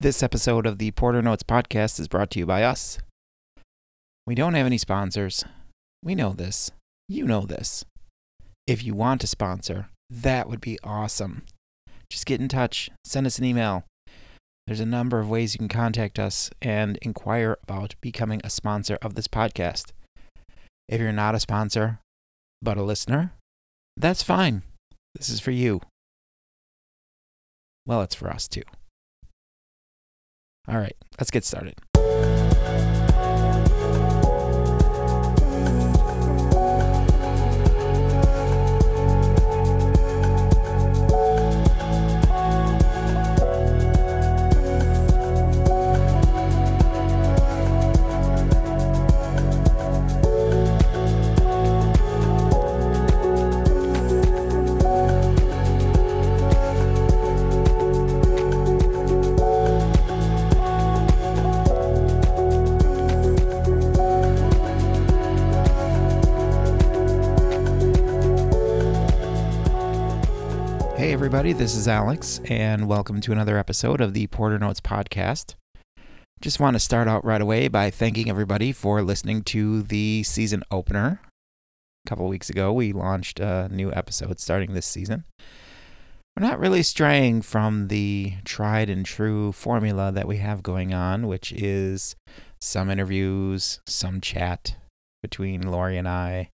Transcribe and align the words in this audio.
This 0.00 0.22
episode 0.22 0.64
of 0.64 0.78
the 0.78 0.92
Porter 0.92 1.20
Notes 1.22 1.42
podcast 1.42 1.98
is 1.98 2.06
brought 2.06 2.30
to 2.30 2.38
you 2.38 2.46
by 2.46 2.62
us. 2.62 3.00
We 4.28 4.36
don't 4.36 4.54
have 4.54 4.64
any 4.64 4.78
sponsors. 4.78 5.44
We 6.04 6.14
know 6.14 6.32
this. 6.32 6.70
You 7.08 7.24
know 7.24 7.40
this. 7.40 7.84
If 8.64 8.84
you 8.84 8.94
want 8.94 9.20
to 9.22 9.26
sponsor, 9.26 9.88
that 10.08 10.48
would 10.48 10.60
be 10.60 10.78
awesome. 10.84 11.42
Just 12.08 12.26
get 12.26 12.40
in 12.40 12.46
touch, 12.46 12.90
send 13.04 13.26
us 13.26 13.40
an 13.40 13.44
email. 13.44 13.82
There's 14.68 14.78
a 14.78 14.86
number 14.86 15.18
of 15.18 15.28
ways 15.28 15.54
you 15.54 15.58
can 15.58 15.68
contact 15.68 16.20
us 16.20 16.48
and 16.62 16.96
inquire 17.02 17.58
about 17.64 17.96
becoming 18.00 18.40
a 18.44 18.50
sponsor 18.50 18.98
of 19.02 19.16
this 19.16 19.26
podcast. 19.26 19.86
If 20.88 21.00
you're 21.00 21.10
not 21.10 21.34
a 21.34 21.40
sponsor, 21.40 21.98
but 22.62 22.78
a 22.78 22.84
listener, 22.84 23.32
that's 23.96 24.22
fine. 24.22 24.62
This 25.16 25.28
is 25.28 25.40
for 25.40 25.50
you. 25.50 25.80
Well, 27.84 28.02
it's 28.02 28.14
for 28.14 28.30
us 28.30 28.46
too. 28.46 28.62
All 30.68 30.78
right, 30.78 30.96
let's 31.18 31.30
get 31.30 31.44
started. 31.44 31.76
Everybody, 71.28 71.52
this 71.52 71.76
is 71.76 71.86
Alex, 71.86 72.40
and 72.46 72.88
welcome 72.88 73.20
to 73.20 73.32
another 73.32 73.58
episode 73.58 74.00
of 74.00 74.14
the 74.14 74.26
Porter 74.28 74.58
Notes 74.58 74.80
Podcast. 74.80 75.56
Just 76.40 76.58
want 76.58 76.74
to 76.74 76.80
start 76.80 77.06
out 77.06 77.22
right 77.22 77.42
away 77.42 77.68
by 77.68 77.90
thanking 77.90 78.30
everybody 78.30 78.72
for 78.72 79.02
listening 79.02 79.42
to 79.42 79.82
the 79.82 80.22
season 80.22 80.62
opener. 80.70 81.20
A 82.06 82.08
couple 82.08 82.26
weeks 82.28 82.48
ago, 82.48 82.72
we 82.72 82.94
launched 82.94 83.40
a 83.40 83.68
new 83.70 83.92
episode 83.92 84.40
starting 84.40 84.72
this 84.72 84.86
season. 84.86 85.24
We're 86.34 86.48
not 86.48 86.58
really 86.58 86.82
straying 86.82 87.42
from 87.42 87.88
the 87.88 88.32
tried 88.46 88.88
and 88.88 89.04
true 89.04 89.52
formula 89.52 90.10
that 90.10 90.26
we 90.26 90.38
have 90.38 90.62
going 90.62 90.94
on, 90.94 91.26
which 91.26 91.52
is 91.52 92.16
some 92.58 92.88
interviews, 92.88 93.80
some 93.86 94.22
chat 94.22 94.76
between 95.22 95.60
Lori 95.60 95.98
and 95.98 96.08
I, 96.08 96.48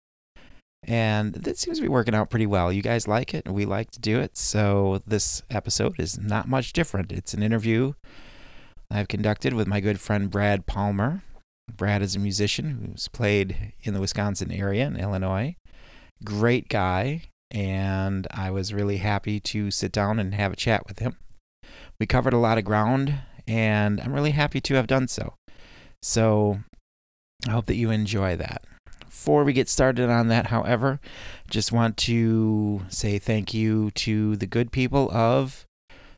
and 0.84 1.34
that 1.34 1.58
seems 1.58 1.78
to 1.78 1.84
be 1.84 1.90
working 1.90 2.16
out 2.16 2.30
pretty 2.30 2.46
well. 2.46 2.72
You 2.72 2.82
guys 2.82 3.08
like 3.08 3.34
it, 3.34 3.46
and 3.46 3.54
we 3.54 3.66
like 3.66 3.92
to 3.92 4.00
do 4.00 4.20
it. 4.20 4.38
So 4.38 5.02
this 5.06 5.44
episode 5.50 6.00
is 6.00 6.18
not 6.18 6.48
much 6.48 6.74
different. 6.74 7.12
It's 7.12 7.34
an 7.34 7.44
interview 7.44 7.94
I've 8.90 9.08
conducted 9.08 9.54
with 9.54 9.68
my 9.68 9.80
good 9.80 10.00
friend 10.00 10.30
Brad 10.30 10.66
Palmer. 10.66 11.24
Brad 11.72 12.02
is 12.02 12.16
a 12.16 12.20
musician 12.20 12.92
who's 12.92 13.08
played 13.08 13.74
in 13.84 13.94
the 13.94 14.02
Wisconsin 14.02 14.52
area 14.52 14.86
in 14.86 14.98
Illinois. 14.98 15.56
Great 16.26 16.68
guy, 16.68 17.24
and 17.50 18.28
I 18.32 18.52
was 18.52 18.74
really 18.74 18.98
happy 18.98 19.40
to 19.40 19.72
sit 19.72 19.92
down 19.92 20.20
and 20.20 20.34
have 20.34 20.52
a 20.52 20.58
chat 20.58 20.88
with 20.88 21.00
him. 21.00 21.18
We 22.00 22.06
covered 22.06 22.34
a 22.34 22.38
lot 22.38 22.58
of 22.58 22.66
ground, 22.66 23.14
and 23.48 24.02
I'm 24.02 24.14
really 24.14 24.32
happy 24.32 24.60
to 24.62 24.74
have 24.76 24.88
done 24.88 25.08
so. 25.08 25.36
So 26.02 26.60
I 27.48 27.52
hope 27.52 27.68
that 27.68 27.76
you 27.76 27.92
enjoy 27.92 28.36
that. 28.36 28.64
Before 29.12 29.44
we 29.44 29.52
get 29.52 29.68
started 29.68 30.10
on 30.10 30.30
that, 30.30 30.48
however, 30.48 31.02
just 31.50 31.74
want 31.74 31.98
to 31.98 32.84
say 32.88 33.20
thank 33.20 33.54
you 33.54 33.92
to 33.92 34.38
the 34.38 34.48
good 34.48 34.72
people 34.72 35.12
of 35.12 35.66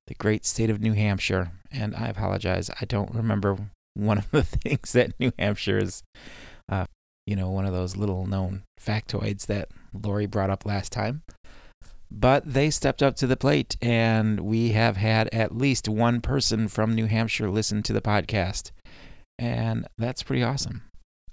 the 0.05 0.13
great 0.13 0.45
state 0.45 0.69
of 0.69 0.79
New 0.79 0.93
Hampshire. 0.93 1.53
And 1.71 1.95
I 1.95 2.07
apologize, 2.07 2.69
I 2.79 2.85
don't 2.85 3.13
remember 3.13 3.57
one 3.95 4.19
of 4.19 4.29
the 4.29 4.43
things 4.43 4.91
that 4.93 5.19
New 5.19 5.31
Hampshire 5.39 5.79
is, 5.79 6.03
uh, 6.69 6.85
you 7.25 7.35
know, 7.35 7.49
one 7.49 7.65
of 7.65 7.73
those 7.73 7.97
little 7.97 8.27
known 8.27 8.61
factoids 8.79 9.47
that 9.47 9.69
Lori 9.91 10.27
brought 10.27 10.51
up 10.51 10.63
last 10.63 10.91
time. 10.91 11.23
But 12.11 12.53
they 12.53 12.69
stepped 12.69 13.01
up 13.01 13.15
to 13.17 13.27
the 13.27 13.35
plate, 13.35 13.75
and 13.81 14.39
we 14.41 14.69
have 14.73 14.97
had 14.97 15.29
at 15.33 15.57
least 15.57 15.89
one 15.89 16.21
person 16.21 16.67
from 16.67 16.93
New 16.93 17.07
Hampshire 17.07 17.49
listen 17.49 17.81
to 17.83 17.91
the 17.91 18.01
podcast. 18.01 18.69
And 19.39 19.87
that's 19.97 20.21
pretty 20.21 20.43
awesome. 20.43 20.83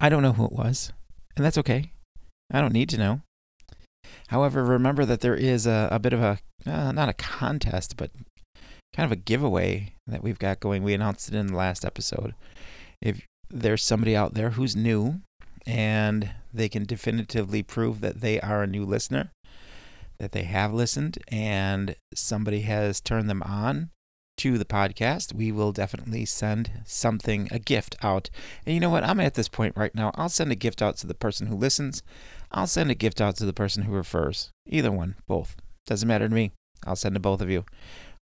I 0.01 0.09
don't 0.09 0.23
know 0.23 0.33
who 0.33 0.47
it 0.47 0.53
was 0.53 0.95
and 1.37 1.45
that's 1.45 1.59
okay. 1.59 1.93
I 2.53 2.61
don't 2.61 2.73
need 2.73 2.89
to 2.91 2.99
know. 2.99 3.21
However, 4.29 4.65
remember 4.65 5.05
that 5.05 5.21
there 5.21 5.35
is 5.35 5.67
a, 5.67 5.89
a 5.91 5.99
bit 5.99 6.13
of 6.13 6.21
a, 6.21 6.39
uh, 6.67 6.93
not 6.93 7.09
a 7.09 7.15
contest, 7.15 7.97
but 7.97 8.11
kind 8.95 9.07
of 9.07 9.13
a 9.13 9.17
giveaway 9.17 9.95
that 10.07 10.23
we've 10.23 10.39
got 10.39 10.61
going. 10.61 10.83
We 10.83 10.95
announced 10.95 11.29
it 11.29 11.35
in 11.35 11.49
the 11.49 11.57
last 11.57 11.85
episode. 11.85 12.35
If 13.01 13.23
there's 13.49 13.83
somebody 13.83 14.17
out 14.17 14.35
there 14.35 14.51
who's 14.51 14.77
new 14.77 15.21
and 15.67 16.31
they 16.53 16.69
can 16.69 16.85
definitively 16.85 17.63
prove 17.63 18.01
that 18.01 18.21
they 18.21 18.41
are 18.41 18.63
a 18.63 18.67
new 18.67 18.85
listener, 18.85 19.31
that 20.19 20.33
they 20.33 20.43
have 20.43 20.73
listened, 20.73 21.19
and 21.29 21.97
somebody 22.15 22.63
has 22.63 23.01
turned 23.01 23.31
them 23.31 23.43
on 23.43 23.91
to 24.41 24.57
the 24.57 24.65
podcast, 24.65 25.35
we 25.35 25.53
will 25.53 25.71
definitely 25.71 26.25
send 26.25 26.71
something, 26.87 27.47
a 27.51 27.59
gift 27.59 27.95
out. 28.03 28.31
And 28.65 28.73
you 28.73 28.81
know 28.81 28.89
what? 28.89 29.05
I'm 29.05 29.21
at 29.21 29.35
this 29.35 29.49
point 29.49 29.77
right 29.77 29.95
now. 29.95 30.13
I'll 30.15 30.31
send 30.31 30.51
a 30.51 30.55
gift 30.55 30.81
out 30.81 30.97
to 30.97 31.07
the 31.07 31.13
person 31.13 31.49
who 31.49 31.55
listens. 31.55 32.03
I'll 32.51 32.67
send 32.67 32.91
a 32.91 32.95
gift 32.95 33.21
out 33.21 33.37
to 33.37 33.45
the 33.45 33.53
person 33.53 33.83
who 33.83 33.93
refers. 33.93 34.49
Either 34.67 34.91
one, 34.91 35.17
both. 35.29 35.57
Doesn't 35.85 36.09
matter 36.09 36.27
to 36.27 36.35
me. 36.35 36.53
I'll 36.87 36.97
send 36.97 37.17
to 37.17 37.21
both 37.21 37.43
of 37.43 37.51
you. 37.51 37.67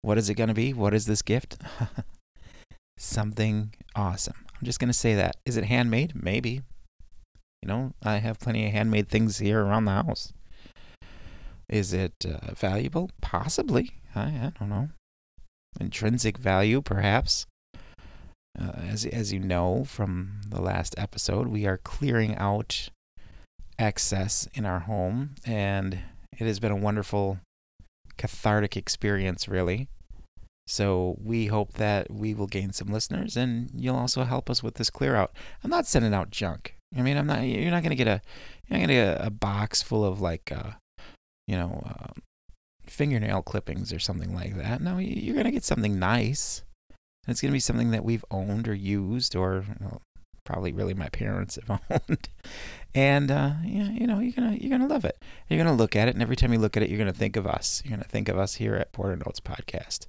What 0.02 0.18
is 0.18 0.28
it 0.28 0.34
going 0.34 0.48
to 0.48 0.56
be? 0.56 0.74
What 0.74 0.96
is 0.96 1.06
this 1.06 1.22
gift? 1.22 1.60
something 2.98 3.76
awesome. 3.96 4.38
I'm 4.60 4.66
just 4.66 4.80
going 4.80 4.90
to 4.90 4.98
say 4.98 5.14
that. 5.14 5.36
Is 5.46 5.56
it 5.56 5.66
handmade? 5.66 6.14
Maybe. 6.16 6.64
You 7.62 7.68
know, 7.68 7.94
I 8.02 8.16
have 8.16 8.40
plenty 8.40 8.66
of 8.66 8.72
handmade 8.72 9.08
things 9.08 9.38
here 9.38 9.64
around 9.64 9.86
the 9.86 9.92
house. 9.92 10.34
Is 11.70 11.94
it 11.94 12.26
uh, 12.26 12.56
valuable? 12.56 13.12
Possibly. 13.22 13.92
I, 14.16 14.22
I 14.22 14.52
don't 14.58 14.70
know 14.70 14.90
intrinsic 15.80 16.38
value, 16.38 16.82
perhaps. 16.82 17.46
Uh, 18.60 18.72
as 18.90 19.06
as 19.06 19.32
you 19.32 19.40
know 19.40 19.84
from 19.86 20.42
the 20.48 20.62
last 20.62 20.96
episode, 20.98 21.48
we 21.48 21.68
are 21.68 21.78
clearing 21.78 22.36
out 22.38 22.90
excess 23.78 24.48
in 24.54 24.66
our 24.66 24.80
home, 24.80 25.36
and 25.46 26.00
it 26.38 26.46
has 26.46 26.60
been 26.60 26.72
a 26.72 26.76
wonderful 26.76 27.40
cathartic 28.18 28.76
experience, 28.76 29.48
really. 29.48 29.88
So 30.66 31.18
we 31.24 31.46
hope 31.46 31.74
that 31.74 32.12
we 32.12 32.34
will 32.34 32.48
gain 32.48 32.74
some 32.74 32.90
listeners, 32.90 33.38
and 33.38 33.70
you'll 33.74 33.96
also 33.96 34.24
help 34.24 34.50
us 34.50 34.62
with 34.62 34.76
this 34.76 34.90
clear 34.90 35.16
out. 35.16 35.32
I'm 35.64 35.70
not 35.70 35.88
sending 35.88 36.14
out 36.14 36.30
junk. 36.30 36.76
I 36.96 37.02
mean, 37.02 37.18
I'm 37.18 37.28
not. 37.28 37.44
You're 37.44 37.72
not 37.72 37.84
gonna 37.84 37.96
get 37.96 38.08
a. 38.08 38.22
You're 38.68 38.80
not 38.80 38.88
gonna 38.88 38.94
get 38.94 39.26
a, 39.26 39.30
box 39.30 39.82
full 39.82 40.04
of 40.04 40.20
like, 40.20 40.52
uh, 40.52 40.72
you 41.48 41.56
know, 41.56 41.84
uh, 41.86 42.12
fingernail 42.90 43.42
clippings 43.42 43.94
or 43.94 44.00
something 44.00 44.34
like 44.34 44.56
that. 44.58 44.82
No, 44.82 44.98
you're 44.98 45.34
going 45.34 45.46
to 45.46 45.52
get 45.52 45.64
something 45.64 46.00
nice. 46.00 46.64
And 47.26 47.34
it's 47.34 47.42
going 47.42 47.52
to 47.52 47.56
be 47.56 47.60
something 47.60 47.92
that 47.92 48.06
we've 48.06 48.26
owned 48.32 48.68
or 48.68 48.74
used 48.74 49.36
or 49.36 49.66
well, 49.80 50.02
probably 50.46 50.72
really 50.72 50.94
my 50.94 51.10
parents 51.10 51.60
have 51.68 51.82
owned. 51.90 52.30
And 52.96 53.30
uh, 53.30 53.54
yeah, 53.66 53.90
you 53.90 54.08
know, 54.08 54.20
you're 54.20 54.32
going 54.32 54.58
to 54.58 54.64
you're 54.64 54.78
going 54.78 54.88
to 54.88 54.94
love 54.94 55.06
it. 55.06 55.18
You're 55.50 55.62
going 55.62 55.76
to 55.76 55.82
look 55.82 55.96
at 55.96 56.08
it 56.08 56.16
and 56.16 56.22
every 56.22 56.36
time 56.36 56.54
you 56.54 56.60
look 56.60 56.78
at 56.78 56.84
it, 56.84 56.90
you're 56.90 56.98
going 56.98 57.12
to 57.12 57.18
think 57.18 57.36
of 57.36 57.46
us. 57.46 57.82
You're 57.84 57.92
going 57.92 58.04
to 58.04 58.10
think 58.10 58.30
of 58.30 58.38
us 58.38 58.56
here 58.56 58.76
at 58.76 58.94
Porter 58.94 59.16
Notes 59.16 59.40
podcast. 59.40 60.08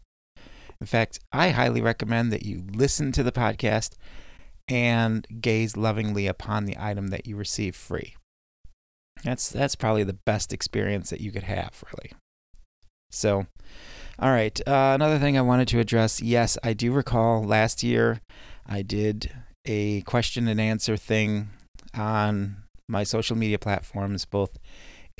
In 0.80 0.86
fact, 0.86 1.18
I 1.32 1.50
highly 1.50 1.80
recommend 1.80 2.32
that 2.32 2.44
you 2.44 2.64
listen 2.72 3.10
to 3.12 3.24
the 3.24 3.32
podcast 3.32 3.94
and 4.68 5.26
gaze 5.40 5.76
lovingly 5.76 6.26
upon 6.26 6.66
the 6.66 6.76
item 6.78 7.08
that 7.08 7.26
you 7.26 7.36
receive 7.36 7.74
free. 7.74 8.14
That's 9.24 9.48
that's 9.48 9.74
probably 9.74 10.04
the 10.04 10.12
best 10.12 10.52
experience 10.52 11.10
that 11.10 11.20
you 11.20 11.32
could 11.32 11.42
have, 11.44 11.82
really. 11.92 12.12
So, 13.10 13.46
all 14.18 14.30
right. 14.30 14.60
Uh, 14.66 14.92
another 14.94 15.18
thing 15.18 15.38
I 15.38 15.42
wanted 15.42 15.68
to 15.68 15.80
address 15.80 16.20
yes, 16.20 16.58
I 16.62 16.72
do 16.72 16.92
recall 16.92 17.44
last 17.44 17.82
year 17.82 18.20
I 18.66 18.82
did 18.82 19.32
a 19.64 20.02
question 20.02 20.48
and 20.48 20.60
answer 20.60 20.96
thing 20.96 21.50
on 21.94 22.56
my 22.88 23.04
social 23.04 23.36
media 23.36 23.58
platforms, 23.58 24.24
both 24.24 24.58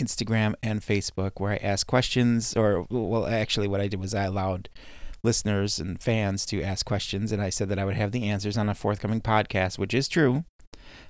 Instagram 0.01 0.55
and 0.63 0.81
Facebook, 0.81 1.33
where 1.37 1.53
I 1.53 1.57
asked 1.57 1.87
questions, 1.87 2.57
or, 2.57 2.87
well, 2.91 3.27
actually, 3.27 3.69
what 3.69 3.81
I 3.81 3.89
did 3.89 4.01
was 4.01 4.15
I 4.15 4.25
allowed 4.25 4.69
listeners 5.23 5.79
and 5.79 6.01
fans 6.01 6.47
to 6.47 6.63
ask 6.63 6.87
questions, 6.87 7.33
and 7.33 7.43
I 7.43 7.51
said 7.51 7.69
that 7.69 7.79
I 7.79 7.85
would 7.85 7.97
have 7.97 8.13
the 8.13 8.29
answers 8.29 8.57
on 8.57 8.69
a 8.69 8.75
forthcoming 8.75 9.21
podcast, 9.21 9.79
which 9.79 9.93
is 9.93 10.09
true. 10.09 10.45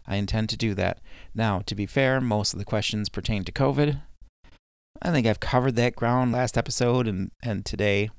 I 0.06 0.16
intend 0.16 0.48
to 0.48 0.56
do 0.56 0.74
that. 0.74 1.00
Now, 1.34 1.60
to 1.66 1.74
be 1.74 1.86
fair, 1.86 2.20
most 2.20 2.52
of 2.52 2.58
the 2.58 2.64
questions 2.64 3.08
pertain 3.08 3.44
to 3.44 3.52
COVID, 3.52 4.00
I 5.00 5.10
think 5.10 5.26
I've 5.26 5.40
covered 5.40 5.76
that 5.76 5.96
ground 5.96 6.32
last 6.32 6.58
episode 6.58 7.06
and, 7.06 7.30
and 7.42 7.64
today. 7.64 8.10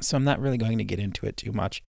So 0.00 0.16
I'm 0.16 0.24
not 0.24 0.40
really 0.40 0.56
going 0.56 0.78
to 0.78 0.84
get 0.84 0.98
into 0.98 1.26
it 1.26 1.36
too 1.36 1.52
much. 1.52 1.82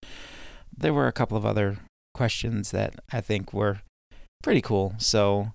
There 0.76 0.92
were 0.92 1.06
a 1.06 1.12
couple 1.12 1.36
of 1.36 1.46
other 1.46 1.78
questions 2.14 2.70
that 2.72 2.96
I 3.12 3.20
think 3.20 3.52
were 3.52 3.82
pretty 4.42 4.60
cool. 4.60 4.94
So 4.98 5.52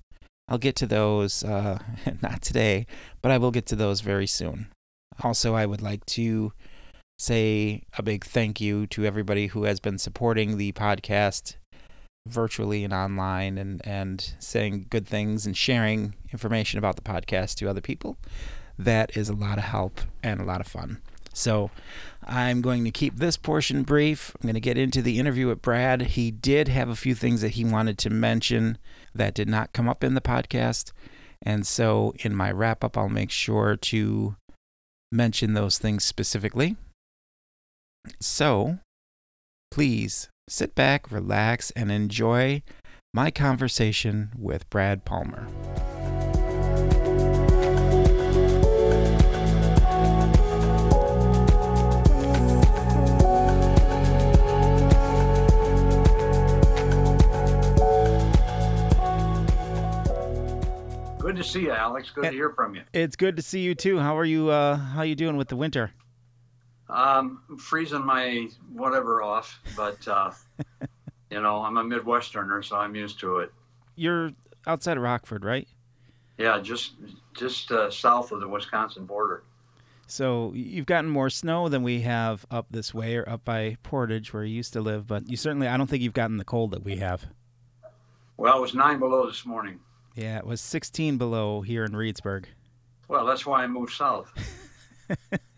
I'll 0.48 0.58
get 0.58 0.76
to 0.78 0.88
those, 0.88 1.44
uh, 1.44 1.80
not 2.22 2.42
today, 2.42 2.88
but 3.22 3.32
I 3.32 3.38
will 3.38 3.52
get 3.52 3.66
to 3.68 3.76
those 3.76 4.02
very 4.02 4.28
soon. 4.28 4.68
Also, 5.24 5.56
I 5.56 5.66
would 5.66 5.82
like 5.82 6.06
to 6.08 6.54
say 7.20 7.84
a 7.98 8.04
big 8.04 8.24
thank 8.24 8.62
you 8.62 8.86
to 8.88 9.06
everybody 9.06 9.48
who 9.48 9.64
has 9.64 9.80
been 9.80 9.98
supporting 9.98 10.58
the 10.58 10.72
podcast 10.74 11.56
virtually 12.28 12.84
and 12.84 12.94
online 12.94 13.58
and, 13.58 13.82
and 13.86 14.34
saying 14.40 14.88
good 14.90 15.08
things 15.08 15.46
and 15.46 15.56
sharing 15.56 16.16
information 16.32 16.78
about 16.78 16.96
the 16.96 17.02
podcast 17.02 17.56
to 17.56 17.70
other 17.70 17.82
people. 17.82 18.18
That 18.78 19.16
is 19.18 19.30
a 19.30 19.34
lot 19.34 19.58
of 19.58 19.64
help 19.64 20.02
and 20.22 20.40
a 20.40 20.46
lot 20.46 20.62
of 20.62 20.68
fun. 20.68 21.02
So 21.34 21.70
I'm 22.24 22.62
going 22.62 22.84
to 22.86 22.92
keep 22.92 23.18
this 23.18 23.38
portion 23.38 23.84
brief. 23.84 24.36
I'm 24.36 24.48
going 24.48 24.56
to 24.56 24.60
get 24.60 24.78
into 24.78 25.02
the 25.02 25.20
interview 25.20 25.48
with 25.48 25.62
Brad. 25.62 26.02
He 26.02 26.32
did 26.32 26.68
have 26.68 26.90
a 26.90 26.96
few 26.96 27.14
things 27.14 27.42
that 27.42 27.52
he 27.52 27.64
wanted 27.64 27.98
to 28.00 28.10
mention 28.10 28.78
that 29.14 29.36
did 29.36 29.48
not 29.48 29.72
come 29.72 29.88
up 29.88 30.04
in 30.04 30.16
the 30.16 30.22
podcast. 30.22 30.92
And 31.44 31.66
so 31.66 32.14
in 32.20 32.36
my 32.36 32.52
wrap 32.52 32.84
up, 32.84 32.98
I'll 32.98 33.10
make 33.10 33.30
sure 33.30 33.76
to 33.76 34.36
mention 35.12 35.54
those 35.54 35.78
things 35.78 36.04
specifically. 36.04 36.76
So 38.20 38.80
please 39.70 40.30
sit 40.48 40.76
back, 40.76 41.12
relax, 41.12 41.72
and 41.72 41.92
enjoy 41.92 42.62
my 43.14 43.32
conversation 43.32 44.32
with 44.38 44.70
Brad 44.70 45.06
Palmer. 45.06 45.48
Good 61.20 61.36
to 61.36 61.44
see 61.44 61.62
you, 61.64 61.72
Alex. 61.72 62.10
Good 62.10 62.24
to 62.24 62.32
hear 62.32 62.52
from 62.52 62.76
you. 62.76 62.84
It's 62.94 63.18
good 63.18 63.36
to 63.36 63.42
see 63.42 63.60
you 63.60 63.76
too. 63.76 64.00
How 64.00 64.18
are 64.18 64.24
you? 64.24 64.50
Uh, 64.50 64.78
how 64.78 65.02
you 65.02 65.14
doing 65.14 65.36
with 65.36 65.50
the 65.50 65.58
winter? 65.58 65.92
Um, 66.90 67.42
I'm 67.50 67.58
freezing 67.58 68.06
my 68.06 68.48
whatever 68.72 69.22
off, 69.22 69.60
but 69.76 70.08
uh, 70.08 70.32
you 71.30 71.42
know 71.42 71.62
I'm 71.62 71.78
a 71.78 71.84
Midwesterner, 71.84 72.64
so 72.64 72.78
I'm 72.78 72.96
used 72.96 73.20
to 73.20 73.40
it. 73.40 73.52
You're 73.96 74.32
outside 74.66 74.98
of 74.98 75.04
Rockford, 75.04 75.44
right? 75.44 75.68
Yeah, 76.38 76.60
just 76.60 76.94
just 77.34 77.72
uh, 77.72 77.92
south 77.92 78.32
of 78.32 78.40
the 78.40 78.48
Wisconsin 78.48 79.06
border. 79.06 79.44
So 80.10 80.54
you've 80.56 80.86
gotten 80.86 81.10
more 81.10 81.30
snow 81.30 81.68
than 81.68 81.84
we 81.84 82.02
have 82.02 82.46
up 82.50 82.68
this 82.72 82.94
way 82.94 83.18
or 83.18 83.28
up 83.28 83.44
by 83.44 83.76
Portage 83.84 84.34
where 84.34 84.44
you 84.44 84.56
used 84.56 84.72
to 84.74 84.82
live, 84.82 85.06
but 85.06 85.30
you 85.30 85.36
certainly 85.36 85.68
I 85.68 85.76
don't 85.76 85.88
think 85.88 86.02
you've 86.02 86.14
gotten 86.14 86.38
the 86.38 86.46
cold 86.46 86.72
that 86.72 86.84
we 86.84 86.96
have. 86.98 87.26
Well, 88.38 88.58
it 88.58 88.62
was 88.62 88.74
nine 88.74 89.00
below 89.00 89.28
this 89.28 89.46
morning. 89.46 89.80
Yeah, 90.16 90.38
it 90.38 90.46
was 90.46 90.62
16 90.62 91.18
below 91.18 91.62
here 91.62 91.84
in 91.84 91.92
Reedsburg. 91.92 92.46
Well, 93.08 93.26
that's 93.26 93.46
why 93.46 93.64
I 93.64 93.68
moved 93.68 93.94
south. 93.94 94.32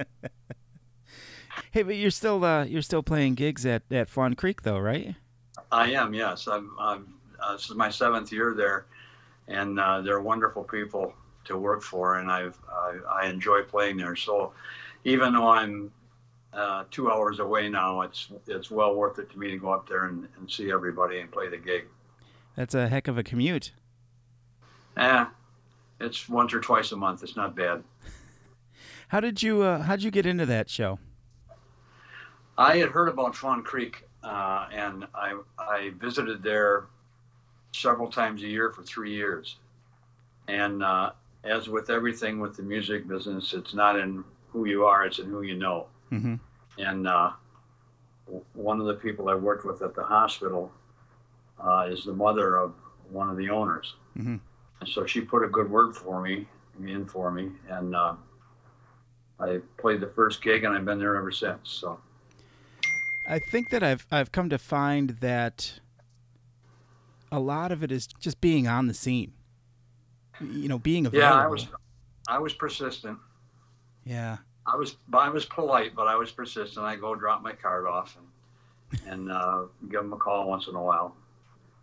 hey, 1.72 1.82
but 1.82 1.96
you're 1.96 2.10
still 2.10 2.44
uh, 2.44 2.64
you're 2.64 2.82
still 2.82 3.02
playing 3.02 3.34
gigs 3.34 3.64
at, 3.66 3.82
at 3.90 4.08
Fawn 4.08 4.34
Creek 4.34 4.62
though, 4.62 4.78
right? 4.78 5.14
I 5.72 5.92
am. 5.92 6.14
Yes, 6.14 6.48
I'm. 6.48 6.72
I'm 6.78 7.14
uh, 7.40 7.52
this 7.52 7.70
is 7.70 7.74
my 7.74 7.88
seventh 7.90 8.32
year 8.32 8.54
there, 8.54 8.86
and 9.48 9.78
uh, 9.80 10.00
they're 10.02 10.20
wonderful 10.20 10.64
people 10.64 11.14
to 11.44 11.56
work 11.56 11.82
for, 11.82 12.16
and 12.16 12.30
I've 12.30 12.58
I, 12.70 12.98
I 13.22 13.26
enjoy 13.26 13.62
playing 13.62 13.96
there. 13.96 14.16
So, 14.16 14.52
even 15.04 15.32
though 15.32 15.48
I'm 15.48 15.90
uh, 16.52 16.84
two 16.90 17.10
hours 17.10 17.38
away 17.38 17.68
now, 17.68 18.02
it's 18.02 18.28
it's 18.46 18.70
well 18.70 18.94
worth 18.94 19.18
it 19.18 19.30
to 19.30 19.38
me 19.38 19.50
to 19.50 19.56
go 19.56 19.70
up 19.70 19.88
there 19.88 20.06
and, 20.06 20.28
and 20.38 20.50
see 20.50 20.70
everybody 20.70 21.20
and 21.20 21.30
play 21.30 21.48
the 21.48 21.56
gig. 21.56 21.84
That's 22.56 22.74
a 22.74 22.88
heck 22.88 23.08
of 23.08 23.16
a 23.16 23.22
commute. 23.22 23.72
Yeah, 24.96 25.28
it's 26.00 26.28
once 26.28 26.52
or 26.52 26.60
twice 26.60 26.92
a 26.92 26.96
month. 26.96 27.22
It's 27.22 27.36
not 27.36 27.54
bad. 27.54 27.82
How 29.10 29.18
did 29.18 29.42
you 29.42 29.62
uh, 29.62 29.82
How 29.82 29.96
did 29.96 30.04
you 30.04 30.12
get 30.12 30.24
into 30.24 30.46
that 30.46 30.70
show? 30.70 31.00
I 32.56 32.76
had 32.76 32.90
heard 32.90 33.08
about 33.08 33.34
Fawn 33.34 33.64
Creek, 33.64 34.04
uh, 34.22 34.68
and 34.72 35.04
I 35.14 35.36
I 35.58 35.90
visited 35.98 36.44
there 36.44 36.86
several 37.72 38.08
times 38.08 38.44
a 38.44 38.46
year 38.46 38.70
for 38.70 38.84
three 38.84 39.12
years. 39.12 39.56
And 40.46 40.84
uh, 40.84 41.10
as 41.42 41.68
with 41.68 41.90
everything 41.90 42.38
with 42.38 42.56
the 42.56 42.62
music 42.62 43.08
business, 43.08 43.52
it's 43.52 43.74
not 43.74 43.98
in 43.98 44.22
who 44.52 44.66
you 44.66 44.84
are; 44.84 45.04
it's 45.04 45.18
in 45.18 45.26
who 45.26 45.42
you 45.42 45.56
know. 45.56 45.86
Mm-hmm. 46.12 46.36
And 46.78 47.08
uh, 47.08 47.32
one 48.54 48.78
of 48.78 48.86
the 48.86 48.94
people 48.94 49.28
I 49.28 49.34
worked 49.34 49.64
with 49.64 49.82
at 49.82 49.96
the 49.96 50.04
hospital 50.04 50.70
uh, 51.58 51.88
is 51.90 52.04
the 52.04 52.12
mother 52.12 52.58
of 52.58 52.74
one 53.10 53.28
of 53.28 53.36
the 53.36 53.50
owners. 53.50 53.96
Mm-hmm. 54.16 54.36
And 54.80 54.88
so 54.88 55.04
she 55.04 55.20
put 55.20 55.42
a 55.42 55.48
good 55.48 55.68
word 55.68 55.96
for 55.96 56.22
me, 56.22 56.46
in 56.80 57.06
for 57.06 57.32
me, 57.32 57.50
and 57.68 57.96
uh, 57.96 58.14
I 59.40 59.60
played 59.78 60.00
the 60.00 60.08
first 60.08 60.42
gig, 60.42 60.64
and 60.64 60.74
I've 60.74 60.84
been 60.84 60.98
there 60.98 61.16
ever 61.16 61.32
since. 61.32 61.70
So 61.70 61.98
I 63.28 63.38
think 63.38 63.70
that 63.70 63.82
I've 63.82 64.06
I've 64.10 64.32
come 64.32 64.48
to 64.50 64.58
find 64.58 65.10
that 65.20 65.80
a 67.32 67.40
lot 67.40 67.72
of 67.72 67.82
it 67.82 67.92
is 67.92 68.06
just 68.06 68.40
being 68.40 68.66
on 68.66 68.86
the 68.86 68.94
scene. 68.94 69.32
You 70.40 70.68
know, 70.68 70.78
being 70.78 71.06
available. 71.06 71.28
yeah, 71.28 71.44
I 71.44 71.46
was 71.46 71.68
I 72.28 72.38
was 72.38 72.54
persistent. 72.54 73.18
Yeah. 74.04 74.38
I 74.66 74.76
was 74.76 74.96
I 75.12 75.28
was 75.28 75.44
polite, 75.44 75.94
but 75.94 76.06
I 76.06 76.16
was 76.16 76.30
persistent. 76.30 76.84
I 76.84 76.96
go 76.96 77.14
drop 77.14 77.42
my 77.42 77.52
card 77.52 77.86
off 77.86 78.16
and 78.16 78.26
and 79.06 79.32
uh, 79.32 79.62
give 79.90 80.00
them 80.02 80.12
a 80.12 80.16
call 80.16 80.48
once 80.48 80.66
in 80.66 80.74
a 80.74 80.82
while. 80.82 81.14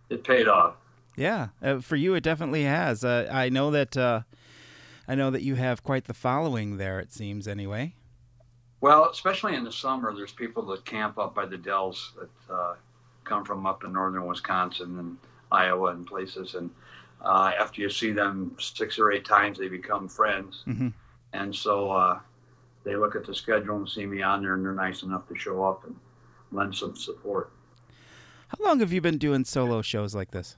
It 0.10 0.24
paid 0.24 0.48
off. 0.48 0.76
Yeah, 1.16 1.50
uh, 1.62 1.80
for 1.80 1.96
you 1.96 2.14
it 2.14 2.22
definitely 2.22 2.64
has. 2.64 3.04
Uh, 3.04 3.30
I 3.32 3.50
know 3.50 3.72
that 3.72 3.98
uh, 3.98 4.22
I 5.08 5.16
know 5.16 5.30
that 5.32 5.42
you 5.44 5.56
have 5.56 5.84
quite 5.84 6.06
the 6.06 6.14
following 6.14 6.78
there. 6.78 7.00
It 7.00 7.12
seems 7.14 7.48
anyway. 7.48 7.94
Well, 8.82 9.10
especially 9.10 9.56
in 9.56 9.64
the 9.64 9.72
summer, 9.72 10.14
there's 10.14 10.32
people 10.34 10.64
that 10.68 10.86
camp 10.86 11.18
up 11.18 11.34
by 11.34 11.46
the 11.46 11.58
Dells 11.58 12.14
that 12.20 12.54
uh, 12.54 12.76
come 13.24 13.44
from 13.44 13.66
up 13.66 13.84
in 13.84 13.94
northern 13.94 14.26
Wisconsin 14.28 15.00
and 15.00 15.18
Iowa 15.52 15.92
and 15.92 16.06
places, 16.06 16.56
and 16.56 16.70
uh, 17.22 17.52
after 17.60 17.82
you 17.82 17.90
see 17.90 18.12
them 18.12 18.56
six 18.60 19.00
or 19.00 19.12
eight 19.12 19.26
times, 19.26 19.58
they 19.58 19.68
become 19.70 20.08
friends, 20.08 20.64
Mhm. 20.68 20.94
and 21.34 21.56
so 21.56 21.90
uh, 21.90 22.20
they 22.84 22.96
look 22.96 23.16
at 23.16 23.26
the 23.26 23.34
schedule 23.34 23.78
and 23.78 23.90
see 23.90 24.06
me 24.06 24.22
on 24.22 24.44
there, 24.44 24.54
and 24.54 24.64
they're 24.64 24.74
nice 24.74 25.02
enough 25.04 25.28
to 25.30 25.36
show 25.36 25.64
up 25.64 25.84
and 25.86 25.96
lend 26.52 26.76
some 26.76 26.96
support. 26.96 27.50
How 28.50 28.64
long 28.64 28.80
have 28.82 28.94
you 28.94 29.02
been 29.02 29.18
doing 29.18 29.44
solo 29.46 29.82
shows 29.82 30.14
like 30.14 30.32
this? 30.32 30.56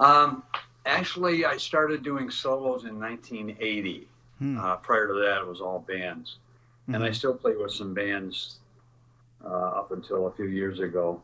Um, 0.00 0.42
actually, 0.86 1.44
I 1.44 1.56
started 1.56 2.02
doing 2.02 2.30
solos 2.30 2.84
in 2.84 2.98
1980. 2.98 4.08
Hmm. 4.38 4.58
Uh, 4.58 4.76
prior 4.76 5.06
to 5.08 5.14
that, 5.14 5.42
it 5.42 5.46
was 5.46 5.60
all 5.60 5.80
bands, 5.80 6.36
and 6.88 7.02
I 7.04 7.08
Mhm. 7.10 7.14
still 7.14 7.34
play 7.34 7.56
with 7.56 7.72
some 7.72 7.94
bands 7.94 8.58
uh, 9.44 9.48
up 9.48 9.92
until 9.92 10.26
a 10.26 10.32
few 10.32 10.46
years 10.46 10.80
ago. 10.80 11.20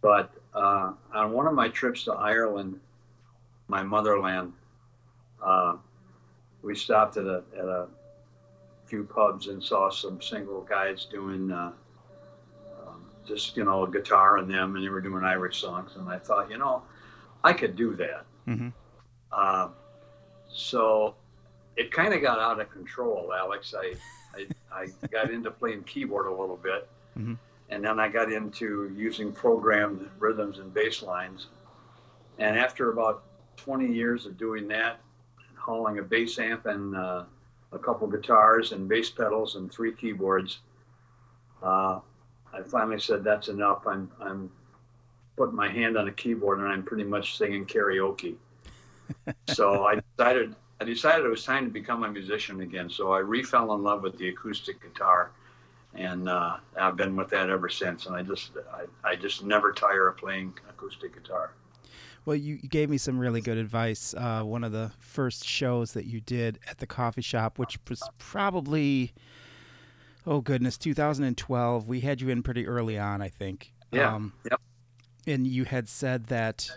But 0.00 0.30
uh, 0.54 0.92
on 1.12 1.32
one 1.32 1.46
of 1.46 1.54
my 1.54 1.68
trips 1.68 2.04
to 2.04 2.12
Ireland, 2.12 2.78
my 3.68 3.82
motherland, 3.82 4.52
uh, 5.42 5.76
we 6.62 6.74
stopped 6.74 7.16
at 7.16 7.26
a 7.26 7.42
at 7.56 7.64
a 7.64 7.88
few 8.84 9.04
pubs 9.04 9.46
and 9.48 9.62
saw 9.62 9.88
some 9.90 10.20
single 10.20 10.60
guys 10.62 11.06
doing 11.06 11.50
uh, 11.50 11.72
um, 12.86 13.02
just 13.24 13.56
you 13.56 13.64
know 13.64 13.86
guitar 13.86 14.36
and 14.38 14.50
them, 14.50 14.76
and 14.76 14.84
they 14.84 14.90
were 14.90 15.00
doing 15.00 15.24
Irish 15.24 15.60
songs, 15.60 15.96
and 15.96 16.08
I 16.08 16.18
thought, 16.18 16.50
you 16.50 16.58
know, 16.58 16.82
I 17.44 17.52
could 17.52 17.76
do 17.76 17.94
that. 17.96 18.24
Mhm. 18.46 18.72
Uh, 19.30 19.68
so 20.48 21.14
it 21.76 21.90
kind 21.90 22.12
of 22.14 22.20
got 22.22 22.38
out 22.38 22.60
of 22.60 22.70
control, 22.70 23.32
Alex. 23.34 23.74
I, 23.76 23.94
I, 24.34 24.46
I 24.72 24.86
got 25.10 25.30
into 25.30 25.50
playing 25.50 25.84
keyboard 25.84 26.26
a 26.26 26.30
little 26.30 26.56
bit, 26.56 26.88
Mhm. 27.18 27.38
and 27.70 27.84
then 27.84 27.98
I 27.98 28.08
got 28.08 28.30
into 28.32 28.92
using 28.94 29.32
programmed 29.32 30.08
rhythms 30.18 30.58
and 30.58 30.72
bass 30.72 31.02
lines. 31.02 31.48
And 32.38 32.58
after 32.58 32.90
about 32.92 33.22
20 33.56 33.86
years 33.92 34.26
of 34.26 34.36
doing 34.38 34.68
that, 34.68 35.00
hauling 35.56 35.98
a 35.98 36.02
bass 36.02 36.38
amp 36.38 36.66
and 36.66 36.96
uh, 36.96 37.24
a 37.72 37.78
couple 37.78 38.06
guitars 38.08 38.72
and 38.72 38.88
bass 38.88 39.10
pedals 39.10 39.54
and 39.56 39.70
three 39.72 39.92
keyboards, 39.92 40.60
uh, 41.62 42.00
I 42.52 42.62
finally 42.62 42.98
said, 43.00 43.22
"That's 43.24 43.48
enough. 43.48 43.86
I'm, 43.86 44.10
I'm 44.20 44.50
putting 45.36 45.56
my 45.56 45.68
hand 45.68 45.96
on 45.96 46.08
a 46.08 46.12
keyboard 46.12 46.58
and 46.58 46.68
I'm 46.68 46.82
pretty 46.82 47.04
much 47.04 47.36
singing 47.36 47.66
karaoke." 47.66 48.36
so 49.48 49.84
I 49.84 50.00
decided 50.16 50.54
I 50.80 50.84
decided 50.84 51.24
it 51.24 51.28
was 51.28 51.44
time 51.44 51.64
to 51.64 51.70
become 51.70 52.04
a 52.04 52.10
musician 52.10 52.60
again. 52.60 52.88
So 52.90 53.12
I 53.12 53.20
refell 53.20 53.74
in 53.74 53.82
love 53.82 54.02
with 54.02 54.18
the 54.18 54.28
acoustic 54.28 54.82
guitar, 54.82 55.32
and 55.94 56.28
uh, 56.28 56.56
I've 56.78 56.96
been 56.96 57.16
with 57.16 57.28
that 57.30 57.50
ever 57.50 57.68
since. 57.68 58.06
And 58.06 58.16
I 58.16 58.22
just 58.22 58.52
I, 58.72 59.10
I 59.10 59.16
just 59.16 59.44
never 59.44 59.72
tire 59.72 60.08
of 60.08 60.16
playing 60.16 60.54
acoustic 60.68 61.14
guitar. 61.14 61.52
Well, 62.24 62.36
you, 62.36 62.60
you 62.62 62.68
gave 62.68 62.88
me 62.88 62.98
some 62.98 63.18
really 63.18 63.40
good 63.40 63.58
advice. 63.58 64.14
Uh, 64.16 64.42
one 64.42 64.62
of 64.62 64.70
the 64.70 64.92
first 65.00 65.44
shows 65.44 65.92
that 65.94 66.06
you 66.06 66.20
did 66.20 66.60
at 66.70 66.78
the 66.78 66.86
coffee 66.86 67.20
shop, 67.20 67.58
which 67.58 67.78
was 67.88 68.00
probably 68.18 69.12
Oh 70.26 70.40
goodness, 70.40 70.78
2012. 70.78 71.88
We 71.88 72.00
had 72.00 72.20
you 72.20 72.28
in 72.28 72.42
pretty 72.42 72.66
early 72.66 72.98
on, 72.98 73.20
I 73.20 73.28
think. 73.28 73.72
Yeah. 73.90 74.14
Um, 74.14 74.32
yep. 74.48 74.60
And 75.26 75.46
you 75.46 75.64
had 75.64 75.88
said 75.88 76.26
that 76.26 76.68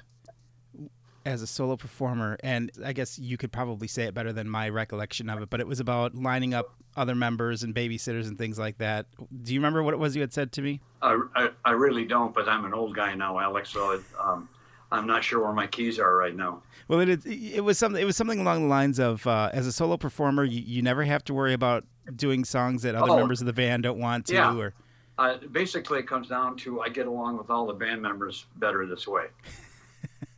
as 1.25 1.41
a 1.41 1.47
solo 1.47 1.75
performer, 1.75 2.37
and 2.43 2.71
I 2.83 2.93
guess 2.93 3.17
you 3.17 3.37
could 3.37 3.51
probably 3.51 3.87
say 3.87 4.03
it 4.03 4.13
better 4.13 4.31
than 4.31 4.47
my 4.47 4.69
recollection 4.69 5.29
of 5.29 5.41
it, 5.41 5.49
but 5.49 5.59
it 5.59 5.67
was 5.67 5.79
about 5.79 6.13
lining 6.13 6.53
up 6.53 6.75
other 6.95 7.15
members 7.15 7.63
and 7.63 7.73
babysitters 7.73 8.27
and 8.27 8.37
things 8.37 8.59
like 8.59 8.77
that. 8.77 9.07
Do 9.41 9.53
you 9.53 9.59
remember 9.59 9.81
what 9.81 9.93
it 9.93 9.97
was 9.97 10.15
you 10.15 10.21
had 10.21 10.33
said 10.33 10.51
to 10.53 10.61
me? 10.61 10.81
I, 11.01 11.19
I, 11.35 11.49
I 11.65 11.71
really 11.71 12.05
don't, 12.05 12.33
but 12.33 12.47
I'm 12.47 12.63
an 12.65 12.73
old 12.73 12.95
guy 12.95 13.15
now, 13.15 13.39
Alex, 13.39 13.71
so 13.71 13.91
it, 13.91 14.01
um, 14.19 14.47
I'm 14.91 15.07
not 15.07 15.23
sure 15.23 15.43
where 15.43 15.53
my 15.53 15.67
keys 15.67 15.99
are 15.99 16.15
right 16.15 16.35
now. 16.35 16.61
Well, 16.87 16.99
it 16.99 17.25
it 17.25 17.63
was 17.63 17.77
something 17.79 17.99
it 17.99 18.05
was 18.05 18.15
something 18.15 18.39
along 18.39 18.61
the 18.61 18.69
lines 18.69 18.99
of 18.99 19.25
uh, 19.25 19.49
as 19.51 19.65
a 19.65 19.71
solo 19.71 19.97
performer, 19.97 20.43
you, 20.43 20.61
you 20.61 20.81
never 20.83 21.03
have 21.03 21.23
to 21.25 21.33
worry 21.33 21.53
about 21.53 21.85
doing 22.15 22.45
songs 22.45 22.83
that 22.83 22.93
other 22.93 23.11
oh, 23.11 23.17
members 23.17 23.41
of 23.41 23.47
the 23.47 23.53
band 23.53 23.83
don't 23.83 23.99
want 23.99 24.27
to. 24.27 24.35
Yeah. 24.35 24.55
Or 24.55 24.73
uh, 25.17 25.38
basically, 25.51 26.00
it 26.00 26.07
comes 26.07 26.27
down 26.27 26.57
to 26.57 26.81
I 26.81 26.89
get 26.89 27.07
along 27.07 27.38
with 27.38 27.50
all 27.50 27.65
the 27.65 27.74
band 27.74 28.01
members 28.01 28.45
better 28.57 28.86
this 28.86 29.07
way. 29.07 29.27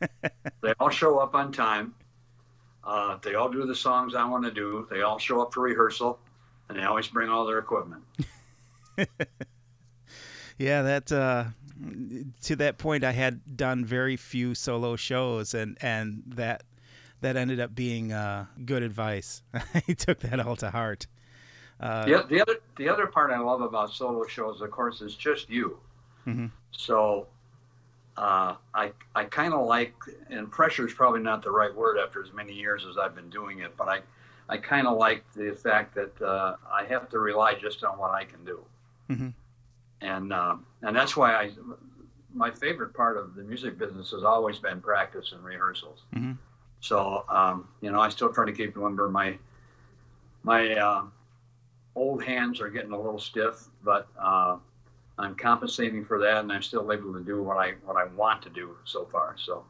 they 0.62 0.72
all 0.78 0.90
show 0.90 1.18
up 1.18 1.34
on 1.34 1.52
time. 1.52 1.94
Uh, 2.84 3.18
they 3.22 3.34
all 3.34 3.48
do 3.48 3.66
the 3.66 3.74
songs 3.74 4.14
I 4.14 4.24
want 4.24 4.44
to 4.44 4.50
do. 4.50 4.86
They 4.90 5.02
all 5.02 5.18
show 5.18 5.42
up 5.42 5.52
for 5.52 5.62
rehearsal, 5.62 6.18
and 6.68 6.78
they 6.78 6.84
always 6.84 7.08
bring 7.08 7.28
all 7.28 7.44
their 7.44 7.58
equipment. 7.58 8.02
yeah, 10.58 10.82
that 10.82 11.12
uh, 11.12 11.44
to 12.42 12.56
that 12.56 12.78
point, 12.78 13.04
I 13.04 13.12
had 13.12 13.56
done 13.56 13.84
very 13.84 14.16
few 14.16 14.54
solo 14.54 14.96
shows, 14.96 15.54
and 15.54 15.76
and 15.80 16.22
that 16.28 16.62
that 17.20 17.36
ended 17.36 17.60
up 17.60 17.74
being 17.74 18.12
uh, 18.12 18.46
good 18.64 18.82
advice. 18.82 19.42
I 19.54 19.80
took 19.92 20.20
that 20.20 20.40
all 20.40 20.56
to 20.56 20.70
heart. 20.70 21.06
Uh, 21.80 22.04
the, 22.04 22.26
the 22.28 22.42
other 22.42 22.56
the 22.76 22.88
other 22.88 23.06
part 23.06 23.30
I 23.30 23.38
love 23.38 23.60
about 23.60 23.92
solo 23.92 24.26
shows, 24.26 24.60
of 24.60 24.70
course, 24.70 25.00
is 25.00 25.14
just 25.14 25.48
you. 25.48 25.78
Mm-hmm. 26.26 26.46
So 26.72 27.26
uh, 28.16 28.56
I 28.74 28.92
I 29.14 29.24
kind 29.24 29.54
of 29.54 29.66
like, 29.66 29.94
and 30.28 30.50
pressure 30.50 30.86
is 30.86 30.92
probably 30.92 31.20
not 31.20 31.42
the 31.42 31.52
right 31.52 31.74
word 31.74 31.98
after 31.98 32.22
as 32.22 32.32
many 32.32 32.52
years 32.52 32.84
as 32.88 32.98
I've 32.98 33.14
been 33.14 33.30
doing 33.30 33.60
it, 33.60 33.76
but 33.76 33.88
I 33.88 34.00
I 34.48 34.56
kind 34.56 34.88
of 34.88 34.98
like 34.98 35.24
the 35.34 35.52
fact 35.52 35.94
that 35.94 36.20
uh, 36.20 36.56
I 36.70 36.84
have 36.86 37.08
to 37.10 37.20
rely 37.20 37.54
just 37.54 37.84
on 37.84 37.96
what 37.96 38.10
I 38.10 38.24
can 38.24 38.44
do, 38.44 38.64
mm-hmm. 39.08 39.28
and 40.00 40.32
um, 40.32 40.66
and 40.82 40.96
that's 40.96 41.16
why 41.16 41.34
I 41.34 41.50
my 42.34 42.50
favorite 42.50 42.92
part 42.92 43.16
of 43.16 43.36
the 43.36 43.42
music 43.42 43.78
business 43.78 44.10
has 44.10 44.24
always 44.24 44.58
been 44.58 44.80
practice 44.80 45.32
and 45.32 45.44
rehearsals. 45.44 46.00
Mm-hmm. 46.14 46.32
So 46.80 47.24
um, 47.28 47.68
you 47.80 47.92
know 47.92 48.00
I 48.00 48.08
still 48.08 48.32
try 48.32 48.46
to 48.46 48.52
keep 48.52 48.74
remember 48.74 49.08
my 49.08 49.38
my 50.42 50.74
uh, 50.74 51.02
old 51.98 52.22
hands 52.22 52.60
are 52.60 52.68
getting 52.68 52.92
a 52.92 52.96
little 52.96 53.18
stiff, 53.18 53.68
but 53.82 54.06
uh, 54.20 54.56
I'm 55.18 55.34
compensating 55.34 56.04
for 56.04 56.18
that, 56.20 56.38
and 56.38 56.52
I'm 56.52 56.62
still 56.62 56.92
able 56.92 57.12
to 57.12 57.20
do 57.20 57.42
what 57.42 57.56
I 57.56 57.72
what 57.84 57.96
I 57.96 58.04
want 58.14 58.42
to 58.42 58.50
do 58.50 58.76
so 58.84 59.04
far. 59.04 59.34
So, 59.36 59.64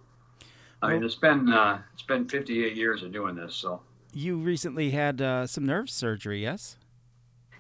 I 0.82 0.92
mean, 0.92 1.02
it's 1.02 1.14
been 1.14 1.48
uh, 1.48 1.80
it's 1.94 2.02
been 2.02 2.28
58 2.28 2.76
years 2.76 3.02
of 3.02 3.12
doing 3.12 3.34
this. 3.34 3.54
So 3.54 3.80
you 4.12 4.36
recently 4.36 4.90
had 4.90 5.20
uh, 5.20 5.46
some 5.46 5.66
nerve 5.66 5.90
surgery, 5.90 6.42
yes? 6.42 6.76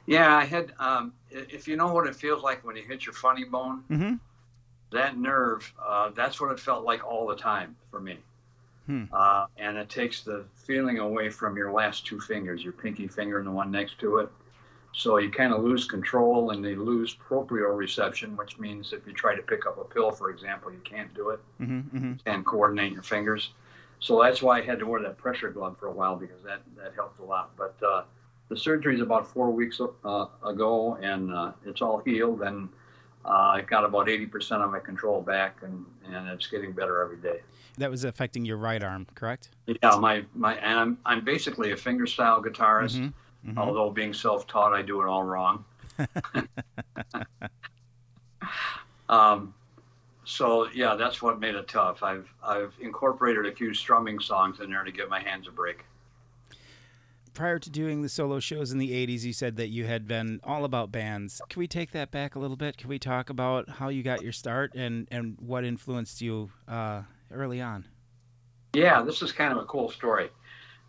Yeah, 0.06 0.36
I 0.36 0.44
had. 0.44 0.72
Um, 0.78 1.12
if 1.30 1.66
you 1.68 1.76
know 1.76 1.92
what 1.92 2.06
it 2.06 2.14
feels 2.14 2.42
like 2.42 2.64
when 2.64 2.76
you 2.76 2.82
hit 2.82 3.06
your 3.06 3.12
funny 3.14 3.44
bone, 3.44 3.84
mm-hmm. 3.90 4.14
that 4.92 5.18
nerve, 5.18 5.72
uh, 5.84 6.10
that's 6.14 6.40
what 6.40 6.50
it 6.50 6.60
felt 6.60 6.84
like 6.84 7.06
all 7.06 7.26
the 7.26 7.36
time 7.36 7.76
for 7.90 8.00
me. 8.00 8.18
Hmm. 8.86 9.04
Uh, 9.12 9.46
and 9.58 9.76
it 9.76 9.90
takes 9.90 10.22
the 10.22 10.46
feeling 10.54 10.98
away 10.98 11.28
from 11.28 11.58
your 11.58 11.70
last 11.70 12.06
two 12.06 12.18
fingers, 12.18 12.64
your 12.64 12.72
pinky 12.72 13.06
finger 13.06 13.38
and 13.38 13.46
the 13.46 13.50
one 13.50 13.70
next 13.70 13.98
to 14.00 14.16
it. 14.16 14.30
So 14.92 15.18
you 15.18 15.30
kind 15.30 15.52
of 15.52 15.62
lose 15.62 15.86
control 15.86 16.50
and 16.50 16.64
you 16.64 16.82
lose 16.82 17.14
proprioception, 17.14 18.36
which 18.36 18.58
means 18.58 18.92
if 18.92 19.06
you 19.06 19.12
try 19.12 19.34
to 19.34 19.42
pick 19.42 19.66
up 19.66 19.78
a 19.78 19.84
pill, 19.84 20.10
for 20.10 20.30
example, 20.30 20.72
you 20.72 20.80
can't 20.84 21.12
do 21.14 21.30
it. 21.30 21.40
Mm-hmm, 21.60 21.96
mm-hmm. 21.96 22.12
Can't 22.24 22.44
coordinate 22.44 22.92
your 22.92 23.02
fingers. 23.02 23.50
So 24.00 24.22
that's 24.22 24.42
why 24.42 24.58
I 24.58 24.62
had 24.62 24.78
to 24.78 24.86
wear 24.86 25.02
that 25.02 25.18
pressure 25.18 25.50
glove 25.50 25.76
for 25.78 25.86
a 25.86 25.92
while 25.92 26.16
because 26.16 26.42
that, 26.44 26.62
that 26.76 26.94
helped 26.94 27.20
a 27.20 27.24
lot. 27.24 27.50
But 27.56 27.76
uh, 27.86 28.04
the 28.48 28.56
surgery 28.56 28.94
is 28.94 29.00
about 29.00 29.26
four 29.26 29.50
weeks 29.50 29.80
uh, 29.80 30.26
ago 30.44 30.98
and 31.02 31.32
uh, 31.34 31.52
it's 31.66 31.82
all 31.82 31.98
healed. 31.98 32.42
And 32.42 32.68
uh, 33.24 33.28
I 33.28 33.60
got 33.62 33.84
about 33.84 34.06
80% 34.06 34.64
of 34.64 34.70
my 34.70 34.78
control 34.78 35.20
back 35.20 35.58
and, 35.62 35.84
and 36.10 36.28
it's 36.28 36.46
getting 36.46 36.72
better 36.72 37.02
every 37.02 37.18
day. 37.18 37.40
That 37.76 37.90
was 37.90 38.04
affecting 38.04 38.44
your 38.44 38.56
right 38.56 38.82
arm, 38.82 39.06
correct? 39.14 39.50
Yeah, 39.66 39.96
my, 39.96 40.24
my 40.34 40.54
and 40.56 40.78
I'm, 40.78 40.98
I'm 41.04 41.24
basically 41.24 41.72
a 41.72 41.76
fingerstyle 41.76 42.42
guitarist. 42.42 42.96
Mm-hmm 42.96 43.08
Mm-hmm. 43.46 43.58
Although 43.58 43.90
being 43.90 44.12
self-taught, 44.12 44.72
I 44.72 44.82
do 44.82 45.00
it 45.00 45.06
all 45.06 45.22
wrong. 45.22 45.64
um, 49.08 49.54
so 50.24 50.68
yeah, 50.74 50.94
that's 50.94 51.22
what 51.22 51.40
made 51.40 51.54
it 51.54 51.68
tough. 51.68 52.02
I've 52.02 52.28
I've 52.42 52.74
incorporated 52.80 53.46
a 53.46 53.52
few 53.52 53.72
strumming 53.72 54.20
songs 54.20 54.60
in 54.60 54.70
there 54.70 54.84
to 54.84 54.92
give 54.92 55.08
my 55.08 55.20
hands 55.20 55.48
a 55.48 55.50
break. 55.50 55.84
Prior 57.32 57.58
to 57.58 57.70
doing 57.70 58.02
the 58.02 58.08
solo 58.08 58.38
shows 58.40 58.70
in 58.72 58.78
the 58.78 58.90
'80s, 58.90 59.22
you 59.22 59.32
said 59.32 59.56
that 59.56 59.68
you 59.68 59.86
had 59.86 60.06
been 60.06 60.40
all 60.44 60.64
about 60.64 60.92
bands. 60.92 61.40
Can 61.48 61.60
we 61.60 61.66
take 61.66 61.92
that 61.92 62.10
back 62.10 62.34
a 62.34 62.38
little 62.38 62.56
bit? 62.56 62.76
Can 62.76 62.90
we 62.90 62.98
talk 62.98 63.30
about 63.30 63.68
how 63.68 63.88
you 63.88 64.02
got 64.02 64.22
your 64.22 64.32
start 64.32 64.74
and 64.74 65.08
and 65.10 65.38
what 65.40 65.64
influenced 65.64 66.20
you 66.20 66.50
uh, 66.68 67.02
early 67.32 67.62
on? 67.62 67.86
Yeah, 68.74 69.02
this 69.02 69.22
is 69.22 69.32
kind 69.32 69.52
of 69.52 69.58
a 69.58 69.64
cool 69.64 69.88
story. 69.88 70.28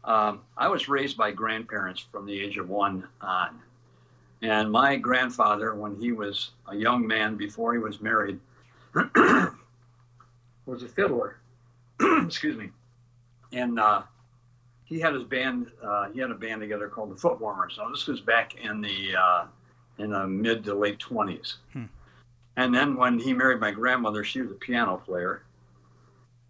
Um, 0.04 0.42
I 0.58 0.68
was 0.68 0.88
raised 0.88 1.18
by 1.18 1.32
grandparents 1.32 2.06
from 2.12 2.26
the 2.26 2.40
age 2.40 2.58
of 2.58 2.70
one 2.70 3.08
on. 3.22 3.60
And 4.42 4.72
my 4.72 4.96
grandfather, 4.96 5.76
when 5.76 5.96
he 6.00 6.12
was 6.14 6.52
a 6.68 6.76
young 6.76 7.06
man 7.06 7.36
before 7.36 7.74
he 7.74 7.80
was 7.80 8.00
married, 8.00 8.40
was 10.66 10.84
a 10.84 10.88
fiddler. 10.88 11.38
Excuse 12.24 12.56
me. 12.56 12.70
And 13.52 13.80
uh, 13.80 14.04
he 14.86 15.00
had 15.00 15.14
his 15.14 15.24
band. 15.24 15.72
Uh, 15.84 16.10
he 16.12 16.20
had 16.20 16.32
a 16.32 16.36
band 16.36 16.62
together 16.62 16.88
called 16.88 17.12
the 17.12 17.16
Footwarmers. 17.16 17.74
So 17.76 17.88
this 17.92 18.08
was 18.08 18.22
back 18.22 18.56
in 18.56 18.80
the 18.80 19.16
uh, 19.16 19.46
in 19.98 20.12
the 20.12 20.26
mid 20.26 20.64
to 20.66 20.74
late 20.74 21.00
twenties. 21.00 21.58
Hmm. 21.74 21.86
And 22.56 22.74
then 22.74 22.96
when 22.96 23.20
he 23.20 23.34
married 23.34 23.60
my 23.60 23.72
grandmother, 23.72 24.24
she 24.24 24.42
was 24.42 24.52
a 24.52 24.56
piano 24.56 24.98
player. 24.98 25.44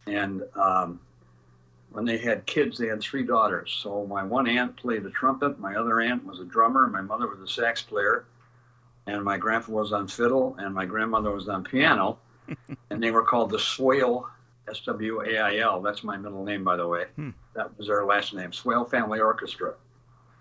And 0.08 0.44
um, 0.56 1.00
when 1.92 2.06
they 2.06 2.18
had 2.18 2.46
kids, 2.46 2.78
they 2.78 2.88
had 2.88 3.02
three 3.02 3.24
daughters. 3.24 3.78
So 3.82 4.06
my 4.06 4.24
one 4.24 4.48
aunt 4.48 4.78
played 4.78 5.04
the 5.04 5.10
trumpet, 5.10 5.60
my 5.60 5.76
other 5.76 6.02
aunt 6.02 6.26
was 6.26 6.40
a 6.40 6.46
drummer, 6.46 6.88
my 6.88 7.02
mother 7.02 7.28
was 7.28 7.40
a 7.40 7.52
sax 7.52 7.82
player, 7.82 8.26
and 9.08 9.24
my 9.24 9.38
grandpa 9.38 9.72
was 9.72 9.92
on 9.92 10.08
fiddle, 10.08 10.56
and 10.60 10.74
my 10.74 10.86
grandmother 10.86 11.32
was 11.32 11.50
on 11.50 11.64
piano. 11.64 12.20
and 12.90 13.02
they 13.02 13.12
were 13.12 13.24
called 13.24 13.50
the 13.50 13.60
Swail, 13.60 14.28
S 14.68 14.80
W 14.82 15.22
A 15.22 15.38
I 15.38 15.58
L. 15.58 15.82
That's 15.82 16.04
my 16.04 16.18
middle 16.18 16.44
name, 16.44 16.64
by 16.64 16.76
the 16.76 16.88
way. 16.88 17.06
Hmm. 17.16 17.30
That 17.56 17.76
was 17.78 17.88
their 17.88 18.06
last 18.06 18.34
name, 18.34 18.52
Swail 18.52 18.86
Family 18.86 19.20
Orchestra. 19.20 19.74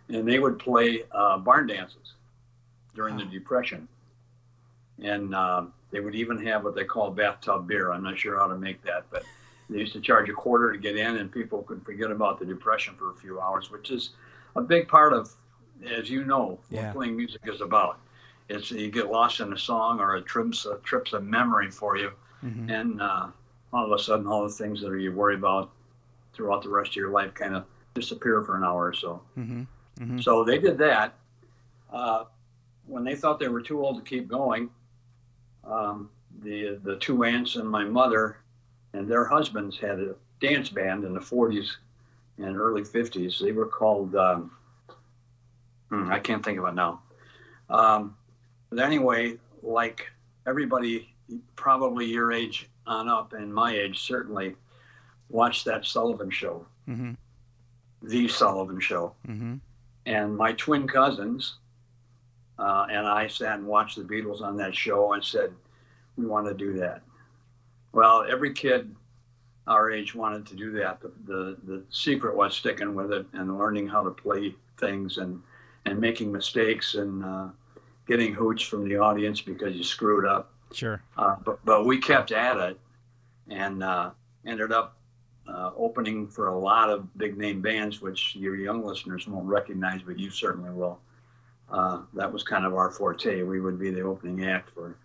And 0.08 0.26
they 0.26 0.38
would 0.38 0.58
play 0.58 1.04
uh, 1.12 1.38
barn 1.38 1.66
dances 1.66 2.14
during 2.94 3.16
the 3.16 3.24
Depression. 3.24 3.88
And 5.02 5.34
uh, 5.34 5.66
they 5.90 6.00
would 6.00 6.14
even 6.14 6.44
have 6.46 6.64
what 6.64 6.74
they 6.74 6.84
call 6.84 7.10
bathtub 7.10 7.66
beer. 7.66 7.92
I'm 7.92 8.02
not 8.02 8.18
sure 8.18 8.38
how 8.38 8.48
to 8.48 8.56
make 8.56 8.82
that, 8.82 9.04
but 9.10 9.24
they 9.70 9.78
used 9.78 9.92
to 9.92 10.00
charge 10.00 10.28
a 10.28 10.32
quarter 10.32 10.72
to 10.72 10.78
get 10.78 10.96
in, 10.96 11.16
and 11.16 11.30
people 11.30 11.62
could 11.62 11.84
forget 11.84 12.10
about 12.10 12.38
the 12.38 12.46
depression 12.46 12.94
for 12.94 13.10
a 13.10 13.14
few 13.14 13.40
hours, 13.40 13.70
which 13.70 13.90
is 13.90 14.10
a 14.56 14.62
big 14.62 14.88
part 14.88 15.12
of, 15.12 15.34
as 15.86 16.08
you 16.08 16.24
know, 16.24 16.58
yeah. 16.70 16.86
what 16.86 16.94
playing 16.94 17.16
music 17.16 17.42
is 17.44 17.60
about. 17.60 17.98
It's 18.48 18.70
you 18.70 18.90
get 18.90 19.10
lost 19.10 19.40
in 19.40 19.52
a 19.52 19.58
song 19.58 20.00
or 20.00 20.16
a 20.16 20.22
trips 20.22 20.64
a 20.64 20.78
trips 20.78 21.12
a 21.12 21.20
memory 21.20 21.70
for 21.70 21.96
you, 21.98 22.12
mm-hmm. 22.42 22.70
and 22.70 23.02
uh, 23.02 23.26
all 23.72 23.92
of 23.92 23.98
a 23.98 24.02
sudden, 24.02 24.26
all 24.26 24.44
the 24.44 24.54
things 24.54 24.80
that 24.80 24.98
you 24.98 25.12
worry 25.12 25.34
about 25.34 25.70
throughout 26.32 26.62
the 26.62 26.70
rest 26.70 26.90
of 26.90 26.96
your 26.96 27.10
life 27.10 27.34
kind 27.34 27.54
of 27.54 27.64
disappear 27.94 28.42
for 28.42 28.56
an 28.56 28.64
hour 28.64 28.86
or 28.86 28.94
so. 28.94 29.20
Mm-hmm. 29.36 29.62
Mm-hmm. 30.00 30.20
So 30.20 30.44
they 30.44 30.58
did 30.58 30.78
that. 30.78 31.14
Uh, 31.92 32.24
when 32.86 33.04
they 33.04 33.14
thought 33.14 33.38
they 33.38 33.48
were 33.48 33.60
too 33.60 33.84
old 33.84 34.02
to 34.02 34.08
keep 34.08 34.28
going, 34.28 34.70
um, 35.64 36.08
the 36.42 36.78
the 36.82 36.96
two 36.96 37.24
aunts 37.24 37.56
and 37.56 37.68
my 37.68 37.84
mother 37.84 38.38
and 38.98 39.08
their 39.08 39.24
husbands 39.24 39.78
had 39.78 40.00
a 40.00 40.14
dance 40.40 40.68
band 40.68 41.04
in 41.04 41.14
the 41.14 41.20
40s 41.20 41.68
and 42.38 42.56
early 42.56 42.82
50s. 42.82 43.38
They 43.40 43.52
were 43.52 43.66
called, 43.66 44.14
um, 44.16 44.50
hmm, 45.88 46.10
I 46.10 46.18
can't 46.18 46.44
think 46.44 46.58
of 46.58 46.64
it 46.66 46.74
now. 46.74 47.00
Um, 47.70 48.16
but 48.70 48.80
anyway, 48.80 49.36
like 49.62 50.10
everybody, 50.46 51.14
probably 51.54 52.06
your 52.06 52.32
age 52.32 52.68
on 52.86 53.08
up, 53.08 53.34
and 53.34 53.54
my 53.54 53.72
age 53.72 54.00
certainly, 54.00 54.56
watched 55.28 55.64
that 55.66 55.84
Sullivan 55.84 56.30
Show, 56.30 56.66
mm-hmm. 56.88 57.12
the 58.02 58.28
Sullivan 58.28 58.80
Show, 58.80 59.14
mm-hmm. 59.28 59.56
and 60.06 60.36
my 60.36 60.52
twin 60.54 60.88
cousins 60.88 61.56
uh, 62.58 62.86
and 62.90 63.06
I 63.06 63.28
sat 63.28 63.58
and 63.58 63.66
watched 63.66 63.96
the 63.96 64.02
Beatles 64.02 64.40
on 64.40 64.56
that 64.56 64.74
show 64.74 65.12
and 65.12 65.22
said, 65.22 65.52
"We 66.16 66.26
want 66.26 66.48
to 66.48 66.54
do 66.54 66.72
that." 66.74 67.02
Well, 67.98 68.24
every 68.30 68.52
kid 68.52 68.94
our 69.66 69.90
age 69.90 70.14
wanted 70.14 70.46
to 70.46 70.54
do 70.54 70.70
that. 70.74 71.00
The, 71.00 71.10
the, 71.26 71.56
the 71.64 71.82
secret 71.90 72.36
was 72.36 72.54
sticking 72.54 72.94
with 72.94 73.10
it 73.12 73.26
and 73.32 73.58
learning 73.58 73.88
how 73.88 74.04
to 74.04 74.10
play 74.10 74.54
things 74.78 75.18
and, 75.18 75.42
and 75.84 75.98
making 75.98 76.30
mistakes 76.30 76.94
and, 76.94 77.24
uh, 77.24 77.48
getting 78.06 78.32
hoots 78.32 78.62
from 78.62 78.88
the 78.88 78.96
audience 78.96 79.40
because 79.40 79.74
you 79.74 79.82
screwed 79.82 80.24
up. 80.24 80.52
Sure. 80.72 81.02
Uh, 81.16 81.34
but 81.44 81.58
but 81.64 81.86
we 81.86 81.98
kept 81.98 82.30
at 82.30 82.56
it, 82.56 82.78
and 83.50 83.82
uh, 83.82 84.10
ended 84.46 84.70
up 84.70 84.96
uh, 85.48 85.72
opening 85.76 86.28
for 86.28 86.48
a 86.48 86.56
lot 86.56 86.88
of 86.90 87.18
big 87.18 87.36
name 87.36 87.60
bands, 87.60 88.00
which 88.00 88.36
your 88.36 88.54
young 88.54 88.84
listeners 88.84 89.26
won't 89.26 89.46
recognize, 89.46 90.02
but 90.02 90.20
you 90.20 90.30
certainly 90.30 90.70
will. 90.70 91.00
Uh, 91.68 92.02
that 92.14 92.32
was 92.32 92.44
kind 92.44 92.64
of 92.64 92.74
our 92.74 92.92
forte. 92.92 93.42
We 93.42 93.60
would 93.60 93.78
be 93.78 93.90
the 93.90 94.02
opening 94.02 94.46
act 94.46 94.70
for 94.70 94.96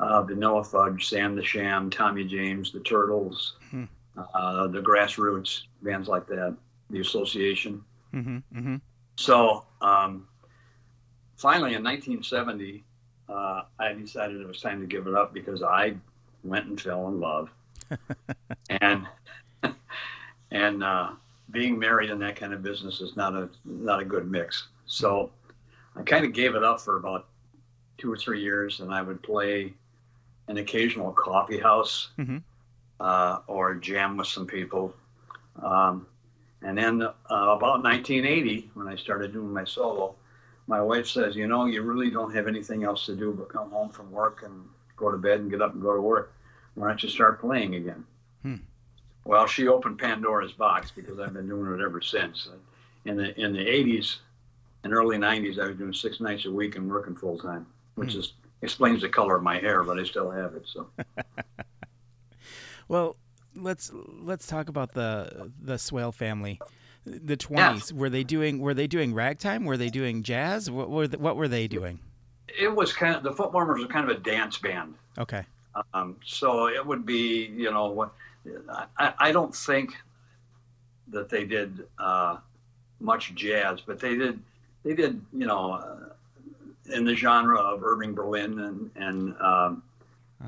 uh, 0.00 0.22
Vanilla 0.22 0.62
Fudge, 0.64 1.08
Sam 1.08 1.34
the 1.34 1.44
Sham, 1.44 1.90
Tommy 1.90 2.24
James, 2.24 2.72
the 2.72 2.80
Turtles, 2.80 3.56
Hmm. 3.70 3.84
uh, 4.16 4.66
the 4.68 4.80
Grassroots, 4.80 5.62
bands 5.82 6.08
like 6.08 6.26
that, 6.28 6.56
the 6.90 7.00
Association. 7.00 7.84
Mm-hmm. 8.14 8.36
Mm-hmm. 8.58 8.76
So 9.16 9.64
um, 9.80 10.28
finally, 11.36 11.74
in 11.74 11.82
1970, 11.82 12.84
uh, 13.28 13.62
I 13.78 13.92
decided 13.92 14.40
it 14.40 14.46
was 14.46 14.60
time 14.60 14.80
to 14.80 14.86
give 14.86 15.06
it 15.06 15.14
up 15.14 15.34
because 15.34 15.62
I 15.62 15.94
went 16.44 16.66
and 16.66 16.80
fell 16.80 17.08
in 17.08 17.20
love, 17.20 17.50
and 18.70 19.06
and 20.50 20.82
uh, 20.82 21.10
being 21.50 21.78
married 21.78 22.10
in 22.10 22.18
that 22.20 22.36
kind 22.36 22.54
of 22.54 22.62
business 22.62 23.00
is 23.00 23.16
not 23.16 23.34
a 23.34 23.50
not 23.64 24.00
a 24.00 24.04
good 24.04 24.30
mix. 24.30 24.68
So 24.86 25.30
I 25.96 26.02
kind 26.02 26.24
of 26.24 26.32
gave 26.32 26.54
it 26.54 26.64
up 26.64 26.80
for 26.80 26.96
about 26.96 27.26
two 27.98 28.10
or 28.10 28.16
three 28.16 28.40
years, 28.40 28.80
and 28.80 28.94
I 28.94 29.02
would 29.02 29.22
play 29.22 29.74
an 30.48 30.58
occasional 30.58 31.12
coffee 31.12 31.58
house 31.58 32.10
Mhm. 32.18 32.42
uh, 33.00 33.40
or 33.46 33.74
jam 33.74 34.16
with 34.16 34.26
some 34.26 34.46
people. 34.46 34.94
Um, 35.62 36.06
and 36.62 36.76
then 36.76 37.02
uh, 37.02 37.12
about 37.30 37.82
1980, 37.82 38.70
when 38.74 38.88
I 38.88 38.96
started 38.96 39.32
doing 39.32 39.52
my 39.52 39.64
solo, 39.64 40.14
my 40.66 40.80
wife 40.80 41.06
says, 41.06 41.36
"You 41.36 41.46
know, 41.46 41.66
you 41.66 41.82
really 41.82 42.10
don't 42.10 42.34
have 42.34 42.46
anything 42.48 42.82
else 42.84 43.06
to 43.06 43.14
do 43.14 43.32
but 43.32 43.48
come 43.48 43.70
home 43.70 43.90
from 43.90 44.10
work 44.10 44.42
and 44.42 44.68
go 44.96 45.10
to 45.10 45.16
bed 45.16 45.40
and 45.40 45.50
get 45.50 45.62
up 45.62 45.72
and 45.74 45.82
go 45.82 45.94
to 45.94 46.00
work. 46.00 46.32
Why 46.74 46.88
don't 46.88 47.02
you 47.02 47.08
start 47.08 47.40
playing 47.40 47.74
again?" 47.76 48.04
Hmm. 48.42 48.56
Well, 49.24 49.46
she 49.46 49.68
opened 49.68 49.98
Pandora's 49.98 50.52
box 50.52 50.90
because 50.90 51.18
I've 51.20 51.32
been 51.34 51.48
doing 51.48 51.72
it 51.78 51.84
ever 51.84 52.00
since. 52.00 52.48
In 53.04 53.16
the 53.16 53.38
in 53.40 53.52
the 53.52 53.64
80s 53.64 54.18
and 54.84 54.92
early 54.92 55.18
90s, 55.18 55.58
I 55.58 55.66
was 55.68 55.76
doing 55.76 55.92
six 55.92 56.20
nights 56.20 56.44
a 56.46 56.50
week 56.50 56.76
and 56.76 56.90
working 56.90 57.14
full 57.14 57.38
time, 57.38 57.66
which 57.94 58.14
Hmm. 58.14 58.20
is 58.20 58.32
explains 58.62 59.02
the 59.02 59.08
color 59.08 59.36
of 59.36 59.42
my 59.42 59.58
hair, 59.58 59.82
but 59.82 59.98
I 59.98 60.04
still 60.04 60.30
have 60.30 60.54
it. 60.54 60.64
So 60.66 60.88
Well, 62.88 63.16
let's 63.54 63.90
let's 63.94 64.46
talk 64.46 64.68
about 64.68 64.92
the 64.94 65.52
the 65.60 65.78
Swail 65.78 66.12
family. 66.12 66.60
The 67.04 67.36
twenties 67.36 67.92
were 67.92 68.10
they 68.10 68.24
doing 68.24 68.60
were 68.60 68.74
they 68.74 68.86
doing 68.86 69.14
ragtime? 69.14 69.64
Were 69.64 69.76
they 69.76 69.88
doing 69.88 70.22
jazz? 70.22 70.70
What 70.70 70.90
were 70.90 71.08
the, 71.08 71.18
what 71.18 71.36
were 71.36 71.48
they 71.48 71.68
doing? 71.68 72.00
it 72.48 72.74
was 72.74 72.92
kind 72.92 73.14
of 73.14 73.22
the 73.22 73.32
Foot 73.32 73.52
Warmers 73.52 73.80
were 73.80 73.86
kind 73.86 74.08
of 74.08 74.16
a 74.16 74.20
dance 74.20 74.58
band. 74.58 74.94
Okay. 75.18 75.44
Um, 75.94 76.16
so 76.24 76.68
it 76.68 76.84
would 76.84 77.04
be, 77.04 77.52
you 77.54 77.70
know, 77.70 77.90
what 77.90 78.12
I, 78.98 79.12
I 79.18 79.32
don't 79.32 79.54
think 79.54 79.94
that 81.08 81.28
they 81.28 81.44
did 81.44 81.86
uh, 81.98 82.38
much 83.00 83.34
jazz, 83.34 83.80
but 83.80 84.00
they 84.00 84.16
did, 84.16 84.40
they 84.84 84.94
did, 84.94 85.20
you 85.32 85.46
know, 85.46 85.72
uh, 85.72 86.12
in 86.90 87.04
the 87.04 87.14
genre 87.14 87.58
of 87.58 87.82
Irving 87.84 88.14
Berlin 88.14 88.58
and 88.60 88.90
and 88.96 89.36
um, 89.40 89.82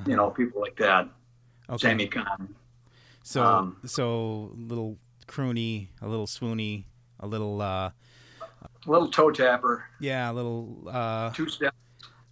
you 0.07 0.17
know 0.17 0.31
people 0.31 0.61
like 0.61 0.77
that, 0.77 1.05
Uh-huh. 1.05 1.75
Okay. 1.75 1.89
Sammy 1.89 2.07
Cahn. 2.07 2.55
So 3.23 3.45
um, 3.45 3.77
so 3.87 4.53
little 4.57 4.97
croony, 5.27 5.89
a 6.03 6.09
little 6.09 6.27
swoony, 6.27 6.85
a 7.21 7.27
little 7.27 7.61
uh 7.63 7.91
little 8.87 9.09
toe 9.09 9.31
tapper, 9.31 9.85
yeah, 10.01 10.31
a 10.31 10.33
little 10.33 10.89
uh 10.91 11.31
two 11.31 11.49
step, 11.49 11.75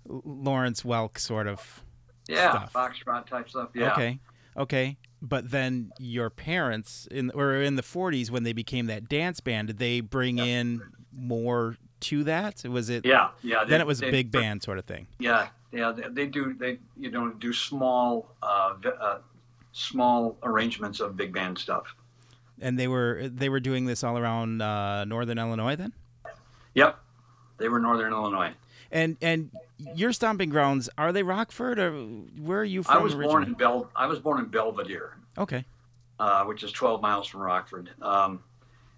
Lawrence 0.06 0.82
Welk 0.82 1.18
sort 1.18 1.46
of. 1.46 1.82
yeah, 2.28 2.50
Stuff. 2.50 2.72
foxtrot 2.72 3.26
type 3.26 3.48
stuff. 3.48 3.68
Yeah, 3.74 3.92
Okay. 3.92 4.18
Okay. 4.56 4.96
But 5.20 5.50
then 5.50 5.90
your 5.98 6.30
parents 6.30 7.06
in 7.10 7.30
or 7.34 7.54
in 7.56 7.74
the 7.76 7.82
40s 7.82 8.30
when 8.30 8.44
they 8.44 8.52
became 8.52 8.86
that 8.86 9.08
dance 9.08 9.40
band, 9.40 9.66
did 9.68 9.78
they 9.78 10.00
bring 10.00 10.38
Yeah. 10.38 10.44
in 10.44 10.82
more 11.12 11.76
to 12.00 12.24
that? 12.24 12.64
Was 12.64 12.90
it 12.90 13.04
yeah, 13.04 13.30
yeah. 13.42 13.64
then 13.64 13.80
it 13.80 13.86
was 13.86 14.00
a 14.02 14.06
they- 14.06 14.10
big 14.10 14.30
band 14.30 14.62
sort 14.62 14.78
of 14.78 14.84
thing. 14.84 15.06
Yeah, 15.18 15.48
yeah, 15.72 15.92
they, 15.92 16.08
they 16.08 16.26
do. 16.26 16.54
They 16.54 16.78
you 16.96 17.10
know 17.10 17.30
do 17.30 17.52
small, 17.52 18.34
uh, 18.42 18.74
uh, 19.00 19.18
small 19.72 20.36
arrangements 20.42 21.00
of 21.00 21.16
big 21.16 21.32
band 21.32 21.58
stuff. 21.58 21.94
And 22.60 22.78
they 22.78 22.88
were 22.88 23.28
they 23.28 23.48
were 23.48 23.60
doing 23.60 23.84
this 23.86 24.02
all 24.02 24.18
around 24.18 24.60
uh, 24.62 25.04
northern 25.04 25.38
Illinois 25.38 25.76
then? 25.76 25.92
Yep, 26.74 26.98
they 27.58 27.68
were 27.68 27.78
Northern 27.78 28.12
Illinois. 28.12 28.52
And 28.90 29.16
and 29.20 29.50
your 29.94 30.12
stomping 30.12 30.48
grounds 30.48 30.88
are 30.98 31.12
they 31.12 31.22
Rockford 31.22 31.78
or 31.78 31.92
where 31.92 32.60
are 32.60 32.64
you 32.64 32.82
from 32.82 32.96
I 32.96 32.98
was 33.00 33.14
originally? 33.14 33.32
born 33.32 33.44
in 33.44 33.52
Bel. 33.54 33.90
I 33.94 34.06
was 34.06 34.18
born 34.18 34.40
in 34.40 34.46
Belvidere, 34.46 35.10
okay. 35.36 35.64
uh, 36.18 36.44
which 36.44 36.62
is 36.64 36.72
12 36.72 37.00
miles 37.02 37.28
from 37.28 37.42
Rockford, 37.42 37.90
um, 38.02 38.40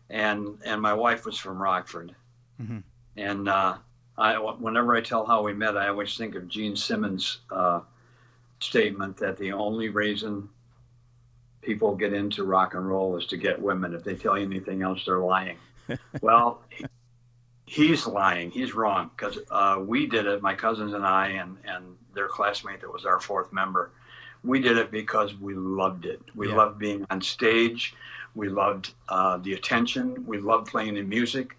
and 0.09 0.57
and 0.65 0.81
my 0.81 0.95
wife 0.95 1.27
was 1.27 1.37
from 1.37 1.61
Rockford. 1.61 2.15
Mhm. 2.63 2.83
And 3.21 3.49
uh, 3.49 3.77
I, 4.17 4.35
whenever 4.39 4.97
I 4.97 5.03
tell 5.03 5.27
how 5.27 5.43
we 5.43 5.53
met, 5.53 5.77
I 5.77 5.89
always 5.89 6.17
think 6.17 6.35
of 6.35 6.49
Gene 6.49 6.75
Simmons' 6.75 7.39
uh, 7.51 7.81
statement 8.61 9.19
that 9.19 9.37
the 9.37 9.53
only 9.53 9.91
reason 9.91 10.49
people 11.61 11.95
get 11.95 12.15
into 12.15 12.45
rock 12.45 12.73
and 12.75 12.89
roll 12.89 13.17
is 13.19 13.27
to 13.27 13.37
get 13.37 13.61
women. 13.61 13.95
If 13.95 14.05
they 14.05 14.15
tell 14.15 14.39
you 14.39 14.45
anything 14.47 14.81
else, 14.83 15.05
they're 15.05 15.19
lying. 15.19 15.59
well, 16.23 16.63
he- 16.71 16.87
he's 17.67 18.07
lying. 18.07 18.51
He's 18.51 18.75
wrong 18.75 19.11
because 19.15 19.39
uh, 19.51 19.77
we 19.87 20.07
did 20.07 20.27
it, 20.27 20.41
my 20.41 20.55
cousins 20.55 20.95
and 20.95 21.05
I, 21.05 21.29
and, 21.29 21.59
and 21.67 21.85
their 22.15 22.29
classmate 22.29 22.81
that 22.81 22.91
was 22.93 23.05
our 23.05 23.21
fourth 23.21 23.53
member. 23.53 23.91
We 24.43 24.61
did 24.61 24.79
it 24.79 24.91
because 24.91 25.35
we 25.35 25.53
loved 25.55 26.07
it. 26.07 26.23
We 26.35 26.49
Yeah. 26.49 26.55
loved 26.57 26.79
being 26.79 27.05
on 27.11 27.21
stage. 27.21 27.95
We 28.35 28.49
loved 28.49 28.95
uh, 29.11 29.37
the 29.37 29.53
attention. 29.53 30.25
We 30.27 30.39
loved 30.39 30.69
playing 30.69 30.95
the 30.95 31.03
music. 31.03 31.59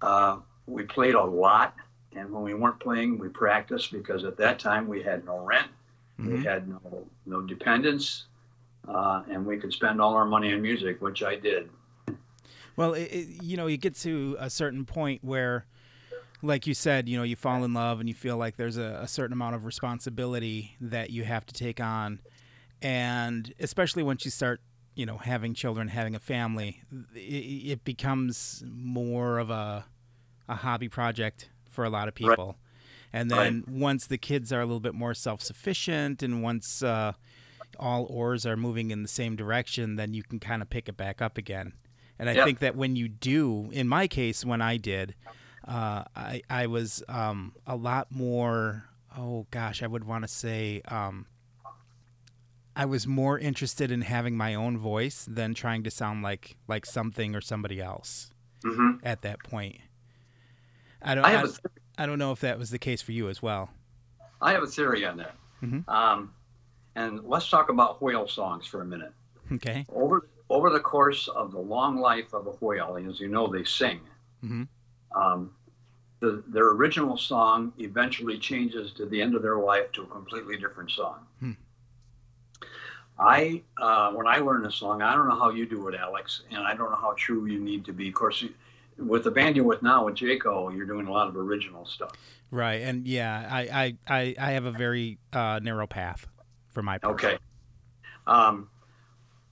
Uh, 0.00 0.36
we 0.66 0.84
played 0.84 1.14
a 1.14 1.22
lot. 1.22 1.74
And 2.14 2.30
when 2.30 2.42
we 2.42 2.54
weren't 2.54 2.78
playing, 2.78 3.18
we 3.18 3.28
practiced 3.28 3.90
because 3.90 4.24
at 4.24 4.36
that 4.36 4.58
time 4.58 4.86
we 4.86 5.02
had 5.02 5.24
no 5.24 5.38
rent, 5.38 5.68
we 6.18 6.34
Mhm. 6.34 6.44
had 6.44 6.68
no, 6.68 7.06
no 7.24 7.40
dependents, 7.40 8.26
uh, 8.86 9.22
and 9.30 9.46
we 9.46 9.56
could 9.56 9.72
spend 9.72 10.00
all 10.00 10.14
our 10.14 10.26
money 10.26 10.52
on 10.52 10.60
music, 10.60 11.00
which 11.00 11.22
I 11.22 11.36
did. 11.36 11.70
Well, 12.76 12.94
it, 12.94 13.04
it, 13.04 13.42
you 13.42 13.56
know, 13.56 13.66
you 13.66 13.76
get 13.76 13.94
to 13.96 14.36
a 14.38 14.50
certain 14.50 14.84
point 14.84 15.24
where, 15.24 15.66
like 16.42 16.66
you 16.66 16.74
said, 16.74 17.08
you 17.08 17.16
know, 17.16 17.22
you 17.22 17.36
fall 17.36 17.64
in 17.64 17.72
love 17.72 18.00
and 18.00 18.08
you 18.08 18.14
feel 18.14 18.36
like 18.36 18.56
there's 18.56 18.76
a, 18.76 18.98
a 19.02 19.08
certain 19.08 19.32
amount 19.32 19.54
of 19.54 19.64
responsibility 19.64 20.76
that 20.80 21.10
you 21.10 21.24
have 21.24 21.46
to 21.46 21.54
take 21.54 21.80
on. 21.80 22.20
And 22.80 23.54
especially 23.60 24.02
once 24.02 24.24
you 24.24 24.30
start, 24.30 24.60
you 24.94 25.06
know, 25.06 25.18
having 25.18 25.54
children, 25.54 25.88
having 25.88 26.14
a 26.14 26.18
family, 26.18 26.82
it, 27.14 27.18
it 27.18 27.84
becomes 27.84 28.62
more 28.66 29.38
of 29.38 29.50
a, 29.50 29.84
a 30.48 30.56
hobby 30.56 30.88
project 30.88 31.50
for 31.70 31.84
a 31.84 31.90
lot 31.90 32.08
of 32.08 32.14
Right. 32.20 32.38
people. 32.38 32.56
And 33.12 33.30
then 33.30 33.64
once 33.68 34.06
the 34.06 34.18
kids 34.18 34.52
are 34.52 34.60
a 34.60 34.64
little 34.66 34.80
bit 34.80 34.94
more 34.94 35.14
self 35.14 35.42
sufficient 35.42 36.22
and 36.22 36.42
once 36.42 36.82
uh, 36.82 37.12
all 37.78 38.06
oars 38.10 38.46
are 38.46 38.56
moving 38.56 38.90
in 38.90 39.02
the 39.02 39.08
same 39.08 39.36
direction, 39.36 39.96
then 39.96 40.14
you 40.14 40.22
can 40.22 40.38
kind 40.40 40.62
of 40.62 40.70
pick 40.70 40.88
it 40.88 40.96
back 40.96 41.20
up 41.22 41.36
again. 41.38 41.74
And 42.18 42.28
I 42.28 42.34
Yeah. 42.36 42.44
think 42.44 42.58
that 42.60 42.76
when 42.76 42.96
you 42.96 43.08
do, 43.08 43.70
in 43.72 43.88
my 43.88 44.06
case, 44.08 44.44
when 44.44 44.62
I 44.62 44.76
did, 44.76 45.14
uh, 45.66 46.04
I 46.16 46.42
I 46.50 46.66
was 46.66 47.02
um, 47.08 47.54
a 47.66 47.76
lot 47.76 48.10
more. 48.10 48.84
Oh 49.16 49.46
gosh, 49.50 49.82
I 49.82 49.86
would 49.86 50.04
want 50.04 50.24
to 50.24 50.28
say 50.28 50.80
um, 50.88 51.26
I 52.74 52.86
was 52.86 53.06
more 53.06 53.38
interested 53.38 53.90
in 53.90 54.02
having 54.02 54.36
my 54.36 54.54
own 54.54 54.78
voice 54.78 55.26
than 55.28 55.52
trying 55.54 55.82
to 55.84 55.90
sound 55.90 56.22
like 56.22 56.56
like 56.68 56.86
something 56.86 57.34
or 57.34 57.40
somebody 57.40 57.80
else 57.80 58.30
hmm 58.64 58.92
at 59.02 59.22
that 59.22 59.42
point. 59.42 59.80
I 61.04 61.14
don't. 61.14 61.24
I 61.24 61.28
I, 61.28 61.32
have 61.32 61.44
a 61.44 61.52
I 61.98 62.06
don't 62.06 62.18
know 62.18 62.32
if 62.32 62.40
that 62.40 62.58
was 62.58 62.70
the 62.70 62.78
case 62.78 63.02
for 63.02 63.12
you 63.12 63.28
as 63.28 63.42
well. 63.42 63.70
I 64.40 64.52
have 64.52 64.62
a 64.62 64.66
theory 64.66 65.04
on 65.04 65.16
that. 65.18 65.34
Mhm. 65.62 65.88
Um, 65.88 66.34
and 66.94 67.22
let's 67.24 67.48
talk 67.48 67.68
about 67.68 68.02
whale 68.02 68.26
songs 68.26 68.66
for 68.66 68.82
a 68.82 68.84
minute. 68.84 69.12
Okay. 69.52 69.86
Over 69.92 70.28
over 70.48 70.70
the 70.70 70.80
course 70.80 71.28
of 71.28 71.52
the 71.52 71.58
long 71.58 71.96
life 71.96 72.34
of 72.34 72.46
a 72.46 72.50
whale, 72.50 72.98
as 73.08 73.20
you 73.20 73.28
know, 73.28 73.46
they 73.46 73.64
sing. 73.64 74.00
Mhm. 74.44 74.68
Um, 75.14 75.52
the, 76.20 76.42
their 76.46 76.68
original 76.68 77.16
song 77.16 77.72
eventually 77.78 78.38
changes 78.38 78.92
to 78.92 79.06
the 79.06 79.20
end 79.20 79.34
of 79.34 79.42
their 79.42 79.58
life 79.58 79.90
to 79.92 80.02
a 80.02 80.06
completely 80.06 80.56
different 80.56 80.90
song. 80.90 81.26
Hmm. 81.40 81.52
I 83.18 83.62
uh, 83.78 84.12
when 84.12 84.26
I 84.26 84.38
learn 84.38 84.64
a 84.66 84.70
song, 84.70 85.02
I 85.02 85.14
don't 85.14 85.28
know 85.28 85.38
how 85.38 85.50
you 85.50 85.66
do 85.66 85.88
it, 85.88 85.94
Alex, 85.94 86.42
and 86.50 86.62
I 86.62 86.74
don't 86.74 86.90
know 86.90 86.96
how 86.96 87.14
true 87.16 87.46
you 87.46 87.58
need 87.58 87.84
to 87.86 87.92
be. 87.92 88.08
Of 88.08 88.14
course, 88.14 88.42
you, 88.42 88.50
with 88.98 89.24
the 89.24 89.30
band 89.30 89.56
you're 89.56 89.64
with 89.64 89.82
now 89.82 90.04
with 90.04 90.16
Jaco, 90.16 90.74
you're 90.76 90.86
doing 90.86 91.06
a 91.06 91.12
lot 91.12 91.28
of 91.28 91.36
original 91.36 91.84
stuff. 91.86 92.12
Right. 92.50 92.82
And 92.82 93.06
yeah, 93.06 93.48
I 93.50 93.96
I 94.08 94.18
I, 94.18 94.34
I 94.38 94.50
have 94.52 94.64
a 94.64 94.72
very 94.72 95.18
uh, 95.32 95.60
narrow 95.62 95.86
path 95.86 96.26
for 96.72 96.82
my 96.82 96.98
part. 96.98 97.14
Okay. 97.14 97.38
Um, 98.26 98.68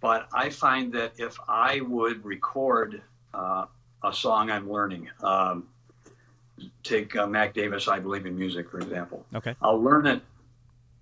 but 0.00 0.28
I 0.32 0.50
find 0.50 0.92
that 0.94 1.12
if 1.18 1.36
I 1.48 1.80
would 1.80 2.24
record 2.24 3.02
uh, 3.34 3.66
a 4.02 4.12
song 4.12 4.50
I'm 4.50 4.70
learning, 4.70 5.10
um, 5.22 5.68
take 6.82 7.16
uh, 7.16 7.26
Mac 7.26 7.54
Davis, 7.54 7.88
I 7.88 7.98
Believe 7.98 8.26
in 8.26 8.38
Music, 8.38 8.70
for 8.70 8.78
example. 8.80 9.26
Okay. 9.34 9.54
I'll 9.60 9.82
learn 9.82 10.06
it, 10.06 10.22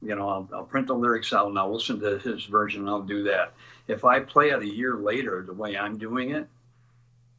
you 0.02 0.14
know, 0.14 0.28
I'll, 0.28 0.48
I'll 0.52 0.64
print 0.64 0.88
the 0.88 0.94
lyrics 0.94 1.32
out 1.32 1.48
and 1.48 1.58
I'll 1.58 1.72
listen 1.72 2.00
to 2.00 2.18
his 2.18 2.44
version 2.44 2.82
and 2.82 2.90
I'll 2.90 3.02
do 3.02 3.22
that. 3.24 3.54
If 3.86 4.04
I 4.04 4.20
play 4.20 4.50
it 4.50 4.60
a 4.60 4.66
year 4.66 4.96
later, 4.96 5.44
the 5.46 5.54
way 5.54 5.76
I'm 5.76 5.96
doing 5.96 6.30
it, 6.30 6.48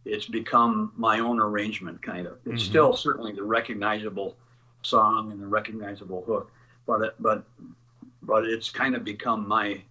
it's 0.10 0.26
become 0.26 0.92
my 0.96 1.20
own 1.20 1.40
arrangement, 1.40 2.02
kind 2.02 2.28
of. 2.28 2.38
It's 2.46 2.64
Mhm. 2.64 2.68
still 2.68 2.94
certainly 2.96 3.32
the 3.34 3.44
recognizable 3.44 4.38
song 4.82 5.32
and 5.32 5.42
the 5.42 5.48
recognizable 5.48 6.24
hook, 6.26 6.52
but 6.86 7.02
it, 7.02 7.16
but 7.20 7.44
but 8.22 8.46
it's 8.46 8.70
kind 8.70 8.96
of 8.96 9.04
become 9.04 9.48
my 9.48 9.82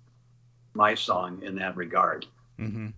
my 0.74 0.94
song 0.94 1.42
in 1.42 1.54
that 1.56 1.76
regard. 1.76 2.26
Mm-hmm. 2.58 2.88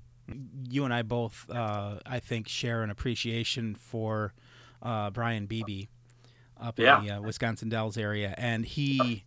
You 0.68 0.84
and 0.84 0.92
I 0.94 1.02
both, 1.02 1.48
uh, 1.50 1.98
I 2.06 2.18
think, 2.20 2.46
share 2.48 2.82
an 2.82 2.90
appreciation 2.90 3.74
for 3.74 4.32
uh, 4.82 5.10
Brian 5.10 5.46
Beebe 5.46 5.86
up 6.60 6.78
Yeah. 6.78 7.00
in 7.00 7.06
the 7.06 7.10
uh, 7.16 7.20
Wisconsin 7.20 7.68
Dells 7.68 7.96
area, 7.96 8.34
and 8.38 8.64
he 8.64 9.24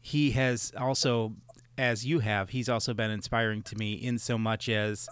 he 0.00 0.32
has 0.32 0.72
also, 0.76 1.34
as 1.78 2.04
you 2.04 2.18
have, 2.20 2.50
he's 2.50 2.68
also 2.68 2.92
been 2.94 3.10
inspiring 3.10 3.62
to 3.62 3.76
me 3.76 3.94
in 3.94 4.18
so 4.18 4.36
much 4.38 4.68
as 4.68 5.08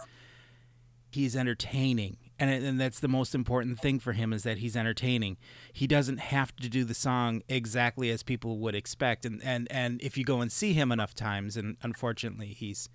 he's 1.11 1.35
entertaining. 1.35 2.17
And, 2.43 2.65
and 2.65 2.81
that's 2.81 2.99
the 2.99 3.07
most 3.07 3.37
important 3.37 3.79
thing 3.79 4.01
for 4.01 4.15
him 4.15 4.33
is 4.33 4.43
that 4.43 4.59
he's 4.59 4.77
entertaining. 4.77 5.37
He 5.73 5.87
doesn't 5.87 6.19
have 6.19 6.57
to 6.57 6.69
do 6.69 6.83
the 6.83 6.93
song 6.93 7.43
exactly 7.49 8.11
as 8.11 8.25
people 8.25 8.59
would 8.59 8.75
expect. 8.75 9.25
And, 9.25 9.41
and, 9.45 9.71
and 9.71 10.03
if 10.03 10.19
you 10.19 10.25
go 10.25 10.41
and 10.41 10.51
see 10.51 10.73
him 10.73 10.91
enough 10.91 11.15
times, 11.15 11.57
and 11.57 11.77
unfortunately 11.83 12.49
he's 12.49 12.89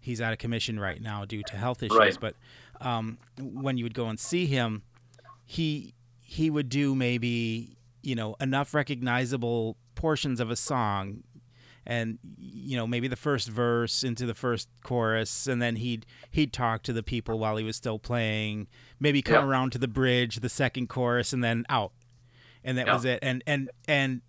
he's 0.00 0.18
out 0.18 0.32
of 0.32 0.38
commission 0.38 0.80
right 0.80 1.02
now 1.02 1.26
due 1.26 1.42
to 1.42 1.56
health 1.56 1.82
issues. 1.82 1.98
Right. 1.98 2.16
But 2.18 2.36
um, 2.80 3.18
when 3.38 3.76
you 3.76 3.84
would 3.84 3.92
go 3.92 4.06
and 4.06 4.18
see 4.18 4.46
him, 4.46 4.82
he 5.44 5.92
he 6.22 6.48
would 6.48 6.70
do 6.70 6.94
maybe 6.94 7.76
you 8.02 8.14
know 8.14 8.34
enough 8.40 8.72
recognizable 8.72 9.76
portions 9.94 10.40
of 10.40 10.50
a 10.50 10.56
song 10.56 11.22
and 11.86 12.18
you 12.38 12.76
know 12.76 12.86
maybe 12.86 13.08
the 13.08 13.16
first 13.16 13.48
verse 13.48 14.02
into 14.02 14.26
the 14.26 14.34
first 14.34 14.68
chorus 14.82 15.46
and 15.46 15.62
then 15.62 15.76
he'd 15.76 16.04
he'd 16.30 16.52
talk 16.52 16.82
to 16.82 16.92
the 16.92 17.02
people 17.02 17.38
while 17.38 17.56
he 17.56 17.64
was 17.64 17.76
still 17.76 17.98
playing 17.98 18.66
maybe 19.00 19.22
come 19.22 19.44
Yeah. 19.44 19.50
around 19.50 19.70
to 19.72 19.78
the 19.78 19.88
bridge 19.88 20.36
the 20.40 20.48
second 20.48 20.88
chorus 20.88 21.32
and 21.32 21.42
then 21.44 21.64
out 21.68 21.92
and 22.64 22.76
that 22.78 22.86
Yeah. 22.86 22.94
was 22.94 23.04
it 23.04 23.18
and 23.22 23.42
and 23.46 23.70
and 23.88 24.22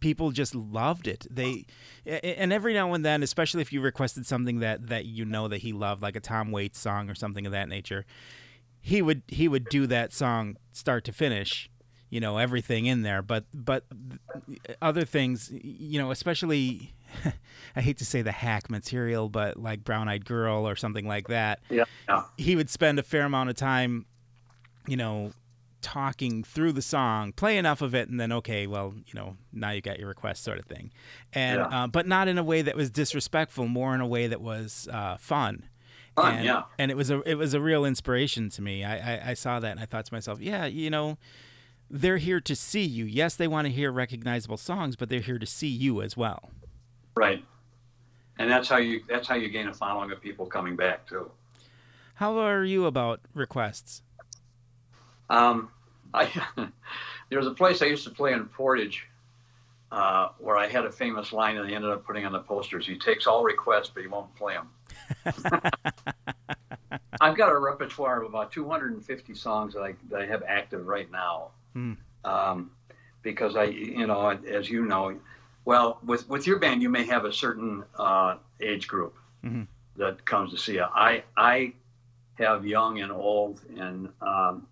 people 0.00 0.30
just 0.30 0.54
loved 0.54 1.06
it 1.06 1.26
they 1.30 1.66
and 2.06 2.52
every 2.52 2.72
now 2.72 2.92
and 2.94 3.04
then 3.04 3.22
especially 3.22 3.60
if 3.60 3.72
you 3.72 3.80
requested 3.82 4.26
something 4.26 4.60
that 4.60 4.86
that 4.88 5.04
you 5.04 5.24
know 5.26 5.46
that 5.48 5.58
he 5.58 5.72
loved 5.72 6.00
like 6.02 6.16
a 6.16 6.20
tom 6.20 6.50
waits 6.50 6.78
song 6.80 7.10
or 7.10 7.14
something 7.14 7.44
of 7.46 7.52
that 7.52 7.68
nature 7.68 8.06
he 8.80 9.02
would 9.02 9.22
he 9.28 9.46
would 9.46 9.66
do 9.66 9.86
that 9.86 10.12
song 10.12 10.56
start 10.72 11.04
to 11.04 11.12
finish 11.12 11.68
you 12.10 12.20
know 12.20 12.38
everything 12.38 12.86
in 12.86 13.02
there 13.02 13.22
but 13.22 13.44
but 13.54 13.84
other 14.82 15.04
things 15.04 15.50
you 15.52 15.98
know 16.00 16.10
especially 16.10 16.92
i 17.76 17.80
hate 17.80 17.98
to 17.98 18.04
say 18.04 18.20
the 18.22 18.32
hack 18.32 18.68
material 18.70 19.28
but 19.28 19.56
like 19.56 19.82
brown 19.84 20.08
eyed 20.08 20.24
girl 20.24 20.66
or 20.68 20.76
something 20.76 21.06
like 21.06 21.28
that 21.28 21.60
Yeah, 21.70 21.84
yeah. 22.08 22.24
he 22.36 22.56
would 22.56 22.68
spend 22.70 22.98
a 22.98 23.02
fair 23.02 23.22
amount 23.22 23.50
of 23.50 23.56
time 23.56 24.06
you 24.86 24.96
know 24.96 25.32
talking 25.82 26.44
through 26.44 26.72
the 26.72 26.82
song 26.82 27.32
play 27.32 27.56
enough 27.56 27.80
of 27.80 27.94
it 27.94 28.08
and 28.08 28.20
then 28.20 28.32
okay 28.32 28.66
well 28.66 28.92
you 29.06 29.14
know 29.14 29.36
now 29.52 29.70
you 29.70 29.80
got 29.80 29.98
your 29.98 30.08
request 30.08 30.44
sort 30.44 30.58
of 30.58 30.66
thing 30.66 30.90
and 31.32 31.58
Yeah. 31.58 31.84
uh, 31.84 31.86
but 31.86 32.06
not 32.06 32.28
in 32.28 32.36
a 32.38 32.44
way 32.44 32.60
that 32.62 32.76
was 32.76 32.90
disrespectful 32.90 33.66
more 33.66 33.94
in 33.94 34.00
a 34.00 34.06
way 34.06 34.26
that 34.26 34.40
was 34.40 34.88
uh, 34.92 35.16
fun 35.16 35.64
Fun, 36.16 36.34
and, 36.34 36.44
yeah. 36.44 36.62
and 36.78 36.90
it 36.90 36.96
was 36.96 37.08
a 37.08 37.20
it 37.22 37.36
was 37.36 37.54
a 37.54 37.60
real 37.60 37.84
inspiration 37.84 38.50
to 38.50 38.60
me. 38.62 38.84
I, 38.84 38.96
I 39.14 39.30
I 39.30 39.34
saw 39.34 39.60
that 39.60 39.70
and 39.70 39.78
I 39.80 39.84
thought 39.86 40.04
to 40.06 40.12
myself, 40.12 40.40
yeah, 40.40 40.66
you 40.66 40.90
know, 40.90 41.18
they're 41.90 42.18
here 42.18 42.40
to 42.40 42.54
see 42.54 42.84
you. 42.84 43.04
Yes, 43.04 43.34
they 43.34 43.48
want 43.48 43.66
to 43.66 43.72
hear 43.72 43.90
recognizable 43.90 44.56
songs, 44.56 44.96
but 44.96 45.08
they're 45.08 45.20
here 45.20 45.38
to 45.38 45.46
see 45.46 45.68
you 45.68 46.00
as 46.00 46.16
well. 46.16 46.50
Right. 47.16 47.44
And 48.38 48.50
that's 48.50 48.68
how 48.68 48.78
you 48.78 49.02
that's 49.08 49.28
how 49.28 49.34
you 49.34 49.48
gain 49.50 49.68
a 49.68 49.74
following 49.74 50.10
of 50.12 50.20
people 50.20 50.46
coming 50.46 50.76
back 50.76 51.06
too. 51.06 51.30
How 52.14 52.38
are 52.38 52.64
you 52.64 52.86
about 52.86 53.20
requests? 53.34 54.02
Um, 55.28 55.70
I 56.14 56.30
there 57.28 57.38
was 57.38 57.46
a 57.46 57.54
place 57.54 57.82
I 57.82 57.86
used 57.86 58.04
to 58.04 58.10
play 58.10 58.32
in 58.32 58.46
Portage 58.46 59.06
uh, 59.92 60.28
where 60.38 60.56
I 60.56 60.68
had 60.68 60.84
a 60.84 60.92
famous 60.92 61.32
line 61.32 61.56
and 61.56 61.66
I 61.66 61.72
ended 61.72 61.90
up 61.90 62.06
putting 62.06 62.24
on 62.24 62.32
the 62.32 62.40
posters. 62.40 62.86
He 62.86 62.96
takes 62.96 63.26
all 63.26 63.42
requests, 63.42 63.90
but 63.92 64.02
he 64.02 64.08
won't 64.08 64.34
play 64.36 64.54
them. 64.54 64.70
I've 67.20 67.36
got 67.36 67.52
a 67.52 67.58
repertoire 67.58 68.22
of 68.22 68.28
about 68.28 68.52
250 68.52 69.34
songs 69.34 69.74
that 69.74 69.82
I, 69.82 69.94
that 70.08 70.22
I 70.22 70.26
have 70.26 70.42
active 70.46 70.86
right 70.86 71.10
now. 71.10 71.50
Hmm. 71.74 71.92
Um, 72.24 72.70
because 73.22 73.56
I, 73.56 73.64
you 73.64 74.06
know, 74.06 74.28
as 74.30 74.68
you 74.70 74.84
know, 74.86 75.18
well, 75.64 75.98
with, 76.04 76.28
with 76.28 76.46
your 76.46 76.58
band, 76.58 76.82
you 76.82 76.88
may 76.88 77.04
have 77.04 77.24
a 77.24 77.32
certain 77.32 77.84
uh, 77.98 78.36
age 78.60 78.88
group 78.88 79.16
Mhm. 79.44 79.66
that 79.96 80.24
comes 80.24 80.50
to 80.52 80.58
see 80.58 80.74
you. 80.74 80.84
I, 80.84 81.22
I 81.36 81.72
have 82.34 82.66
young 82.66 83.00
and 83.00 83.12
old, 83.12 83.60
and 83.78 84.08
um, 84.22 84.66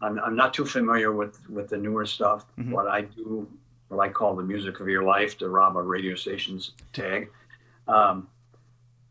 I'm, 0.00 0.18
I'm 0.18 0.36
not 0.36 0.52
too 0.54 0.64
familiar 0.64 1.12
with, 1.12 1.48
with 1.48 1.68
the 1.68 1.76
newer 1.76 2.06
stuff. 2.06 2.46
Mhm. 2.58 2.70
What 2.70 2.88
I 2.88 3.02
do, 3.02 3.46
what 3.88 4.00
I 4.00 4.08
call 4.10 4.34
the 4.34 4.42
music 4.42 4.80
of 4.80 4.88
your 4.88 5.04
life, 5.04 5.38
to 5.38 5.48
rob 5.48 5.76
a 5.76 5.82
radio 5.82 6.14
station's 6.14 6.72
tag. 6.92 7.30
Um, 7.88 8.28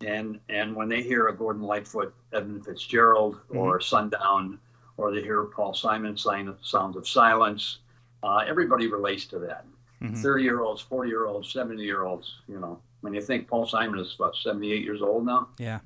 and 0.05 0.39
and 0.49 0.75
when 0.75 0.89
they 0.89 1.03
hear 1.03 1.27
a 1.27 1.35
Gordon 1.35 1.61
Lightfoot, 1.61 2.13
Edmund 2.33 2.65
Fitzgerald, 2.65 3.39
or 3.49 3.79
Sundown, 3.79 4.57
or 5.01 5.11
they 5.11 5.21
hear 5.21 5.43
Paul 5.45 5.73
Simon 5.73 6.15
sign 6.15 6.53
Sounds 6.61 6.95
of 6.95 7.07
Silence, 7.07 7.79
uh, 8.23 8.43
everybody 8.47 8.87
relates 8.87 9.25
to 9.25 9.39
that. 9.39 9.65
Mhm. 10.01 10.17
Thirty 10.17 10.43
year 10.43 10.61
olds, 10.61 10.81
forty 10.81 11.09
year 11.09 11.25
olds, 11.25 11.51
seventy 11.51 11.83
year 11.83 12.03
olds. 12.03 12.39
You 12.47 12.59
know, 12.59 12.79
when 13.01 13.13
you 13.13 13.21
think 13.21 13.47
Paul 13.47 13.65
Simon 13.65 13.99
is 13.99 14.15
about 14.15 14.35
seventy 14.35 14.71
eight 14.71 14.83
years 14.83 15.01
old 15.01 15.25
now, 15.25 15.49
Yeah, 15.57 15.79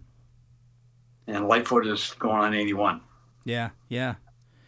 and 1.28 1.47
Lightfoot 1.47 1.88
is 1.88 2.13
going 2.19 2.38
on 2.41 2.54
eighty 2.54 2.73
one. 2.73 3.01
yeah, 3.45 3.69
yeah. 3.89 4.15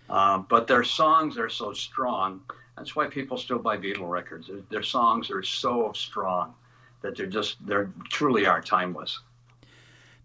Um, 0.10 0.46
but 0.50 0.68
their 0.68 0.84
songs 0.86 1.38
are 1.38 1.50
so 1.50 1.74
strong. 1.74 2.42
That's 2.78 2.96
why 2.96 3.08
people 3.08 3.38
still 3.38 3.60
buy 3.60 3.78
Beatle 3.78 4.10
records. 4.10 4.48
Their, 4.48 4.62
their 4.70 4.84
songs 4.84 5.30
are 5.30 5.44
so 5.44 5.92
strong 5.94 6.54
that 7.02 7.16
they're 7.18 7.26
just 7.28 7.58
they're 7.66 7.92
truly 8.10 8.46
are 8.46 8.62
timeless. 8.62 9.20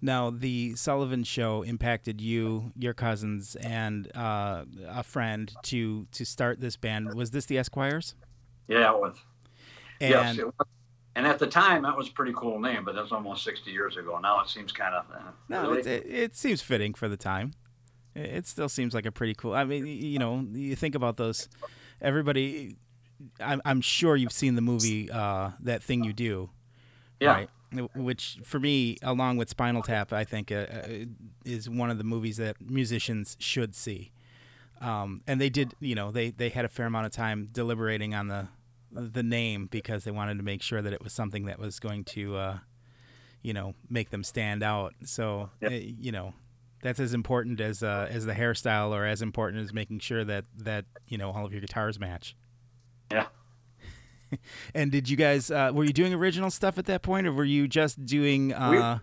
Now, 0.05 0.31
the 0.31 0.75
Sullivan 0.75 1.23
Show 1.23 1.63
impacted 1.63 2.21
you, 2.21 2.73
your 2.77 2.93
cousins, 2.93 3.55
and 3.55 4.11
uh, 4.17 4.65
a 4.89 5.05
friend 5.05 5.53
to 5.65 6.07
to 6.11 6.25
start 6.27 6.61
this 6.61 6.77
band. 6.77 7.15
Was 7.15 7.31
this 7.31 7.47
the 7.47 7.57
Esquires? 7.59 8.17
Yeah, 8.67 8.93
it 8.93 8.99
was. 8.99 9.17
And 10.01 10.11
yes, 10.11 10.39
it 10.39 10.47
was. 10.47 10.67
And 11.15 11.27
at 11.27 11.39
the 11.39 11.47
time, 11.47 11.83
that 11.83 11.97
was 11.97 12.09
a 12.09 12.13
pretty 12.13 12.33
cool 12.35 12.59
name, 12.59 12.85
but 12.85 12.95
that's 12.95 13.13
almost 13.13 13.45
60 13.45 13.71
years 13.71 13.97
ago. 13.97 14.19
Now 14.19 14.41
it 14.41 14.49
seems 14.49 14.73
kind 14.73 14.95
of. 14.95 15.05
Uh, 15.15 15.31
No, 15.49 15.71
really? 15.71 15.81
it, 15.83 16.07
it, 16.07 16.37
seems 16.37 16.63
fitting 16.63 16.95
for 16.95 17.07
the 17.07 17.19
time. 17.19 17.53
It, 18.15 18.31
it 18.31 18.47
still 18.47 18.69
seems 18.69 18.95
like 18.95 19.05
a 19.05 19.13
pretty 19.13 19.35
cool. 19.35 19.53
I 19.53 19.65
mean, 19.65 19.87
you 19.87 20.19
know, 20.19 20.45
you 20.53 20.75
think 20.75 20.95
about 20.95 21.19
those. 21.19 21.49
Everybody, 22.01 22.77
I'm, 23.41 23.61
I'm 23.65 23.83
sure 23.83 24.17
you've 24.17 24.33
seen 24.33 24.55
the 24.55 24.63
movie 24.63 25.11
uh, 25.11 25.51
that 25.61 25.83
thing 25.83 26.03
you 26.03 26.15
do, 26.15 26.49
yeah. 27.21 27.33
right? 27.33 27.51
Which 27.95 28.39
for 28.45 28.61
me, 28.61 28.99
along 29.03 29.37
with 29.39 29.49
Spinal 29.49 29.83
Tap, 29.83 30.13
I 30.13 30.25
think 30.25 30.53
uh, 30.53 30.67
uh, 30.71 30.89
is 31.45 31.69
one 31.71 31.91
of 31.91 31.99
the 31.99 32.05
movies 32.05 32.37
that 32.37 32.61
musicians 32.61 33.37
should 33.41 33.75
see. 33.75 34.13
Um, 34.81 35.23
and 35.27 35.41
they 35.41 35.49
did, 35.49 35.75
you 35.81 35.95
know, 35.95 36.11
they 36.11 36.31
they 36.31 36.49
had 36.49 36.65
a 36.65 36.69
fair 36.69 36.87
amount 36.87 37.07
of 37.07 37.13
time 37.13 37.49
deliberating 37.53 38.15
on 38.15 38.29
the 38.29 38.49
the 38.91 39.23
name 39.23 39.67
because 39.71 40.05
they 40.05 40.11
wanted 40.11 40.37
to 40.37 40.43
make 40.43 40.61
sure 40.63 40.83
that 40.83 40.93
it 40.93 41.03
was 41.03 41.13
something 41.13 41.47
that 41.47 41.59
was 41.59 41.79
going 41.81 42.05
to, 42.05 42.37
uh, 42.37 42.59
you 43.43 43.55
know, 43.55 43.75
make 43.89 44.11
them 44.11 44.23
stand 44.23 44.63
out. 44.63 44.95
So, 45.05 45.49
Yep. 45.63 45.73
uh, 45.73 45.75
you 45.75 46.13
know, 46.13 46.35
that's 46.83 47.01
as 47.01 47.15
important 47.15 47.61
as 47.61 47.83
uh, 47.83 48.09
as 48.11 48.27
the 48.27 48.35
hairstyle, 48.35 48.91
or 48.91 49.07
as 49.07 49.23
important 49.23 49.63
as 49.63 49.73
making 49.73 50.01
sure 50.01 50.25
that 50.25 50.45
that 50.59 50.85
you 51.09 51.17
know 51.17 51.31
all 51.31 51.47
of 51.47 51.53
your 51.53 51.61
guitars 51.61 51.99
match. 52.01 52.37
Yeah. 53.11 53.27
and 54.75 54.91
did 54.91 55.09
you 55.09 55.17
guys 55.17 55.51
uh, 55.51 55.71
were 55.75 55.85
you 55.85 55.93
doing 55.93 56.15
original 56.15 56.51
stuff 56.51 56.79
at 56.79 56.87
that 56.87 57.03
point, 57.03 57.27
or 57.27 57.33
were 57.33 57.45
you 57.45 57.69
just 57.69 58.05
doing 58.05 58.53
uh, 58.53 58.99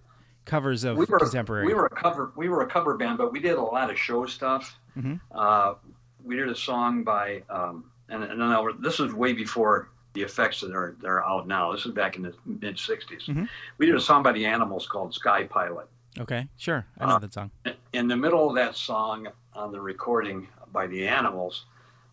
covers 0.46 0.84
of 0.84 0.98
we 0.98 1.06
were 1.06 1.20
contemporary? 1.20 1.66
we 1.66 1.74
were 1.74 1.86
a 1.86 1.90
cover 1.90 2.32
we 2.36 2.50
were 2.50 2.62
a 2.62 2.68
cover 2.68 2.96
band, 2.98 3.18
but 3.18 3.32
we 3.32 3.40
did 3.40 3.56
a 3.58 3.62
lot 3.62 3.90
of 3.90 3.98
show 3.98 4.26
stuff. 4.26 4.78
Mhm. 4.98 5.20
Uh, 5.32 5.76
we 6.24 6.36
did 6.36 6.50
a 6.50 6.56
song 6.56 7.04
by 7.04 7.44
um, 7.50 7.86
and, 8.10 8.24
and 8.24 8.42
then 8.42 8.56
this 8.82 9.00
was 9.00 9.14
way 9.14 9.34
before 9.34 9.90
the 10.14 10.22
effects 10.22 10.62
that 10.62 10.72
are 10.76 10.96
that 11.02 11.08
are 11.08 11.24
out 11.26 11.48
now. 11.48 11.72
This 11.72 11.86
is 11.86 11.92
back 11.94 12.16
in 12.16 12.24
the 12.24 12.34
mid 12.46 12.76
'60s. 12.78 13.26
Mhm. 13.28 13.48
We 13.78 13.86
did 13.86 13.96
a 13.96 14.02
song 14.02 14.24
by 14.24 14.32
the 14.32 14.46
Animals 14.46 14.88
called 14.88 15.14
Sky 15.14 15.44
Pilot. 15.44 15.88
okay, 16.20 16.48
sure, 16.58 16.86
I 17.00 17.06
know 17.06 17.16
Uh, 17.16 17.20
that 17.20 17.34
song. 17.34 17.52
in 17.94 18.08
the 18.08 18.18
middle 18.18 18.50
of 18.50 18.56
that 18.56 18.76
song 18.76 19.28
on 19.54 19.72
the 19.72 19.80
recording 19.80 20.48
by 20.74 20.86
the 20.88 21.08
animals 21.08 21.66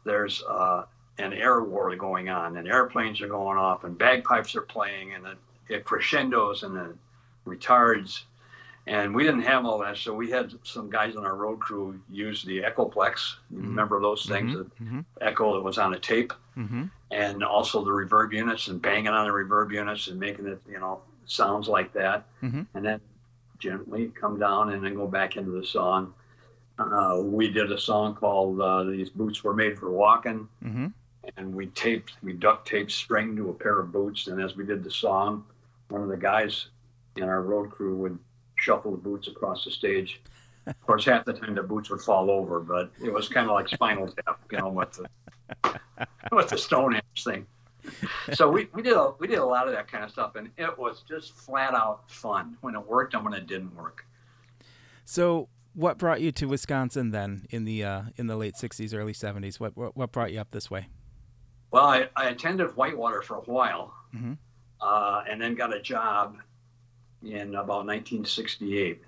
there's 0.04 0.42
uh, 0.48 0.84
an 1.18 1.32
air 1.32 1.62
war 1.62 1.94
going 1.96 2.28
on 2.28 2.56
and 2.56 2.68
airplanes 2.68 3.20
are 3.20 3.28
going 3.28 3.56
off 3.58 3.84
and 3.84 3.96
bagpipes 3.96 4.54
are 4.54 4.62
playing 4.62 5.14
and 5.14 5.26
it, 5.26 5.38
it 5.68 5.84
crescendos 5.84 6.62
and 6.62 6.76
then 6.76 6.98
retards 7.46 8.22
And 8.88 9.12
we 9.16 9.24
didn't 9.24 9.42
have 9.42 9.64
all 9.66 9.78
that, 9.78 9.96
so 9.96 10.14
we 10.14 10.30
had 10.30 10.52
some 10.62 10.88
guys 10.88 11.16
on 11.16 11.24
our 11.26 11.34
road 11.34 11.58
crew 11.58 11.98
use 12.08 12.44
the 12.44 12.62
Echoplex. 12.62 13.34
You 13.50 13.58
Mhm. 13.58 13.62
remember 13.70 14.00
those 14.00 14.26
things? 14.26 14.54
Mm-hmm. 14.54 15.00
The 15.18 15.26
Echo 15.26 15.54
that 15.54 15.62
was 15.62 15.76
on 15.78 15.92
a 15.94 15.98
tape, 15.98 16.32
Mm-hmm. 16.56 16.84
and 17.10 17.42
also 17.42 17.84
the 17.84 17.90
reverb 17.90 18.32
units 18.32 18.68
and 18.68 18.80
banging 18.80 19.08
on 19.08 19.26
the 19.26 19.32
reverb 19.32 19.72
units 19.72 20.06
and 20.06 20.20
making 20.20 20.46
it, 20.46 20.60
you 20.68 20.78
know, 20.78 21.00
sounds 21.24 21.66
like 21.68 21.92
that. 21.94 22.26
Mhm. 22.44 22.66
And 22.74 22.84
then 22.84 23.00
gently 23.58 24.12
come 24.14 24.38
down 24.38 24.70
and 24.72 24.84
then 24.84 24.94
go 24.94 25.08
back 25.08 25.36
into 25.36 25.50
the 25.50 25.66
song. 25.66 26.14
Uh, 26.78 27.20
we 27.24 27.50
did 27.50 27.72
a 27.72 27.78
song 27.78 28.14
called 28.14 28.60
uh, 28.60 28.84
"These 28.84 29.10
Boots 29.10 29.42
Were 29.42 29.54
Made 29.54 29.76
for 29.80 29.90
Walking." 29.90 30.48
And 31.36 31.54
we 31.54 31.66
taped, 31.68 32.14
we 32.22 32.32
duct 32.32 32.66
taped 32.68 32.92
string 32.92 33.36
to 33.36 33.50
a 33.50 33.54
pair 33.54 33.78
of 33.80 33.92
boots. 33.92 34.26
And 34.28 34.40
as 34.40 34.56
we 34.56 34.64
did 34.64 34.84
the 34.84 34.90
song, 34.90 35.44
one 35.88 36.02
of 36.02 36.08
the 36.08 36.16
guys 36.16 36.68
in 37.16 37.24
our 37.24 37.42
road 37.42 37.70
crew 37.70 37.96
would 37.96 38.18
shuffle 38.56 38.90
the 38.90 38.96
boots 38.96 39.28
across 39.28 39.64
the 39.64 39.70
stage. 39.70 40.20
Of 40.66 40.80
course, 40.86 41.04
half 41.04 41.24
the 41.24 41.32
time 41.32 41.54
the 41.54 41.62
boots 41.62 41.90
would 41.90 42.00
fall 42.00 42.30
over, 42.30 42.58
but 42.58 42.90
it 43.02 43.12
was 43.12 43.28
kind 43.28 43.48
of 43.48 43.54
like 43.54 43.68
Spinal 43.68 44.08
Tap, 44.08 44.40
you 44.50 44.58
know, 44.58 44.68
with 44.68 44.92
the 44.92 45.80
with 46.32 46.48
the 46.48 46.58
Stonehenge 46.58 47.04
thing. 47.22 47.46
So 48.32 48.50
we, 48.50 48.68
we 48.72 48.82
did 48.82 48.94
a 48.94 49.12
we 49.20 49.28
did 49.28 49.38
a 49.38 49.44
lot 49.44 49.68
of 49.68 49.74
that 49.74 49.86
kind 49.90 50.02
of 50.02 50.10
stuff, 50.10 50.34
and 50.34 50.50
it 50.56 50.76
was 50.76 51.04
just 51.08 51.34
flat 51.34 51.72
out 51.72 52.10
fun 52.10 52.56
when 52.62 52.74
it 52.74 52.84
worked 52.84 53.14
and 53.14 53.24
when 53.24 53.32
it 53.32 53.46
didn't 53.46 53.74
work. 53.76 54.04
So, 55.04 55.48
what 55.74 55.98
brought 55.98 56.20
you 56.20 56.32
to 56.32 56.46
Wisconsin 56.46 57.12
then 57.12 57.46
in 57.50 57.64
the 57.64 57.84
uh, 57.84 58.02
in 58.16 58.26
the 58.26 58.36
late 58.36 58.54
'60s, 58.54 58.92
early 58.92 59.12
'70s? 59.12 59.60
What, 59.60 59.76
what 59.76 59.96
what 59.96 60.10
brought 60.10 60.32
you 60.32 60.40
up 60.40 60.50
this 60.50 60.68
way? 60.68 60.88
Well, 61.76 61.84
I, 61.84 62.08
I 62.16 62.30
attended 62.30 62.74
Whitewater 62.74 63.20
for 63.20 63.34
a 63.36 63.40
while, 63.40 63.92
Mhm. 64.14 64.38
uh, 64.80 65.24
and 65.28 65.38
then 65.38 65.54
got 65.54 65.74
a 65.74 65.78
job 65.82 66.38
in 67.22 67.54
about 67.54 67.84
1968. 67.84 69.04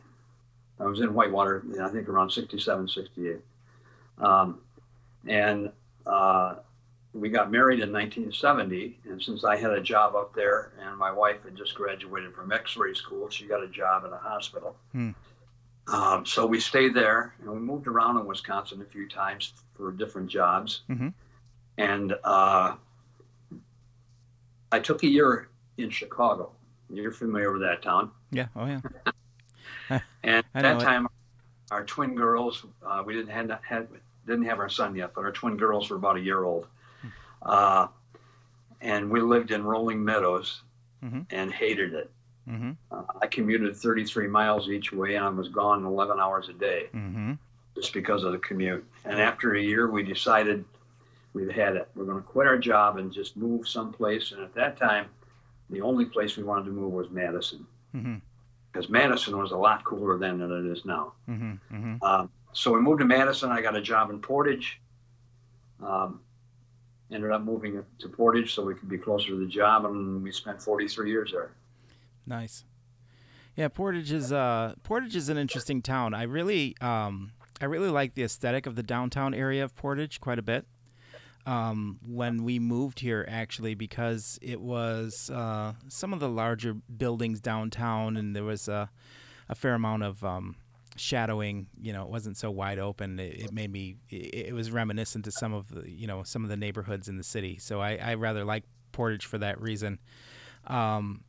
I 0.78 0.85
was 0.85 1.00
in 1.00 1.14
Whitewater, 1.14 1.64
I 1.83 1.88
think 1.88 2.11
around 2.11 2.28
67, 2.31 2.87
68. 2.88 3.40
Um, 4.18 4.61
and 5.26 5.72
uh, 6.04 6.57
we 7.14 7.31
got 7.31 7.50
married 7.50 7.81
in 7.81 7.90
1970. 7.90 9.00
And 9.09 9.22
since 9.22 9.44
I 9.44 9.57
had 9.57 9.70
a 9.70 9.81
job 9.81 10.14
up 10.14 10.35
there 10.35 10.72
and 10.78 10.94
my 10.98 11.11
wife 11.11 11.44
had 11.44 11.57
just 11.57 11.74
graduated 11.74 12.35
from 12.35 12.52
x 12.52 12.76
ray 12.76 12.92
school, 12.92 13.31
she 13.31 13.46
got 13.46 13.62
a 13.62 13.68
job 13.68 14.04
at 14.04 14.12
a 14.12 14.18
hospital. 14.18 14.76
Hmm. 14.92 15.12
Um, 15.87 16.26
so 16.26 16.44
we 16.44 16.61
stayed 16.61 16.92
there 16.92 17.33
and 17.40 17.50
we 17.50 17.61
moved 17.61 17.87
around 17.87 18.18
in 18.18 18.26
Wisconsin 18.26 18.83
a 18.83 18.85
few 18.85 19.09
times 19.09 19.54
for 19.74 19.90
different 19.90 20.28
jobs. 20.28 20.83
Mhm. 20.90 21.14
And 21.78 22.14
uh, 22.24 22.74
I 24.70 24.78
took 24.80 25.02
a 25.02 25.06
year 25.08 25.48
in 25.78 25.90
Chicago. 25.90 26.52
You're 26.90 27.12
familiar 27.12 27.52
with 27.52 27.62
that 27.62 27.82
town. 27.82 28.10
Yeah. 28.30 28.48
Oh 28.56 28.66
yeah. 28.66 28.80
And 30.22 30.44
at 30.54 30.62
that 30.62 30.82
it. 30.82 30.84
time, 30.84 31.06
our 31.70 31.84
twin 31.84 32.14
girls, 32.14 32.66
uh, 32.86 33.02
we 33.06 33.14
didn't 33.14 33.30
have, 33.30 33.50
had, 33.66 33.88
didn't 34.26 34.44
have 34.44 34.58
our 34.58 34.68
son 34.68 34.94
yet, 34.94 35.12
but 35.14 35.24
our 35.24 35.32
twin 35.32 35.56
girls 35.56 35.88
were 35.88 35.96
about 35.96 36.16
a 36.16 36.20
year 36.20 36.44
old. 36.44 36.66
Hmm. 37.00 37.08
Uh, 37.42 37.86
and 38.82 39.10
we 39.10 39.20
lived 39.22 39.50
in 39.50 39.62
Rolling 39.64 40.04
Meadows 40.04 40.62
Mhm. 41.02 41.26
and 41.30 41.52
hated 41.52 41.94
it. 41.94 42.10
Mm-hmm. 42.50 42.72
Uh, 42.90 43.02
I 43.22 43.28
commuted 43.28 43.76
33 43.76 44.26
miles 44.26 44.68
each 44.68 44.92
way 44.92 45.14
and 45.14 45.24
I 45.24 45.28
was 45.28 45.48
gone 45.48 45.84
11 45.84 46.18
hours 46.20 46.48
a 46.48 46.54
day 46.54 46.88
Mm-hmm. 46.92 47.34
just 47.76 47.92
because 47.94 48.24
of 48.24 48.32
the 48.32 48.38
commute. 48.38 48.84
And 49.04 49.20
after 49.20 49.54
a 49.54 49.62
year, 49.62 49.88
we 49.90 50.02
decided 50.02 50.64
we've 51.38 51.55
had 51.55 51.77
it. 51.77 51.88
We're 51.94 52.05
going 52.05 52.16
to 52.16 52.22
quit 52.27 52.46
our 52.46 52.59
job 52.59 52.96
and 52.98 53.12
just 53.12 53.37
move 53.37 53.68
someplace. 53.68 54.33
And 54.33 54.42
at 54.42 54.55
that 54.55 54.77
time, 54.77 55.07
the 55.70 55.81
only 55.81 56.05
place 56.07 56.37
we 56.37 56.42
wanted 56.42 56.64
to 56.64 56.70
move 56.70 56.92
was 56.92 57.11
Madison 57.11 57.66
Mm-hmm. 57.96 58.16
because 58.70 58.90
Madison 58.90 59.38
was 59.38 59.53
a 59.53 59.57
lot 59.57 59.83
cooler 59.85 60.18
then 60.18 60.38
than 60.38 60.53
it 60.53 60.70
is 60.70 60.85
now. 60.85 61.14
Mm-hmm. 61.29 61.53
Mm-hmm. 61.74 62.05
Um, 62.05 62.31
so 62.53 62.72
we 62.72 62.81
moved 62.81 63.01
to 63.01 63.07
Madison. 63.07 63.51
I 63.51 63.62
got 63.62 63.74
a 63.74 63.81
job 63.81 64.11
in 64.11 64.20
Portage. 64.20 64.79
Um, 65.83 66.20
ended 67.11 67.31
up 67.31 67.40
moving 67.42 67.83
to 68.01 68.09
Portage 68.09 68.55
so 68.55 68.62
we 68.64 68.74
could 68.74 68.88
be 68.90 68.98
closer 68.98 69.29
to 69.29 69.38
the 69.38 69.46
job, 69.46 69.87
and 69.87 70.22
we 70.22 70.31
spent 70.33 70.61
43 70.61 71.11
years 71.11 71.31
there. 71.33 71.53
Nice. 72.27 72.64
Yeah, 73.57 73.68
Portage 73.68 74.12
is 74.12 74.31
uh 74.33 74.74
Portage 74.83 75.16
is 75.16 75.31
an 75.31 75.38
interesting 75.38 75.81
town. 75.83 76.12
I 76.14 76.24
really 76.24 76.77
um 76.83 77.33
I 77.61 77.64
really 77.64 77.88
like 77.88 78.14
the 78.14 78.22
aesthetic 78.22 78.66
of 78.66 78.77
the 78.77 78.83
downtown 78.83 79.33
area 79.35 79.64
of 79.64 79.74
Portage 79.74 80.20
quite 80.20 80.38
a 80.38 80.42
bit. 80.42 80.66
Um, 81.48 81.98
when 82.06 82.44
we 82.44 82.58
moved 82.58 83.00
here, 83.00 83.24
actually, 83.26 83.74
because 83.74 84.38
it 84.42 84.61
was 84.61 85.30
uh, 85.30 85.72
some 85.88 86.12
of 86.12 86.20
the 86.20 86.28
larger 86.28 86.74
buildings 86.74 87.40
downtown, 87.40 88.18
and 88.18 88.37
there 88.37 88.44
was 88.44 88.68
a, 88.68 88.90
a 89.48 89.54
fair 89.54 89.72
amount 89.72 90.02
of 90.02 90.22
um, 90.22 90.56
shadowing. 90.96 91.66
You 91.80 91.94
know, 91.94 92.02
it 92.02 92.11
wasn't 92.11 92.37
so 92.37 92.50
wide 92.50 92.78
open. 92.78 93.18
It, 93.18 93.44
it 93.44 93.52
made 93.52 93.72
me. 93.72 93.96
It, 94.11 94.48
it 94.48 94.52
was 94.52 94.70
reminiscent 94.70 95.24
to 95.24 95.30
some 95.30 95.54
of 95.54 95.74
the 95.74 95.90
you 95.90 96.06
know 96.06 96.22
some 96.22 96.44
of 96.44 96.50
the 96.50 96.56
neighborhoods 96.56 97.08
in 97.08 97.16
the 97.16 97.24
city. 97.24 97.56
So 97.56 97.80
I, 97.80 97.96
I 97.96 98.14
rather 98.14 98.44
like 98.44 98.64
Portage 98.92 99.24
for 99.24 99.38
that 99.38 99.58
reason. 99.58 100.00
Um, 100.66 101.24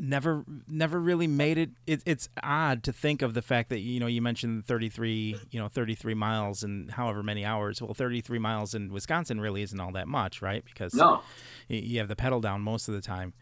never 0.00 0.44
never 0.68 1.00
really 1.00 1.26
made 1.26 1.58
it. 1.58 1.70
it 1.86 2.02
it's 2.06 2.28
odd 2.42 2.82
to 2.84 2.92
think 2.92 3.22
of 3.22 3.34
the 3.34 3.42
fact 3.42 3.70
that 3.70 3.80
you 3.80 4.00
know 4.00 4.06
you 4.06 4.22
mentioned 4.22 4.66
33 4.66 5.36
you 5.50 5.60
know 5.60 5.68
33 5.68 6.14
miles 6.14 6.62
and 6.62 6.90
however 6.90 7.22
many 7.22 7.44
hours. 7.44 7.80
Well 7.80 7.94
33 7.94 8.38
miles 8.38 8.74
in 8.74 8.92
wisconsin 8.92 9.40
really 9.40 9.62
isn't 9.62 9.78
all 9.78 9.92
that 9.92 10.08
much 10.08 10.42
right? 10.42 10.64
Because 10.64 10.94
No, 10.94 11.22
you 11.68 11.98
have 11.98 12.08
the 12.08 12.16
pedal 12.16 12.40
down 12.40 12.60
most 12.62 12.88
of 12.88 12.94
the 12.94 13.00
time. 13.00 13.32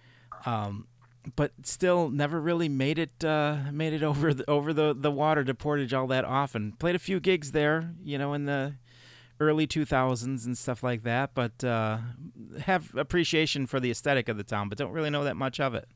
Um, 0.47 0.87
but 1.37 1.53
still 1.63 2.11
never 2.11 2.39
really 2.41 2.69
made 2.69 2.99
it 2.99 3.25
uh, 3.25 3.57
made 3.73 3.93
it 3.93 4.03
over 4.03 4.35
the, 4.35 4.49
over 4.49 4.73
the, 4.73 4.95
the 4.95 5.11
water 5.11 5.43
to 5.45 5.55
portage 5.55 5.95
all 5.95 6.07
that 6.09 6.25
often. 6.25 6.73
Played 6.73 6.95
a 6.95 6.99
few 6.99 7.21
gigs 7.21 7.53
there 7.53 7.95
you 8.03 8.19
know 8.19 8.35
in 8.35 8.45
the 8.45 8.75
early 9.41 9.67
2000s 9.67 10.47
and 10.47 10.57
stuff 10.57 10.85
like 10.85 11.03
that 11.03 11.35
but 11.35 11.65
uh, 11.65 11.99
have 12.61 12.95
appreciation 12.95 13.67
for 13.67 13.81
the 13.81 13.91
aesthetic 13.91 14.29
of 14.29 14.37
the 14.37 14.45
town 14.45 14.69
but 14.69 14.79
don't 14.79 14.93
really 14.93 15.11
know 15.11 15.25
that 15.25 15.37
much 15.37 15.59
of 15.59 15.75
it 15.75 15.89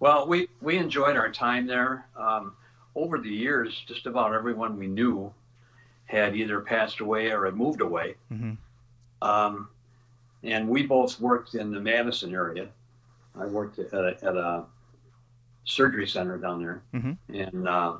well, 0.00 0.26
we 0.26 0.48
we 0.60 0.76
enjoyed 0.78 1.16
our 1.16 1.30
time 1.30 1.66
there. 1.66 2.06
Um, 2.16 2.54
over 2.96 3.18
the 3.18 3.28
years, 3.30 3.84
just 3.86 4.06
about 4.06 4.34
everyone 4.34 4.76
we 4.76 4.88
knew 4.88 5.32
had 6.06 6.34
either 6.34 6.60
passed 6.60 6.98
away 7.00 7.30
or 7.30 7.44
had 7.44 7.54
moved 7.54 7.80
away. 7.80 8.16
hmm 8.28 8.54
Um, 9.22 9.68
and 10.42 10.68
we 10.68 10.84
both 10.86 11.20
worked 11.20 11.54
in 11.54 11.70
the 11.70 11.78
Madison 11.80 12.34
area. 12.34 12.68
I 13.38 13.46
worked 13.46 13.78
at 13.78 13.92
a, 13.92 14.16
at 14.24 14.36
a 14.36 14.64
surgery 15.64 16.08
center 16.08 16.36
down 16.38 16.60
there, 16.60 16.82
Mhm. 16.94 17.16
and 17.28 17.68
uh, 17.68 17.98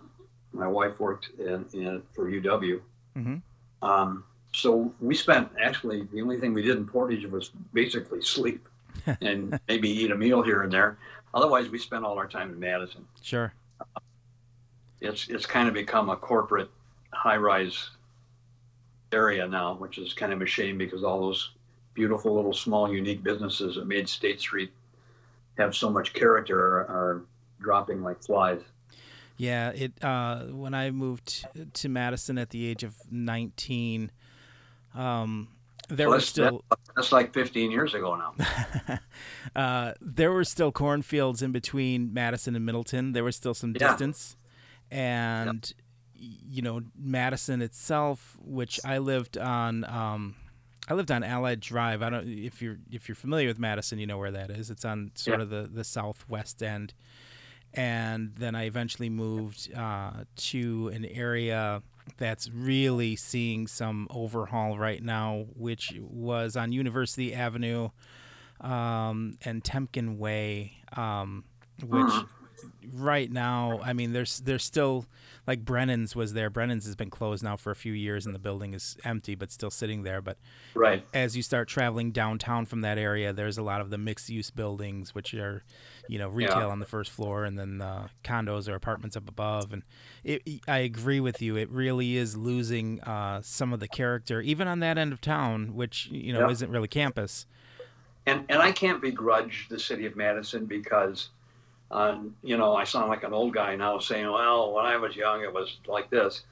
my 0.53 0.67
wife 0.67 0.99
worked 0.99 1.29
in, 1.39 1.65
in 1.73 2.03
for 2.15 2.25
UW. 2.29 2.81
hmm 3.15 3.37
Um, 3.83 4.25
so 4.53 4.93
we 5.01 5.15
spent 5.15 5.49
actually 5.61 6.03
the 6.13 6.21
only 6.21 6.41
thing 6.41 6.53
we 6.53 6.63
did 6.63 6.77
in 6.79 6.85
Portage 6.87 7.27
was 7.27 7.51
basically 7.73 8.23
sleep 8.37 8.67
and 9.21 9.61
maybe 9.69 9.89
eat 9.89 10.11
a 10.11 10.17
meal 10.17 10.43
here 10.43 10.63
and 10.63 10.73
there. 10.73 10.99
Otherwise, 11.33 11.69
we 11.69 11.79
spend 11.79 12.05
all 12.05 12.19
our 12.19 12.27
time 12.27 12.51
in 12.51 12.59
Madison. 12.59 13.07
sure 13.23 13.53
It's 15.01 15.29
it's 15.29 15.47
kind 15.47 15.69
of 15.69 15.75
become 15.75 16.11
a 16.11 16.16
corporate 16.16 16.71
high-rise 17.12 17.90
area 19.12 19.47
now, 19.47 19.75
which 19.75 19.99
is 19.99 20.12
kind 20.12 20.33
of 20.33 20.43
a 20.43 20.47
shame 20.47 20.79
because 20.79 21.03
all 21.03 21.21
those 21.21 21.51
beautiful 21.95 22.35
little 22.35 22.53
small 22.53 22.93
unique 22.93 23.23
businesses 23.23 23.77
that 23.77 23.87
made 23.87 24.09
State 24.09 24.40
Street 24.40 24.73
have 25.59 25.75
so 25.75 25.90
much 25.90 26.12
character 26.12 26.59
are, 26.59 26.81
are 26.83 27.23
dropping 27.61 28.03
like 28.03 28.23
flies. 28.23 28.61
Yeah, 29.37 29.71
it. 29.71 29.93
Uh, 30.03 30.45
when 30.47 30.75
I 30.75 30.90
moved 30.90 31.47
to 31.75 31.88
Madison 31.88 32.38
at 32.38 32.51
the 32.51 32.66
age 32.66 32.83
of 32.85 32.95
nineteen, 33.11 34.11
um, 34.95 35.49
there 35.90 36.09
Well, 36.09 36.16
were 36.18 36.20
still 36.22 36.64
That's 36.96 37.12
like 37.12 37.33
15 37.35 37.70
years 37.70 37.94
ago 37.94 38.16
now. 38.16 38.98
uh, 39.57 39.92
there 40.00 40.33
were 40.33 40.44
still 40.44 40.72
cornfields 40.72 41.42
in 41.42 41.53
between 41.53 42.12
Madison 42.12 42.57
and 42.57 42.64
Middleton. 42.64 43.12
There 43.12 43.24
was 43.24 43.37
still 43.37 43.55
some 43.55 43.74
Yeah. 43.79 43.88
distance, 43.88 44.37
and 44.90 45.72
y 46.14 46.37
you 46.50 46.62
know 46.62 46.81
Madison 46.96 47.62
itself, 47.62 48.37
which 48.42 48.79
I 48.85 48.98
lived 48.98 49.38
on. 49.38 49.85
Um, 49.85 50.37
I 50.88 50.94
lived 50.94 51.11
on 51.12 51.22
Allied 51.22 51.61
Drive. 51.61 52.03
I 52.03 52.11
don't 52.11 52.29
if 52.29 52.61
you're 52.61 52.79
if 52.90 53.09
you're 53.09 53.14
familiar 53.16 53.48
with 53.48 53.59
Madison, 53.59 53.98
you 53.98 54.07
know 54.07 54.18
where 54.18 54.33
that 54.33 54.50
is. 54.50 54.70
It's 54.70 54.85
on 54.85 55.12
sort 55.14 55.38
Yeah. 55.38 55.42
of 55.44 55.50
the 55.50 55.70
the 55.72 55.85
southwest 55.85 56.62
end, 56.62 56.94
and 57.74 58.35
then 58.37 58.55
I 58.55 58.64
eventually 58.64 59.09
moved 59.09 59.72
uh, 59.74 60.24
to 60.37 60.88
an 60.88 61.05
area 61.05 61.83
that's 62.16 62.51
really 62.51 63.16
seeing 63.16 63.66
some 63.66 64.07
overhaul 64.11 64.79
right 64.79 65.03
now, 65.03 65.46
which 65.57 65.92
was 66.01 66.57
on 66.57 66.73
University 66.73 67.35
Avenue 67.35 67.90
um, 68.61 69.38
and 69.44 69.62
Temkin 69.64 70.18
Way, 70.18 70.73
um, 70.96 71.44
which 71.83 72.07
Mhm. 72.07 72.29
Right 72.92 73.31
now, 73.31 73.81
I 73.83 73.92
mean, 73.92 74.12
there's 74.12 74.40
there's 74.40 74.64
still 74.64 75.07
like 75.46 75.64
Brennan's 75.64 76.14
was 76.14 76.33
there. 76.35 76.51
Brennan's 76.51 76.85
has 76.87 76.94
been 76.96 77.11
closed 77.11 77.42
now 77.42 77.57
for 77.57 77.70
a 77.70 77.77
few 77.77 77.92
years, 77.92 78.27
and 78.27 78.35
the 78.35 78.38
building 78.38 78.75
is 78.75 78.96
empty, 79.05 79.35
but 79.35 79.51
still 79.51 79.70
sitting 79.70 80.03
there. 80.03 80.20
But 80.20 80.37
right 80.75 81.05
as 81.14 81.37
you 81.37 81.42
start 81.42 81.68
traveling 81.68 82.11
downtown 82.12 82.66
from 82.66 82.81
that 82.83 82.99
area, 82.99 83.33
there's 83.33 83.59
a 83.59 83.62
lot 83.62 83.81
of 83.81 83.90
the 83.90 83.99
mixed 83.99 84.29
use 84.29 84.51
buildings, 84.51 85.14
which 85.14 85.35
are, 85.35 85.62
you 86.09 86.18
know, 86.18 86.29
retail 86.29 86.59
Yeah. 86.59 86.66
on 86.66 86.79
the 86.79 86.87
first 86.87 87.11
floor, 87.11 87.44
and 87.44 87.59
then 87.59 87.81
uh, 87.81 88.09
condos 88.25 88.68
or 88.68 88.75
apartments 88.75 89.16
up 89.16 89.29
above. 89.29 89.73
And 89.73 89.83
it, 90.23 90.42
I 90.68 90.79
agree 90.79 91.20
with 91.20 91.40
you. 91.42 91.57
It 91.57 91.70
really 91.70 92.16
is 92.16 92.37
losing 92.37 93.01
uh, 93.03 93.40
some 93.42 93.73
of 93.73 93.81
the 93.81 93.88
character, 93.88 94.40
even 94.40 94.68
on 94.68 94.81
that 94.81 94.99
end 94.99 95.12
of 95.12 95.20
town, 95.20 95.75
which 95.75 96.09
you 96.11 96.33
know 96.33 96.40
Yeah. 96.46 96.51
isn't 96.51 96.70
really 96.70 96.88
campus. 96.88 97.46
and 98.27 98.44
and 98.51 98.61
I 98.61 98.70
can't 98.70 99.01
begrudge 99.01 99.66
the 99.70 99.79
city 99.79 100.05
of 100.07 100.14
Madison 100.14 100.66
because, 100.66 101.31
uh, 101.90 102.18
you 102.42 102.57
know, 102.57 102.74
I 102.76 102.85
sound 102.85 103.09
like 103.09 103.24
an 103.24 103.33
old 103.33 103.53
guy 103.53 103.76
now 103.76 103.98
saying, 103.98 104.31
"Well, 104.31 104.72
when 104.72 104.85
I 104.87 104.96
was 104.96 105.16
young, 105.16 105.42
it 105.42 105.53
was 105.53 105.79
like 105.87 106.11
this." 106.11 106.44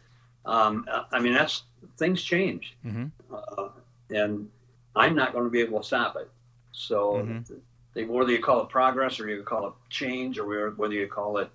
Um, 0.45 0.87
I 1.13 1.21
mean, 1.21 1.35
that's 1.35 1.65
things 1.97 2.23
change, 2.23 2.77
hmm 2.83 3.07
uh, 3.33 3.69
and 4.11 4.49
I'm 4.97 5.15
not 5.15 5.33
going 5.33 5.45
to 5.45 5.51
be 5.51 5.61
able 5.61 5.81
to 5.81 5.87
stop 5.87 6.17
it. 6.17 6.31
So, 6.73 7.25
Mhm. 7.27 7.61
they, 7.95 8.05
whether 8.05 8.33
you 8.33 8.41
call 8.41 8.63
it 8.63 8.69
progress 8.69 9.21
or 9.21 9.29
you 9.29 9.43
call 9.43 9.69
it 9.69 9.75
change 9.91 10.39
or 10.39 10.71
whether- 10.71 10.95
you 10.95 11.07
call 11.07 11.39
it 11.39 11.51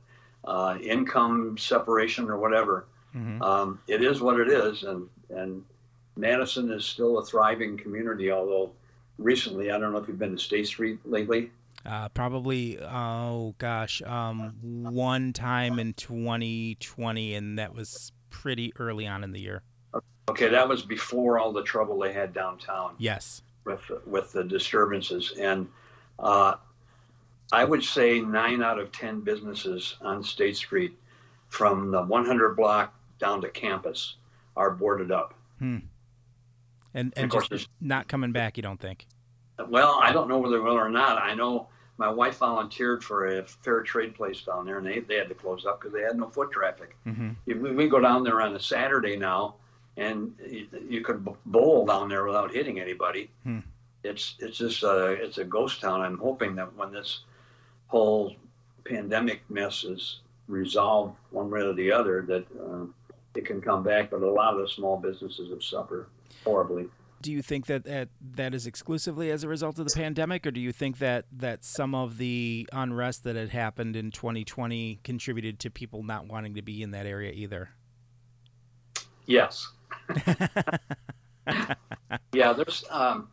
uh, 0.45 0.77
income 0.81 1.57
separation 1.57 2.29
or 2.29 2.37
whatever, 2.37 2.85
hmm 3.13 3.41
um, 3.41 3.79
it 3.87 4.01
is 4.03 4.21
what 4.21 4.39
it 4.39 4.49
is, 4.49 4.83
and 4.83 5.09
and 5.29 5.63
Madison 6.15 6.69
is 6.71 6.85
still 6.85 7.17
a 7.17 7.25
thriving 7.25 7.75
community. 7.77 8.31
Although 8.31 8.71
recently, 9.17 9.71
I 9.71 9.79
don't 9.79 9.91
know 9.93 9.97
if 9.99 10.07
you've 10.07 10.19
been 10.19 10.35
to 10.35 10.37
State 10.37 10.67
Street 10.67 10.99
lately. 11.05 11.51
Uh, 11.85 12.07
probably, 12.09 12.79
oh 12.81 13.55
gosh, 13.57 14.01
um, 14.03 14.53
one 14.93 15.33
time 15.33 15.79
in 15.79 15.93
2020, 15.93 17.35
and 17.35 17.59
that 17.59 17.75
was 17.75 18.13
pretty 18.29 18.71
early 18.79 19.05
on 19.05 19.23
in 19.23 19.33
the 19.33 19.39
year. 19.41 19.63
Okay, 20.29 20.47
that 20.47 20.67
was 20.67 20.81
before 20.83 21.39
all 21.39 21.51
the 21.51 21.63
trouble 21.63 21.99
they 21.99 22.13
had 22.13 22.33
downtown 22.33 22.95
Yes. 22.97 23.41
with 23.65 23.81
with 24.05 24.31
the 24.31 24.43
disturbances, 24.45 25.33
and 25.37 25.67
uh, 26.19 26.55
I 27.51 27.65
would 27.65 27.83
say 27.83 28.21
nine 28.21 28.63
out 28.63 28.79
of 28.79 28.93
ten 28.93 29.19
businesses 29.19 29.97
on 30.01 30.23
State 30.23 30.55
Street, 30.55 30.97
from 31.49 31.91
the 31.91 32.01
100 32.01 32.55
block 32.55 32.93
down 33.19 33.41
to 33.41 33.49
campus, 33.49 34.15
are 34.55 34.71
boarded 34.71 35.11
up. 35.11 35.33
And 35.59 35.83
and 36.93 37.29
course, 37.29 37.49
just 37.49 37.67
not 37.81 38.07
coming 38.07 38.31
back, 38.31 38.55
you 38.57 38.63
don't 38.63 38.79
think? 38.79 39.05
Well, 39.67 39.99
I 40.01 40.13
don't 40.13 40.29
know 40.29 40.37
whether 40.39 40.57
they 40.57 40.63
will 40.63 40.77
or 40.77 40.89
not. 40.89 41.21
I 41.21 41.33
know 41.35 41.67
my 41.97 42.10
wife 42.10 42.38
volunteered 42.38 43.03
for 43.03 43.27
a 43.27 43.43
fair 43.43 43.82
trade 43.82 44.15
place 44.15 44.41
down 44.41 44.65
there, 44.65 44.77
and 44.77 44.88
they, 44.88 44.99
they 44.99 45.15
had 45.15 45.29
to 45.29 45.36
close 45.36 45.65
up 45.65 45.79
because 45.79 45.93
they 45.93 46.01
had 46.01 46.17
no 46.17 46.29
foot 46.29 46.51
traffic. 46.51 46.95
hmm 47.03 47.32
we 47.45 47.88
go 47.88 47.99
down 47.99 48.23
there 48.23 48.41
on 48.41 48.56
a 48.56 48.60
Saturday 48.60 49.15
now, 49.15 49.56
and 49.97 50.34
you, 50.47 50.67
you 50.89 51.01
could 51.01 51.27
bowl 51.45 51.86
down 51.86 52.10
there 52.10 52.25
without 52.25 52.51
hitting 52.51 52.79
anybody. 52.79 53.29
Hmm. 53.43 53.60
It's 54.03 54.36
it's 54.39 54.58
just 54.58 54.84
a 54.84 55.12
it's 55.12 55.38
a 55.38 55.45
ghost 55.45 55.82
town. 55.82 56.01
I'm 56.01 56.17
hoping 56.17 56.56
that 56.56 56.75
when 56.75 56.91
this 56.91 57.21
whole 57.88 58.36
pandemic 58.86 59.41
mess 59.49 59.84
is 59.84 60.19
resolved 60.47 61.15
one 61.32 61.49
way 61.49 61.62
or 61.62 61.73
the 61.73 61.91
other, 61.91 62.21
that 62.23 62.45
uh, 62.60 62.86
it 63.36 63.45
can 63.45 63.62
come 63.62 63.84
back. 63.84 64.10
But 64.10 64.23
a 64.23 64.29
lot 64.29 64.56
of 64.56 64.62
the 64.62 64.67
small 64.67 64.97
businesses 64.97 65.51
have 65.51 65.63
suffered 65.63 66.08
horribly. 66.43 66.88
Do 67.23 67.31
you 67.31 67.41
think 67.41 67.67
that, 67.67 67.86
that 67.86 68.09
that 68.36 68.53
is 68.53 68.67
exclusively 68.67 69.31
as 69.31 69.45
a 69.45 69.47
result 69.47 69.79
of 69.79 69.88
the 69.88 69.95
pandemic, 69.95 70.45
or 70.45 70.51
do 70.51 70.59
you 70.59 70.73
think 70.73 70.97
that 70.97 71.23
that 71.31 71.63
some 71.63 71.95
of 71.95 72.17
the 72.17 72.67
unrest 72.73 73.23
that 73.23 73.38
had 73.38 73.49
happened 73.49 73.95
in 73.95 74.12
2020 74.12 74.99
contributed 75.05 75.57
to 75.59 75.71
people 75.71 76.03
not 76.03 76.27
wanting 76.27 76.53
to 76.55 76.62
be 76.62 76.83
in 76.83 76.91
that 76.91 77.05
area 77.05 77.31
either? 77.31 77.69
Yes. 79.25 79.71
yeah, 82.33 82.51
there's 82.53 82.83
um, 82.89 83.29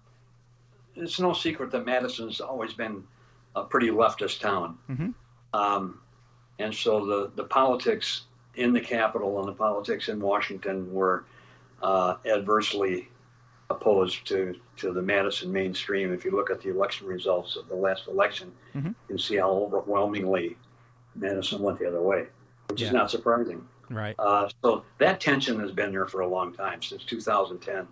it's 0.94 1.18
no 1.18 1.32
secret 1.32 1.72
that 1.72 1.84
Madison's 1.84 2.40
always 2.40 2.72
been 2.72 3.02
a 3.56 3.64
pretty 3.64 3.88
leftist 3.88 4.38
town, 4.38 4.78
Mhm. 4.88 5.14
um, 5.52 6.00
and 6.60 6.72
so 6.72 7.04
the 7.04 7.32
the 7.34 7.44
politics 7.44 8.22
in 8.54 8.72
the 8.72 8.80
capital 8.80 9.40
and 9.40 9.48
the 9.48 9.52
politics 9.52 10.08
in 10.08 10.20
Washington 10.20 10.92
were 10.92 11.24
uh, 11.82 12.16
adversely 12.24 13.08
opposed 13.80 14.26
to 14.26 14.54
to 14.76 14.92
the 14.92 15.00
Madison 15.00 15.52
mainstream. 15.52 16.12
If 16.12 16.24
you 16.24 16.32
look 16.32 16.50
at 16.50 16.60
the 16.60 16.70
election 16.70 17.06
results 17.06 17.56
of 17.56 17.68
the 17.68 17.74
last 17.76 18.08
election, 18.08 18.52
Mhm. 18.74 18.86
you 18.88 18.94
can 19.08 19.18
see 19.18 19.36
how 19.36 19.50
overwhelmingly 19.50 20.56
Madison 21.14 21.62
went 21.62 21.78
the 21.78 21.86
other 21.88 22.02
way, 22.02 22.26
which 22.68 22.80
Yeah. 22.82 22.88
is 22.88 22.92
not 22.92 23.10
surprising. 23.10 23.66
Right. 23.88 24.14
Uh, 24.18 24.48
so 24.62 24.84
that 24.98 25.20
tension 25.20 25.58
has 25.60 25.72
been 25.72 25.90
there 25.92 26.06
for 26.06 26.20
a 26.20 26.26
long 26.28 26.52
time, 26.52 26.82
since 26.82 27.04
2010. 27.04 27.88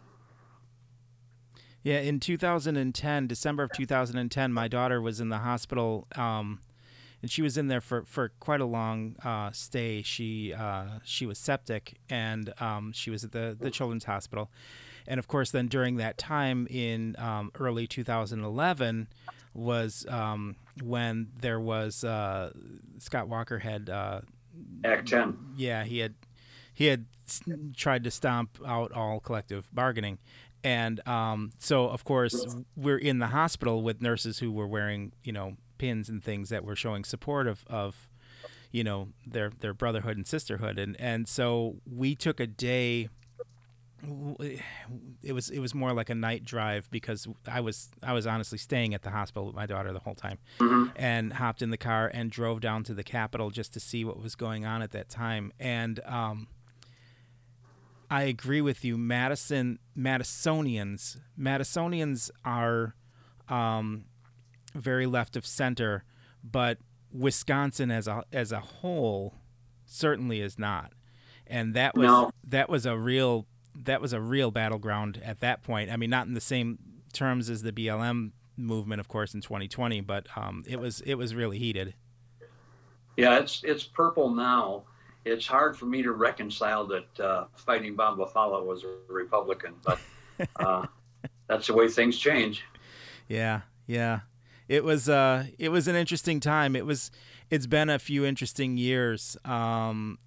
Yeah, 1.82 2.00
in 2.00 2.20
2010, 2.20 3.26
December 3.26 3.62
of 3.62 3.72
2010, 3.72 4.52
my 4.52 4.68
daughter 4.68 5.00
was 5.00 5.20
in 5.20 5.28
the 5.28 5.38
hospital, 5.38 6.06
um, 6.16 6.60
and 7.22 7.30
she 7.30 7.40
was 7.42 7.56
in 7.56 7.68
there 7.68 7.80
for, 7.80 8.04
for 8.04 8.30
quite 8.40 8.60
a 8.60 8.64
long 8.64 9.16
uh, 9.24 9.50
stay. 9.52 10.02
She 10.02 10.52
uh, 10.52 10.98
she 11.04 11.24
was 11.26 11.38
septic, 11.38 11.98
and 12.10 12.52
um, 12.60 12.92
she 12.92 13.10
was 13.10 13.24
at 13.24 13.32
the 13.32 13.56
the 13.58 13.70
children's 13.70 14.04
hospital, 14.04 14.50
and 15.08 15.18
of 15.18 15.26
course, 15.26 15.50
then 15.50 15.66
during 15.66 15.96
that 15.96 16.18
time 16.18 16.68
in 16.70 17.16
um, 17.18 17.50
early 17.58 17.86
2011 17.88 19.08
was 19.54 20.06
um, 20.08 20.54
when 20.82 21.28
there 21.40 21.58
was 21.58 22.04
uh, 22.04 22.52
Scott 22.98 23.28
Walker 23.28 23.58
had 23.58 23.90
uh, 23.90 24.20
Act 24.84 25.08
10. 25.08 25.36
yeah, 25.56 25.82
he 25.84 25.98
had 25.98 26.14
he 26.74 26.86
had 26.86 27.06
tried 27.76 28.04
to 28.04 28.10
stomp 28.10 28.58
out 28.64 28.92
all 28.92 29.18
collective 29.18 29.68
bargaining, 29.72 30.18
and 30.62 31.06
um, 31.08 31.50
so 31.58 31.88
of 31.88 32.04
course 32.04 32.56
we're 32.76 32.98
in 32.98 33.18
the 33.18 33.28
hospital 33.28 33.82
with 33.82 34.00
nurses 34.00 34.38
who 34.38 34.52
were 34.52 34.68
wearing 34.68 35.12
you 35.24 35.32
know 35.32 35.56
pins 35.78 36.08
and 36.08 36.22
things 36.22 36.50
that 36.50 36.64
were 36.64 36.76
showing 36.76 37.04
support 37.04 37.46
of, 37.46 37.64
of 37.68 38.08
you 38.70 38.84
know 38.84 39.08
their 39.26 39.50
their 39.60 39.72
brotherhood 39.74 40.16
and 40.16 40.26
sisterhood, 40.26 40.78
and 40.78 41.00
and 41.00 41.26
so 41.26 41.76
we 41.90 42.14
took 42.14 42.38
a 42.40 42.46
day. 42.46 43.08
It 44.00 45.32
was 45.32 45.50
it 45.50 45.58
was 45.58 45.74
more 45.74 45.92
like 45.92 46.08
a 46.08 46.14
night 46.14 46.44
drive 46.44 46.88
because 46.90 47.26
I 47.46 47.61
was 47.61 47.88
I 48.02 48.12
was 48.12 48.26
honestly 48.26 48.56
staying 48.58 48.94
at 48.94 49.02
the 49.02 49.11
hospital 49.11 49.46
with 49.46 49.56
my 49.56 49.66
daughter 49.66 49.92
the 49.92 49.98
whole 49.98 50.14
time 50.14 50.38
Mhm. 50.58 50.92
and 50.96 51.32
hopped 51.34 51.62
in 51.62 51.70
the 51.70 51.76
car 51.76 52.08
and 52.12 52.30
drove 52.30 52.61
down 52.61 52.84
to 52.84 52.94
the 52.94 53.02
Capitol 53.02 53.50
just 53.50 53.72
to 53.74 53.80
see 53.80 54.04
what 54.04 54.20
was 54.22 54.34
going 54.37 54.64
on 54.64 54.82
at 54.82 54.92
that 54.92 55.08
time. 55.08 55.52
And 55.58 55.98
um, 56.06 56.46
I 58.11 58.22
agree 58.22 58.61
with 58.61 58.84
you, 58.84 58.96
Madison 58.96 59.78
Madisonians. 59.96 61.18
Madisonians 61.38 62.30
are 62.44 62.94
um, 63.48 64.04
very 64.74 65.06
left 65.06 65.37
of 65.37 65.44
center, 65.44 66.04
but 66.44 66.78
Wisconsin 67.12 67.90
as 67.90 68.06
a 68.06 68.22
as 68.32 68.52
a 68.52 68.61
whole 68.61 69.34
certainly 69.84 70.40
is 70.40 70.58
not. 70.58 70.92
And 71.46 71.74
that 71.74 71.96
was 71.96 72.06
No. 72.06 72.30
that 72.46 72.68
was 72.70 72.87
a 72.87 72.96
real 72.96 73.46
that 73.84 74.00
was 74.00 74.12
a 74.12 74.20
real 74.20 74.50
battleground 74.50 75.20
at 75.24 75.40
that 75.40 75.62
point. 75.62 75.90
I 75.90 75.96
mean, 75.96 76.10
not 76.10 76.26
in 76.26 76.34
the 76.34 76.40
same 76.40 76.78
terms 77.12 77.48
as 77.50 77.62
the 77.62 77.72
BLM 77.72 78.32
movement, 78.56 79.00
of 79.00 79.08
course, 79.08 79.34
in 79.34 79.40
2020, 79.40 80.00
but 80.02 80.26
um, 80.36 80.64
it 80.66 80.78
was 80.80 81.00
it 81.02 81.14
was 81.14 81.34
really 81.34 81.58
heated. 81.58 81.94
Yeah, 83.16 83.38
it's 83.38 83.62
it's 83.64 83.84
purple 83.84 84.30
now. 84.30 84.84
It's 85.24 85.46
hard 85.46 85.76
for 85.76 85.86
me 85.86 86.02
to 86.02 86.12
reconcile 86.12 86.86
that 86.86 87.20
uh, 87.20 87.44
fighting 87.56 87.96
Bob 87.96 88.18
La 88.18 88.26
Follette 88.26 88.64
was 88.64 88.84
a 88.84 88.96
Republican, 89.12 89.74
but 89.84 89.98
uh, 90.56 90.86
that's 91.48 91.66
the 91.66 91.74
way 91.74 91.88
things 91.88 92.18
change. 92.18 92.64
Yeah, 93.28 93.62
yeah. 93.86 94.20
It 94.68 94.84
was 94.84 95.08
uh 95.08 95.46
it 95.58 95.70
was 95.70 95.88
an 95.88 95.96
interesting 95.96 96.40
time. 96.40 96.76
It 96.76 96.84
was 96.84 97.10
it's 97.50 97.66
been 97.66 97.88
a 97.88 97.98
few 97.98 98.24
interesting 98.24 98.76
years. 98.76 99.36
Um 99.44 100.18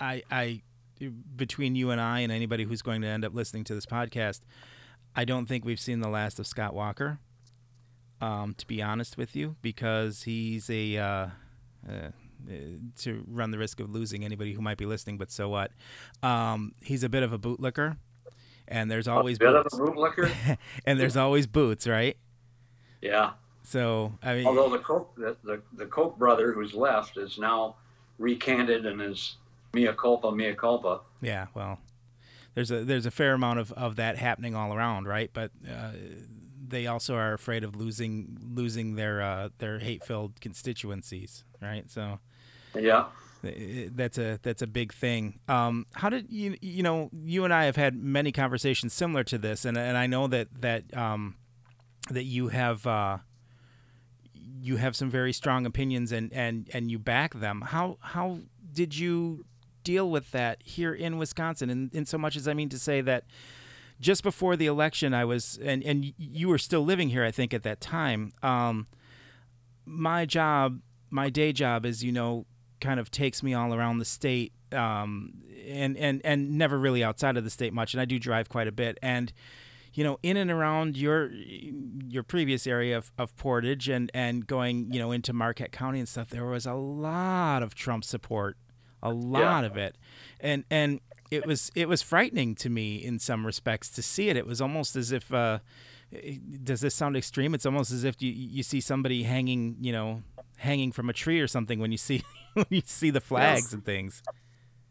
I 0.00 0.22
I 0.30 0.62
between 1.10 1.74
you 1.74 1.90
and 1.90 2.00
I 2.00 2.20
and 2.20 2.32
anybody 2.32 2.64
who's 2.64 2.82
going 2.82 3.02
to 3.02 3.08
end 3.08 3.24
up 3.24 3.34
listening 3.34 3.64
to 3.64 3.74
this 3.74 3.86
podcast, 3.86 4.40
I 5.14 5.24
don't 5.24 5.46
think 5.46 5.64
we've 5.64 5.80
seen 5.80 6.00
the 6.00 6.08
last 6.08 6.38
of 6.38 6.46
Scott 6.46 6.74
Walker. 6.74 7.18
Um 8.20 8.54
to 8.54 8.66
be 8.66 8.80
honest 8.80 9.16
with 9.16 9.34
you 9.34 9.56
because 9.62 10.22
he's 10.22 10.70
a 10.70 10.96
uh, 10.96 11.26
uh 11.88 12.10
to 12.96 13.24
run 13.26 13.50
the 13.50 13.58
risk 13.58 13.80
of 13.80 13.90
losing 13.90 14.24
anybody 14.24 14.52
who 14.52 14.62
might 14.62 14.78
be 14.78 14.86
listening, 14.86 15.18
but 15.18 15.30
so 15.30 15.48
what? 15.48 15.70
Um, 16.22 16.72
he's 16.82 17.02
a 17.02 17.08
bit 17.08 17.22
of 17.22 17.32
a 17.32 17.38
bootlicker, 17.38 17.96
and 18.68 18.90
there's 18.90 19.08
always 19.08 19.36
a 19.36 19.40
bit 19.40 19.52
boots. 19.52 19.74
of 19.74 19.80
a 19.80 19.92
bootlicker. 19.92 20.58
and 20.86 20.98
there's 20.98 21.16
always 21.16 21.46
boots, 21.46 21.86
right? 21.86 22.16
Yeah. 23.00 23.32
So 23.62 24.12
I 24.22 24.34
mean, 24.34 24.46
Although 24.46 24.70
the 24.70 24.78
Koch, 24.78 25.14
the, 25.16 25.36
the, 25.44 25.62
the 25.74 25.86
Koch 25.86 26.18
brother 26.18 26.52
who's 26.52 26.74
left 26.74 27.16
is 27.16 27.38
now 27.38 27.76
recanted 28.18 28.86
and 28.86 29.00
is 29.00 29.36
mea 29.74 29.92
culpa, 29.92 30.30
mea 30.32 30.54
culpa. 30.54 31.00
yeah, 31.20 31.46
well, 31.54 31.78
there's 32.54 32.70
a 32.70 32.84
there's 32.84 33.06
a 33.06 33.10
fair 33.10 33.34
amount 33.34 33.58
of, 33.58 33.72
of 33.72 33.96
that 33.96 34.18
happening 34.18 34.54
all 34.54 34.74
around, 34.74 35.06
right? 35.06 35.30
But 35.32 35.50
uh, 35.68 35.92
they 36.66 36.86
also 36.86 37.14
are 37.14 37.32
afraid 37.32 37.64
of 37.64 37.76
losing 37.76 38.38
losing 38.42 38.96
their 38.96 39.22
uh, 39.22 39.48
their 39.58 39.78
hate 39.78 40.04
filled 40.04 40.40
constituencies, 40.40 41.44
right? 41.60 41.90
So 41.90 42.18
yeah, 42.78 43.06
that's 43.42 44.18
a 44.18 44.38
that's 44.42 44.62
a 44.62 44.66
big 44.66 44.92
thing. 44.92 45.40
Um, 45.48 45.86
how 45.92 46.08
did 46.08 46.30
you 46.30 46.56
you 46.60 46.82
know 46.82 47.10
you 47.12 47.44
and 47.44 47.52
I 47.52 47.64
have 47.64 47.76
had 47.76 47.94
many 47.94 48.32
conversations 48.32 48.92
similar 48.92 49.24
to 49.24 49.38
this, 49.38 49.64
and 49.64 49.76
and 49.76 49.96
I 49.96 50.06
know 50.06 50.26
that 50.26 50.48
that 50.60 50.96
um, 50.96 51.36
that 52.10 52.24
you 52.24 52.48
have 52.48 52.86
uh, 52.86 53.18
you 54.34 54.76
have 54.76 54.94
some 54.94 55.10
very 55.10 55.32
strong 55.32 55.66
opinions 55.66 56.12
and 56.12 56.32
and 56.32 56.68
and 56.72 56.90
you 56.90 56.98
back 56.98 57.34
them. 57.34 57.62
How 57.62 57.98
how 58.00 58.38
did 58.72 58.96
you 58.96 59.44
deal 59.82 60.10
with 60.10 60.30
that 60.32 60.62
here 60.64 60.94
in 60.94 61.18
Wisconsin? 61.18 61.70
In 61.70 61.90
in 61.92 62.06
so 62.06 62.18
much 62.18 62.36
as 62.36 62.48
I 62.48 62.54
mean 62.54 62.68
to 62.70 62.78
say 62.78 63.00
that 63.00 63.24
just 64.00 64.22
before 64.22 64.56
the 64.56 64.66
election, 64.66 65.14
I 65.14 65.24
was 65.24 65.58
and 65.62 65.82
and 65.84 66.12
you 66.16 66.48
were 66.48 66.58
still 66.58 66.84
living 66.84 67.08
here, 67.08 67.24
I 67.24 67.30
think, 67.30 67.54
at 67.54 67.62
that 67.62 67.80
time. 67.80 68.32
Um, 68.42 68.86
my 69.84 70.24
job, 70.24 70.80
my 71.10 71.30
day 71.30 71.52
job, 71.52 71.86
is 71.86 72.02
you 72.02 72.12
know 72.12 72.46
kind 72.80 72.98
of 72.98 73.10
takes 73.10 73.42
me 73.42 73.54
all 73.54 73.72
around 73.72 73.98
the 73.98 74.04
state 74.04 74.52
um, 74.72 75.32
and 75.66 75.96
and 75.96 76.20
and 76.24 76.58
never 76.58 76.78
really 76.78 77.04
outside 77.04 77.36
of 77.36 77.44
the 77.44 77.50
state 77.50 77.72
much. 77.72 77.94
And 77.94 78.00
I 78.00 78.04
do 78.04 78.18
drive 78.18 78.48
quite 78.48 78.68
a 78.68 78.72
bit. 78.72 78.98
And 79.02 79.32
you 79.94 80.04
know, 80.04 80.18
in 80.22 80.36
and 80.36 80.50
around 80.50 80.96
your 80.96 81.30
your 81.30 82.22
previous 82.22 82.66
area 82.66 82.96
of, 82.96 83.12
of 83.18 83.36
Portage 83.36 83.88
and 83.88 84.10
and 84.14 84.46
going 84.46 84.92
you 84.92 84.98
know 84.98 85.12
into 85.12 85.32
Marquette 85.32 85.72
County 85.72 85.98
and 85.98 86.08
stuff, 86.08 86.28
there 86.28 86.46
was 86.46 86.66
a 86.66 86.74
lot 86.74 87.62
of 87.62 87.74
Trump 87.74 88.04
support, 88.04 88.56
a 89.02 89.10
lot 89.10 89.62
yeah. 89.62 89.66
of 89.66 89.76
it, 89.76 89.96
and 90.40 90.64
and 90.70 91.00
it 91.30 91.46
was 91.46 91.70
it 91.74 91.88
was 91.88 92.02
frightening 92.02 92.54
to 92.56 92.68
me 92.68 92.96
in 92.96 93.18
some 93.18 93.46
respects 93.46 93.88
to 93.90 94.02
see 94.02 94.28
it. 94.28 94.36
It 94.36 94.46
was 94.46 94.60
almost 94.60 94.96
as 94.96 95.12
if. 95.12 95.32
Uh, 95.32 95.58
does 96.62 96.82
this 96.82 96.94
sound 96.94 97.16
extreme? 97.16 97.54
It's 97.54 97.64
almost 97.64 97.90
as 97.90 98.04
if 98.04 98.20
you 98.20 98.30
you 98.30 98.62
see 98.62 98.80
somebody 98.80 99.22
hanging, 99.22 99.76
you 99.80 99.92
know, 99.92 100.22
hanging 100.58 100.92
from 100.92 101.08
a 101.08 101.12
tree 101.12 101.40
or 101.40 101.46
something 101.46 101.78
when 101.78 101.90
you 101.90 101.96
see 101.96 102.22
when 102.52 102.66
you 102.68 102.82
see 102.84 103.10
the 103.10 103.20
flags 103.20 103.62
yes. 103.62 103.72
and 103.72 103.84
things. 103.84 104.22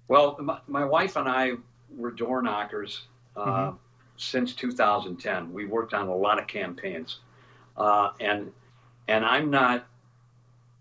Well, 0.07 0.35
my, 0.41 0.59
my, 0.67 0.83
wife 0.83 1.15
and 1.15 1.29
I 1.29 1.53
were 1.95 2.11
door 2.11 2.41
knockers 2.41 3.03
uh, 3.35 3.45
mm-hmm. 3.45 3.77
since 4.17 4.53
2010. 4.53 5.53
We 5.53 5.65
worked 5.65 5.93
on 5.93 6.07
a 6.07 6.15
lot 6.15 6.39
of 6.39 6.47
campaigns, 6.47 7.19
uh, 7.77 8.11
and 8.19 8.51
and 9.07 9.25
I'm 9.25 9.49
not. 9.49 9.85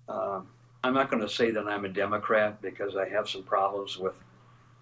Uh, 0.08 0.40
I'm 0.82 0.94
not 0.94 1.10
going 1.10 1.22
to 1.22 1.28
say 1.28 1.50
that 1.50 1.66
I'm 1.66 1.84
a 1.84 1.88
Democrat 1.88 2.60
because 2.62 2.96
I 2.96 3.08
have 3.08 3.28
some 3.28 3.42
problems 3.42 3.98
with 3.98 4.14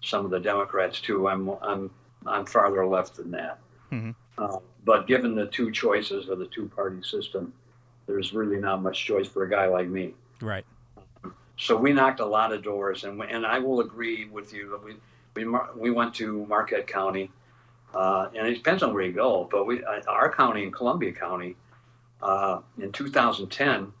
some 0.01 0.25
of 0.25 0.31
the 0.31 0.39
Democrats 0.39 1.01
too. 1.01 1.27
I'm 1.27 1.49
I'm 1.61 1.89
I'm 2.25 2.45
farther 2.45 2.85
left 2.85 3.15
than 3.15 3.31
that. 3.31 3.59
Mm-hmm. 3.91 4.11
Uh, 4.37 4.59
but 4.85 5.07
given 5.07 5.35
the 5.35 5.47
two 5.47 5.71
choices 5.71 6.29
of 6.29 6.39
the 6.39 6.47
two 6.47 6.67
party 6.67 7.03
system, 7.03 7.53
there's 8.07 8.33
really 8.33 8.57
not 8.57 8.81
much 8.81 9.05
choice 9.05 9.27
for 9.27 9.43
a 9.43 9.49
guy 9.49 9.67
like 9.67 9.87
me. 9.87 10.13
Right. 10.41 10.65
So 11.57 11.75
we 11.75 11.91
knocked 11.91 12.21
a 12.21 12.25
lot 12.25 12.53
of 12.53 12.63
doors, 12.63 13.03
and 13.03 13.21
and 13.21 13.45
I 13.45 13.59
will 13.59 13.81
agree 13.81 14.25
with 14.25 14.53
you. 14.53 14.79
We 14.83 14.95
we 15.35 15.57
we 15.75 15.91
went 15.91 16.13
to 16.15 16.45
Marquette 16.45 16.87
County, 16.87 17.29
uh, 17.93 18.29
and 18.33 18.47
it 18.47 18.53
depends 18.53 18.83
on 18.83 18.93
where 18.93 19.03
you 19.03 19.11
go. 19.11 19.49
But 19.51 19.65
we 19.65 19.83
uh, 19.83 20.01
our 20.07 20.31
county 20.31 20.63
in 20.63 20.71
Columbia 20.71 21.11
County, 21.11 21.57
uh, 22.21 22.61
in 22.81 22.93
2010, 22.93 23.91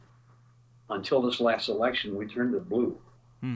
until 0.89 1.21
this 1.21 1.39
last 1.39 1.69
election, 1.69 2.15
we 2.15 2.25
turned 2.25 2.55
it 2.55 2.67
blue, 2.67 2.97
hmm. 3.41 3.55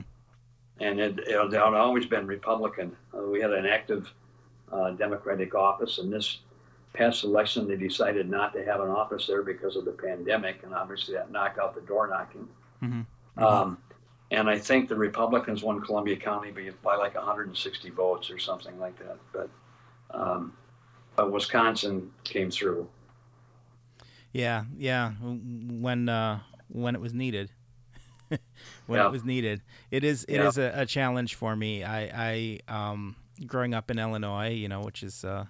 and 0.80 1.00
it, 1.00 1.18
it, 1.20 1.30
it, 1.30 1.52
had 1.52 1.74
always 1.74 2.06
been 2.06 2.26
Republican. 2.26 2.96
Uh, 3.16 3.22
we 3.22 3.40
had 3.40 3.52
an 3.52 3.66
active 3.66 4.12
uh, 4.72 4.90
Democratic 4.90 5.54
office, 5.54 5.98
and 5.98 6.12
this 6.12 6.38
past 6.92 7.24
election 7.24 7.66
they 7.66 7.76
decided 7.76 8.30
not 8.30 8.52
to 8.52 8.64
have 8.64 8.80
an 8.80 8.88
office 8.88 9.26
there 9.26 9.42
because 9.42 9.76
of 9.76 9.84
the 9.84 9.92
pandemic, 9.92 10.62
and 10.62 10.74
obviously 10.74 11.14
that 11.14 11.30
knocked 11.30 11.58
out 11.58 11.74
the 11.74 11.80
door 11.82 12.06
knocking. 12.06 12.48
Mm-hmm. 12.82 13.00
Mm-hmm. 13.00 13.42
Um, 13.42 13.78
and 14.30 14.48
I 14.48 14.58
think 14.58 14.88
the 14.88 14.96
Republicans 14.96 15.62
won 15.62 15.80
Columbia 15.80 16.16
County 16.16 16.50
by 16.82 16.96
like 16.96 17.14
160 17.14 17.90
votes 17.90 18.30
or 18.30 18.38
something 18.38 18.78
like 18.78 18.98
that. 18.98 19.18
But, 19.32 19.50
um, 20.10 20.52
but 21.16 21.30
Wisconsin 21.30 22.10
came 22.24 22.50
through. 22.50 22.88
Yeah, 24.32 24.64
yeah. 24.76 25.12
When 25.20 26.08
uh, 26.08 26.40
when 26.74 26.94
it 26.94 27.00
was 27.00 27.14
needed, 27.14 27.50
when 28.28 28.40
yeah. 29.00 29.06
it 29.06 29.12
was 29.12 29.24
needed, 29.24 29.62
it 29.90 30.04
is 30.04 30.24
it 30.24 30.36
yeah. 30.36 30.48
is 30.48 30.58
a, 30.58 30.72
a, 30.74 30.86
challenge 30.86 31.36
for 31.36 31.54
me. 31.54 31.84
I, 31.84 32.58
I 32.68 32.90
um, 32.90 33.16
growing 33.46 33.74
up 33.74 33.90
in 33.90 33.98
Illinois, 33.98 34.50
you 34.50 34.68
know, 34.68 34.80
which 34.80 35.02
is 35.02 35.24
uh, 35.24 35.46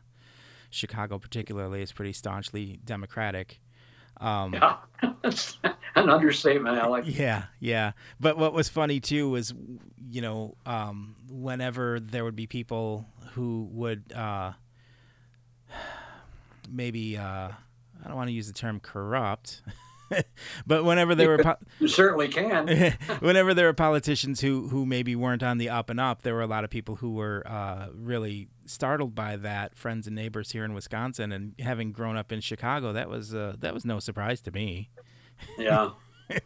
Chicago 0.71 1.19
particularly, 1.19 1.83
is 1.83 1.93
pretty 1.93 2.13
staunchly 2.13 2.79
Democratic. 2.85 3.61
Um, 4.21 4.53
yeah, 4.53 4.77
an 5.97 6.11
understatement, 6.11 6.79
Alex. 6.79 7.09
Yeah, 7.09 7.45
yeah. 7.59 7.93
But 8.21 8.37
what 8.37 8.53
was 8.53 8.69
funny 8.69 9.01
too 9.01 9.31
was, 9.31 9.55
you 10.11 10.21
know, 10.21 10.57
um, 10.67 11.17
whenever 11.29 11.99
there 12.01 12.23
would 12.23 12.37
be 12.37 12.47
people 12.47 13.07
who 13.33 13.69
would 13.73 14.13
uh, 14.13 14.53
maybe 16.71 17.17
uh, 17.17 17.49
I 18.05 18.07
don't 18.07 18.17
want 18.17 18.29
to 18.29 18.35
use 18.35 18.47
the 18.47 18.53
term 18.53 18.79
corrupt. 18.79 19.63
but 20.67 20.85
whenever 20.85 21.15
there 21.15 21.29
were 21.29 21.39
po- 21.39 21.57
you 21.81 21.89
certainly 21.89 22.29
can. 22.29 22.69
whenever 23.21 23.55
there 23.55 23.67
were 23.67 23.73
politicians 23.75 24.41
who 24.41 24.69
who 24.69 24.87
maybe 24.87 25.17
weren't 25.17 25.43
on 25.43 25.59
the 25.59 25.69
up 25.69 25.91
and 25.91 26.01
up, 26.01 26.23
there 26.23 26.35
were 26.35 26.43
a 26.43 26.47
lot 26.47 26.65
of 26.65 26.71
people 26.71 26.97
who 26.97 27.13
were 27.13 27.43
uh, 27.47 27.89
really 27.95 28.49
startled 28.67 29.15
by 29.15 29.37
that. 29.37 29.77
Friends 29.77 30.07
and 30.07 30.17
neighbors 30.17 30.53
here 30.53 30.65
in 30.65 30.75
Wisconsin, 30.75 31.33
and 31.33 31.55
having 31.59 31.93
grown 31.93 32.17
up 32.17 32.33
in 32.33 32.41
Chicago, 32.41 32.93
that 32.93 33.09
was 33.09 33.35
uh, 33.35 33.57
that 33.59 33.75
was 33.75 33.85
no 33.85 33.99
surprise 33.99 34.41
to 34.43 34.51
me. 34.51 34.91
Yeah. 35.59 35.91
so 36.31 36.39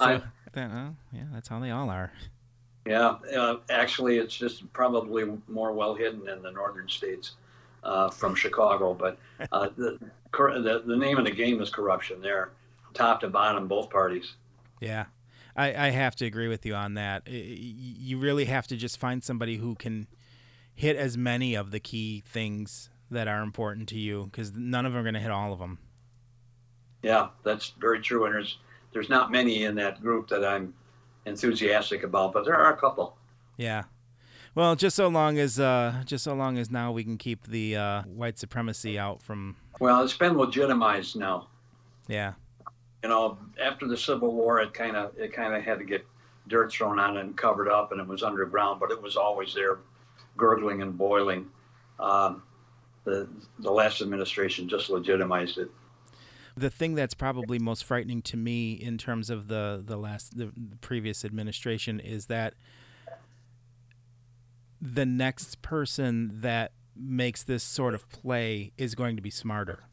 I, 0.00 0.22
that, 0.52 0.70
uh, 0.70 0.90
yeah, 1.12 1.24
that's 1.32 1.48
how 1.48 1.60
they 1.60 1.70
all 1.70 1.90
are. 1.90 2.12
Yeah, 2.86 3.16
uh, 3.36 3.56
actually, 3.68 4.16
it's 4.16 4.34
just 4.34 4.72
probably 4.72 5.24
more 5.46 5.72
well 5.72 5.94
hidden 5.94 6.28
in 6.28 6.40
the 6.42 6.50
northern 6.50 6.88
states 6.88 7.32
uh, 7.84 8.08
from 8.08 8.34
Chicago. 8.34 8.94
But 8.94 9.18
uh, 9.52 9.68
the, 9.76 9.98
the, 10.32 10.82
the 10.86 10.96
name 10.96 11.18
of 11.18 11.24
the 11.24 11.30
game 11.30 11.60
is 11.60 11.68
corruption 11.70 12.22
there 12.22 12.50
top 12.98 13.20
to 13.20 13.28
bottom, 13.28 13.68
both 13.68 13.88
parties. 13.88 14.34
Yeah. 14.80 15.06
I, 15.58 15.86
I 15.86 15.90
have 15.90 16.14
to 16.16 16.24
agree 16.24 16.46
with 16.46 16.64
you 16.64 16.74
on 16.74 16.94
that. 16.94 17.26
You 17.26 18.18
really 18.18 18.44
have 18.44 18.68
to 18.68 18.76
just 18.76 18.98
find 18.98 19.24
somebody 19.24 19.56
who 19.56 19.74
can 19.74 20.06
hit 20.72 20.96
as 20.96 21.18
many 21.18 21.56
of 21.56 21.72
the 21.72 21.80
key 21.80 22.22
things 22.24 22.90
that 23.10 23.26
are 23.26 23.42
important 23.42 23.88
to 23.88 23.98
you 23.98 24.28
because 24.30 24.52
none 24.52 24.86
of 24.86 24.92
them 24.92 25.00
are 25.00 25.02
going 25.02 25.14
to 25.14 25.20
hit 25.20 25.32
all 25.32 25.52
of 25.52 25.58
them. 25.58 25.78
Yeah, 27.02 27.28
that's 27.42 27.70
very 27.80 28.00
true. 28.00 28.24
And 28.26 28.34
there's 28.34 28.58
there's 28.92 29.08
not 29.08 29.32
many 29.32 29.64
in 29.64 29.74
that 29.76 30.00
group 30.00 30.28
that 30.28 30.44
I'm 30.44 30.74
enthusiastic 31.26 32.04
about, 32.04 32.32
but 32.32 32.44
there 32.44 32.56
are 32.56 32.72
a 32.72 32.76
couple. 32.76 33.16
Yeah. 33.56 33.84
Well, 34.54 34.76
just 34.76 34.96
so 34.96 35.08
long 35.08 35.38
as 35.38 35.58
uh, 35.58 36.02
just 36.04 36.22
so 36.22 36.34
long 36.34 36.56
as 36.56 36.70
now 36.70 36.92
we 36.92 37.02
can 37.02 37.18
keep 37.18 37.48
the 37.48 37.76
uh, 37.76 38.02
white 38.02 38.38
supremacy 38.38 38.96
out 38.96 39.22
from. 39.22 39.56
Well, 39.80 40.04
it's 40.04 40.16
been 40.16 40.36
legitimized 40.36 41.16
now. 41.16 41.48
Yeah 42.06 42.34
you 43.02 43.08
know, 43.08 43.38
after 43.60 43.86
the 43.86 43.96
Civil 43.96 44.32
War, 44.34 44.60
it 44.60 44.74
kind 44.74 44.96
of 44.96 45.16
it 45.16 45.32
kind 45.32 45.54
of 45.54 45.62
had 45.62 45.78
to 45.78 45.84
get 45.84 46.06
dirt 46.48 46.72
thrown 46.72 46.98
on 46.98 47.16
it 47.16 47.20
and 47.20 47.36
covered 47.36 47.68
up, 47.68 47.92
and 47.92 48.00
it 48.00 48.06
was 48.06 48.22
underground, 48.22 48.80
but 48.80 48.90
it 48.90 49.00
was 49.00 49.16
always 49.16 49.54
there, 49.54 49.78
gurgling 50.36 50.82
and 50.82 50.96
boiling. 50.96 51.46
Um, 52.00 52.42
the 53.04 53.28
the 53.60 53.70
last 53.70 54.00
administration 54.00 54.68
just 54.68 54.90
legitimized 54.90 55.58
it. 55.58 55.70
The 56.56 56.70
thing 56.70 56.94
that's 56.94 57.14
probably 57.14 57.60
most 57.60 57.84
frightening 57.84 58.20
to 58.22 58.36
me 58.36 58.72
in 58.72 58.98
terms 58.98 59.30
of 59.30 59.46
the 59.46 59.82
the 59.84 59.96
last 59.96 60.36
the, 60.36 60.46
the 60.46 60.76
previous 60.80 61.24
administration 61.24 62.00
is 62.00 62.26
that 62.26 62.54
the 64.80 65.06
next 65.06 65.62
person 65.62 66.40
that 66.40 66.72
makes 66.96 67.44
this 67.44 67.62
sort 67.62 67.94
of 67.94 68.08
play 68.10 68.72
is 68.76 68.96
going 68.96 69.14
to 69.14 69.22
be 69.22 69.30
smarter. 69.30 69.84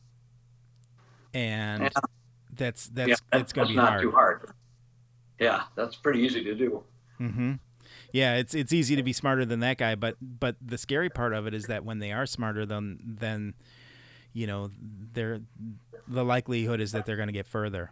And 1.35 1.83
yeah 1.83 1.89
that's 2.55 2.87
that's 2.87 3.09
yeah, 3.09 3.15
that's, 3.31 3.53
going 3.53 3.67
to 3.67 3.73
be 3.73 3.77
not 3.77 3.89
hard. 3.89 4.01
too 4.01 4.11
hard. 4.11 4.49
Yeah, 5.39 5.63
that's 5.75 5.95
pretty 5.95 6.21
easy 6.21 6.43
to 6.43 6.55
do. 6.55 6.83
Mm-hmm. 7.19 7.53
Yeah, 8.11 8.35
it's 8.35 8.53
it's 8.53 8.71
easy 8.71 8.95
to 8.95 9.03
be 9.03 9.13
smarter 9.13 9.45
than 9.45 9.59
that 9.59 9.77
guy, 9.77 9.95
but 9.95 10.15
but 10.21 10.55
the 10.61 10.77
scary 10.77 11.09
part 11.09 11.33
of 11.33 11.47
it 11.47 11.53
is 11.53 11.65
that 11.65 11.83
when 11.83 11.99
they 11.99 12.11
are 12.11 12.25
smarter 12.25 12.65
than 12.65 12.99
then, 13.05 13.53
you 14.33 14.47
know, 14.47 14.71
they're 15.13 15.41
the 16.07 16.23
likelihood 16.23 16.79
is 16.79 16.91
that 16.93 17.05
they're 17.05 17.17
going 17.17 17.27
to 17.27 17.33
get 17.33 17.47
further. 17.47 17.91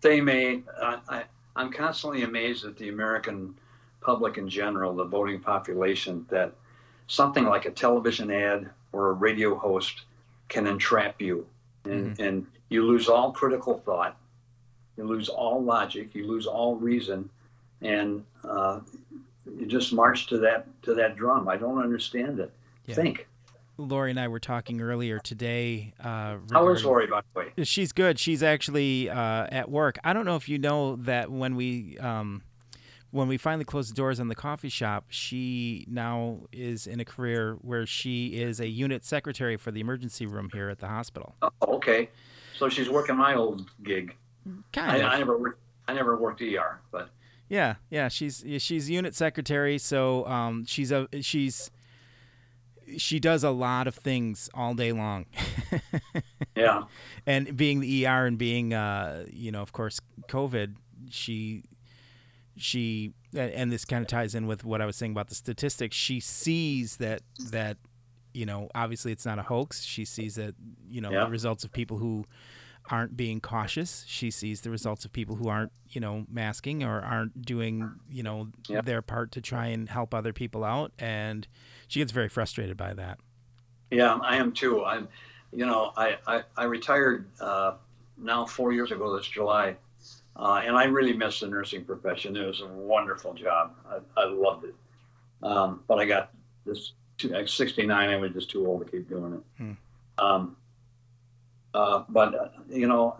They 0.00 0.20
may. 0.20 0.62
Uh, 0.80 0.98
I 1.08 1.24
I'm 1.56 1.72
constantly 1.72 2.22
amazed 2.22 2.64
at 2.64 2.76
the 2.76 2.88
American 2.88 3.54
public 4.00 4.38
in 4.38 4.48
general, 4.48 4.94
the 4.94 5.04
voting 5.04 5.40
population, 5.40 6.24
that 6.30 6.54
something 7.08 7.44
like 7.44 7.66
a 7.66 7.70
television 7.70 8.30
ad 8.30 8.70
or 8.92 9.10
a 9.10 9.12
radio 9.12 9.56
host 9.56 10.02
can 10.48 10.66
entrap 10.66 11.20
you 11.20 11.46
and, 11.84 12.16
mm-hmm. 12.16 12.22
and 12.22 12.46
you 12.68 12.84
lose 12.84 13.08
all 13.08 13.32
critical 13.32 13.78
thought, 13.78 14.16
you 14.96 15.04
lose 15.04 15.28
all 15.28 15.62
logic, 15.62 16.14
you 16.14 16.26
lose 16.26 16.46
all 16.46 16.76
reason, 16.76 17.28
and 17.82 18.24
uh, 18.44 18.80
you 19.58 19.66
just 19.66 19.92
march 19.92 20.26
to 20.28 20.38
that 20.38 20.66
to 20.82 20.94
that 20.94 21.16
drum. 21.16 21.48
I 21.48 21.56
don't 21.56 21.78
understand 21.78 22.40
it. 22.40 22.52
Yeah. 22.86 22.94
Think, 22.94 23.28
Lori 23.76 24.10
and 24.10 24.18
I 24.18 24.28
were 24.28 24.40
talking 24.40 24.80
earlier 24.80 25.18
today. 25.18 25.94
Uh, 26.00 26.38
How 26.52 26.68
is 26.68 26.84
Lori, 26.84 27.06
by 27.06 27.20
the 27.20 27.40
way? 27.40 27.64
She's 27.64 27.92
good. 27.92 28.18
She's 28.18 28.42
actually 28.42 29.08
uh, 29.08 29.46
at 29.50 29.70
work. 29.70 29.98
I 30.04 30.12
don't 30.12 30.24
know 30.24 30.36
if 30.36 30.48
you 30.48 30.58
know 30.58 30.96
that 30.96 31.30
when 31.30 31.54
we 31.54 31.96
um, 31.98 32.42
when 33.10 33.28
we 33.28 33.36
finally 33.36 33.64
closed 33.64 33.90
the 33.90 33.94
doors 33.94 34.20
on 34.20 34.28
the 34.28 34.34
coffee 34.34 34.68
shop, 34.68 35.06
she 35.08 35.86
now 35.88 36.40
is 36.52 36.86
in 36.86 37.00
a 37.00 37.04
career 37.04 37.56
where 37.62 37.86
she 37.86 38.28
is 38.28 38.60
a 38.60 38.68
unit 38.68 39.04
secretary 39.04 39.56
for 39.56 39.70
the 39.70 39.80
emergency 39.80 40.26
room 40.26 40.50
here 40.52 40.68
at 40.68 40.80
the 40.80 40.88
hospital. 40.88 41.36
Oh, 41.40 41.50
okay. 41.62 42.10
So 42.58 42.68
she's 42.68 42.90
working 42.90 43.16
my 43.16 43.34
old 43.34 43.70
gig. 43.82 44.16
Kind 44.72 44.90
I, 44.90 44.96
of. 44.96 45.12
I 45.12 45.18
never 45.18 45.38
worked. 45.38 45.60
I 45.86 45.94
never 45.94 46.16
worked 46.16 46.42
ER, 46.42 46.80
but 46.90 47.10
Yeah, 47.48 47.76
yeah. 47.88 48.08
She's 48.08 48.44
she's 48.58 48.90
unit 48.90 49.14
secretary, 49.14 49.78
so 49.78 50.26
um, 50.26 50.64
she's 50.66 50.90
a 50.90 51.08
she's 51.20 51.70
she 52.96 53.20
does 53.20 53.44
a 53.44 53.50
lot 53.50 53.86
of 53.86 53.94
things 53.94 54.50
all 54.54 54.74
day 54.74 54.92
long. 54.92 55.26
yeah, 56.56 56.84
and 57.26 57.56
being 57.56 57.80
the 57.80 58.06
ER 58.06 58.26
and 58.26 58.38
being 58.38 58.74
uh, 58.74 59.24
you 59.30 59.52
know 59.52 59.62
of 59.62 59.72
course 59.72 60.00
COVID 60.28 60.74
she 61.10 61.62
she 62.56 63.12
and 63.34 63.50
and 63.52 63.72
this 63.72 63.84
kind 63.84 64.02
of 64.02 64.08
ties 64.08 64.34
in 64.34 64.46
with 64.46 64.64
what 64.64 64.80
I 64.80 64.86
was 64.86 64.96
saying 64.96 65.12
about 65.12 65.28
the 65.28 65.34
statistics 65.34 65.96
she 65.96 66.20
sees 66.20 66.96
that 66.96 67.22
that 67.50 67.76
you 68.38 68.46
know 68.46 68.68
obviously 68.74 69.10
it's 69.10 69.26
not 69.26 69.38
a 69.38 69.42
hoax 69.42 69.82
she 69.82 70.04
sees 70.04 70.36
that 70.36 70.54
you 70.88 71.00
know 71.00 71.10
Yeah. 71.10 71.24
the 71.24 71.30
results 71.30 71.64
of 71.64 71.72
people 71.72 71.98
who 71.98 72.24
aren't 72.90 73.16
being 73.16 73.40
cautious 73.40 74.04
she 74.06 74.30
sees 74.30 74.60
the 74.60 74.70
results 74.70 75.04
of 75.04 75.12
people 75.12 75.34
who 75.36 75.48
aren't 75.48 75.72
you 75.90 76.00
know 76.00 76.24
masking 76.30 76.84
or 76.84 77.00
aren't 77.02 77.42
doing 77.42 77.74
you 78.10 78.22
know 78.22 78.48
Yep. 78.68 78.84
their 78.84 79.02
part 79.02 79.32
to 79.32 79.40
try 79.40 79.66
and 79.66 79.88
help 79.88 80.14
other 80.14 80.32
people 80.32 80.62
out 80.64 80.92
and 80.98 81.48
she 81.88 81.98
gets 82.00 82.12
very 82.12 82.28
frustrated 82.28 82.76
by 82.76 82.94
that 82.94 83.18
yeah, 83.90 84.18
I 84.22 84.36
am 84.36 84.52
too. 84.52 84.84
I'm, 84.84 85.08
you 85.50 85.64
know, 85.64 85.92
I 85.96 86.18
I, 86.26 86.42
I 86.58 86.64
retired 86.64 87.24
uh, 87.40 87.72
now 88.18 88.44
four 88.44 88.70
years 88.74 88.92
ago 88.92 89.16
this 89.16 89.26
July, 89.26 89.76
uh, 90.36 90.60
and 90.62 90.76
I 90.76 90.84
really 90.84 91.14
miss 91.14 91.40
the 91.40 91.46
nursing 91.46 91.86
profession. 91.86 92.36
It 92.36 92.44
was 92.46 92.60
a 92.60 92.66
wonderful 92.66 93.32
job. 93.32 93.72
I, 93.88 93.96
I 94.20 94.24
loved 94.26 94.64
it, 94.66 94.74
um, 95.42 95.82
but 95.88 95.98
I 95.98 96.04
got 96.04 96.32
this. 96.66 96.92
At 97.24 97.48
69, 97.48 98.08
I 98.10 98.16
was 98.16 98.32
just 98.32 98.50
too 98.50 98.66
old 98.66 98.84
to 98.84 98.90
keep 98.90 99.08
doing 99.08 99.34
it. 99.34 99.40
Hmm. 99.62 99.72
Um, 100.18 100.56
uh, 101.74 102.04
but 102.08 102.34
uh, 102.34 102.48
you 102.70 102.86
know, 102.86 103.16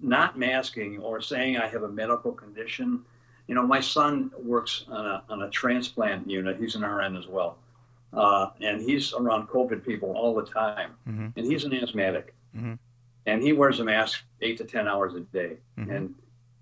not 0.00 0.38
masking 0.38 0.98
or 0.98 1.20
saying 1.20 1.56
I 1.56 1.68
have 1.68 1.82
a 1.84 1.88
medical 1.88 2.32
condition. 2.32 3.02
You 3.48 3.54
know, 3.54 3.66
my 3.66 3.80
son 3.80 4.30
works 4.42 4.84
on 4.88 5.06
a, 5.06 5.22
on 5.28 5.42
a 5.42 5.50
transplant 5.50 6.28
unit. 6.28 6.58
He's 6.58 6.74
an 6.74 6.84
RN 6.84 7.16
as 7.16 7.26
well. 7.26 7.58
Uh, 8.12 8.50
and 8.60 8.80
he's 8.80 9.12
around 9.14 9.48
COVID 9.48 9.84
people 9.84 10.12
all 10.12 10.34
the 10.34 10.44
time. 10.44 10.92
hmm 11.06 11.28
And 11.36 11.46
he's 11.46 11.64
an 11.64 11.72
asthmatic. 11.74 12.34
Mhm. 12.54 12.78
And 13.24 13.42
he 13.42 13.52
wears 13.54 13.80
a 13.80 13.84
mask 13.84 14.22
eight 14.42 14.58
to 14.58 14.64
10 14.64 14.86
hours 14.86 15.14
a 15.14 15.20
day 15.20 15.56
Mhm. 15.78 15.96
and 15.96 16.14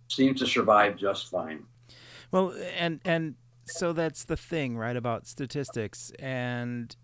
seems 0.08 0.38
to 0.40 0.46
survive 0.46 0.96
just 0.96 1.28
fine. 1.28 1.64
Well, 2.30 2.54
and 2.78 3.00
and 3.04 3.34
so 3.64 3.92
that's 3.92 4.24
the 4.24 4.36
thing, 4.36 4.76
right, 4.76 4.96
about 4.96 5.26
statistics. 5.26 6.10
And 6.18 6.94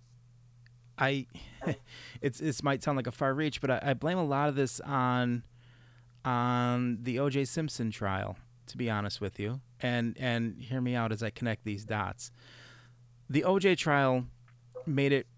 I, 0.99 1.27
it's 2.21 2.39
this 2.39 2.63
might 2.63 2.83
sound 2.83 2.97
like 2.97 3.07
a 3.07 3.13
far 3.13 3.35
reach, 3.35 3.61
but 3.61 3.71
I, 3.71 3.81
I 3.83 3.95
blame 3.95 4.19
a 4.19 4.25
lot 4.25 4.49
of 4.49 4.55
this 4.55 4.81
on 4.81 5.45
on 6.25 6.99
the 7.03 7.19
O.J. 7.21 7.45
Simpson 7.45 7.91
trial. 7.91 8.37
To 8.69 8.77
be 8.77 8.91
honest 8.91 9.21
with 9.21 9.39
you, 9.39 9.61
and 9.81 10.17
and 10.19 10.61
hear 10.61 10.81
me 10.81 10.97
out 10.97 11.13
as 11.13 11.23
I 11.23 11.31
connect 11.31 11.65
these 11.65 11.85
dots. 11.85 12.33
The 13.31 13.45
O.J. 13.45 13.77
trial 13.77 14.25
made 14.87 15.13
it 15.13 15.29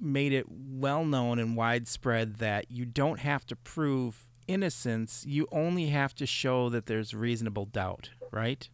made 0.00 0.32
it 0.32 0.46
well 0.48 1.04
known 1.04 1.40
and 1.40 1.56
widespread 1.56 2.36
that 2.36 2.70
you 2.70 2.84
don't 2.84 3.18
have 3.18 3.44
to 3.46 3.56
prove 3.56 4.28
innocence 4.46 5.24
you 5.26 5.48
only 5.50 5.86
have 5.86 6.14
to 6.14 6.24
show 6.24 6.68
that 6.68 6.86
there's 6.86 7.12
reasonable 7.12 7.64
doubt 7.66 8.10
right 8.30 8.68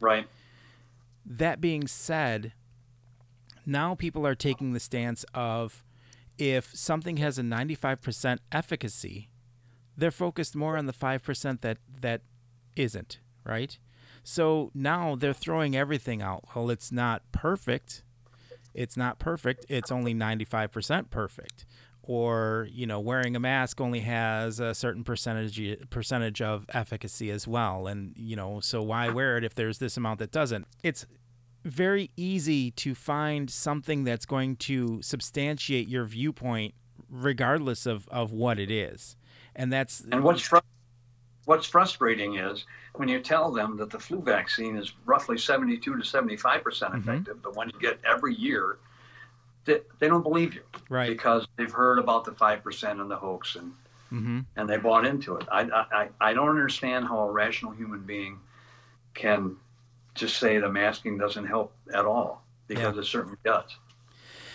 Right. 0.00 0.26
That 1.30 1.60
being 1.60 1.86
said, 1.86 2.52
now 3.64 3.94
people 3.94 4.26
are 4.26 4.34
taking 4.34 4.72
the 4.72 4.80
stance 4.80 5.24
of 5.32 5.84
if 6.36 6.74
something 6.74 7.18
has 7.18 7.38
a 7.38 7.42
95% 7.42 8.38
efficacy, 8.50 9.30
they're 9.96 10.10
focused 10.10 10.56
more 10.56 10.76
on 10.76 10.86
the 10.86 10.92
5% 10.92 11.60
that 11.60 11.78
that 12.00 12.22
isn't, 12.74 13.20
right? 13.44 13.78
So 14.24 14.70
now 14.74 15.14
they're 15.14 15.32
throwing 15.32 15.76
everything 15.76 16.20
out. 16.20 16.44
Well, 16.54 16.68
it's 16.68 16.90
not 16.90 17.22
perfect. 17.32 18.02
It's 18.74 18.96
not 18.96 19.18
perfect. 19.18 19.66
It's 19.68 19.92
only 19.92 20.14
95% 20.14 21.10
perfect. 21.10 21.64
Or, 22.02 22.66
you 22.72 22.86
know, 22.86 22.98
wearing 22.98 23.36
a 23.36 23.40
mask 23.40 23.80
only 23.80 24.00
has 24.00 24.58
a 24.58 24.74
certain 24.74 25.04
percentage 25.04 25.60
percentage 25.90 26.42
of 26.42 26.66
efficacy 26.70 27.30
as 27.30 27.46
well. 27.46 27.86
And, 27.86 28.14
you 28.16 28.34
know, 28.36 28.58
so 28.60 28.82
why 28.82 29.10
wear 29.10 29.36
it 29.36 29.44
if 29.44 29.54
there's 29.54 29.78
this 29.78 29.96
amount 29.96 30.18
that 30.18 30.32
doesn't? 30.32 30.66
It's 30.82 31.06
very 31.64 32.10
easy 32.16 32.70
to 32.72 32.94
find 32.94 33.50
something 33.50 34.04
that's 34.04 34.26
going 34.26 34.56
to 34.56 35.00
substantiate 35.02 35.88
your 35.88 36.04
viewpoint 36.04 36.74
regardless 37.08 37.86
of, 37.86 38.08
of 38.08 38.32
what 38.32 38.58
it 38.58 38.70
is. 38.70 39.16
And 39.54 39.72
that's 39.72 40.00
And 40.12 40.22
what's 40.22 40.42
fr- 40.42 40.58
what's 41.44 41.66
frustrating 41.66 42.36
is 42.36 42.64
when 42.94 43.08
you 43.08 43.20
tell 43.20 43.50
them 43.50 43.76
that 43.78 43.90
the 43.90 43.98
flu 43.98 44.22
vaccine 44.22 44.76
is 44.76 44.92
roughly 45.04 45.36
72 45.36 45.96
to 45.96 46.04
75 46.04 46.62
percent 46.62 46.92
Mhm. 46.94 46.98
effective, 47.00 47.42
the 47.42 47.50
one 47.50 47.70
you 47.74 47.80
get 47.80 47.98
every 48.04 48.34
year, 48.34 48.78
they, 49.64 49.80
they 49.98 50.08
don't 50.08 50.22
believe 50.22 50.54
you 50.54 50.62
right. 50.88 51.08
because 51.08 51.46
they've 51.56 51.72
heard 51.72 51.98
about 51.98 52.24
the 52.24 52.32
five 52.32 52.62
percent 52.62 53.00
and 53.00 53.10
the 53.10 53.16
hoax 53.16 53.56
and 53.56 53.72
hmm 54.08 54.40
and 54.56 54.68
they 54.68 54.76
bought 54.76 55.06
into 55.06 55.36
it. 55.36 55.46
I, 55.50 55.62
I, 55.92 56.08
I 56.20 56.34
don't 56.34 56.48
understand 56.48 57.06
how 57.06 57.20
a 57.20 57.30
rational 57.30 57.72
human 57.72 58.00
being 58.00 58.38
can 59.14 59.56
just 60.14 60.38
say 60.38 60.58
the 60.58 60.70
masking 60.70 61.18
doesn't 61.18 61.46
help 61.46 61.72
at 61.94 62.04
all 62.04 62.44
because 62.66 62.96
it 62.96 63.04
certainly 63.04 63.38
does. 63.44 63.76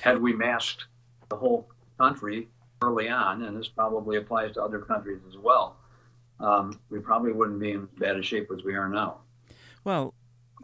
Had 0.02 0.22
we 0.22 0.34
masked 0.34 0.86
the 1.30 1.36
whole 1.36 1.68
country 1.98 2.48
early 2.82 3.10
on, 3.10 3.44
and 3.44 3.58
this 3.58 3.68
probably 3.68 4.18
applies 4.18 4.54
to 4.54 4.64
other 4.64 4.80
countries 4.80 5.20
as 5.28 5.38
well, 5.38 5.78
um, 6.40 6.80
we 6.90 7.00
probably 7.00 7.32
wouldn't 7.32 7.60
be 7.60 7.72
in 7.72 7.84
as 7.84 8.00
bad 8.00 8.18
a 8.18 8.24
shape 8.24 8.50
as 8.56 8.64
we 8.64 8.76
are 8.76 8.90
now. 8.90 9.18
Well, 9.84 10.14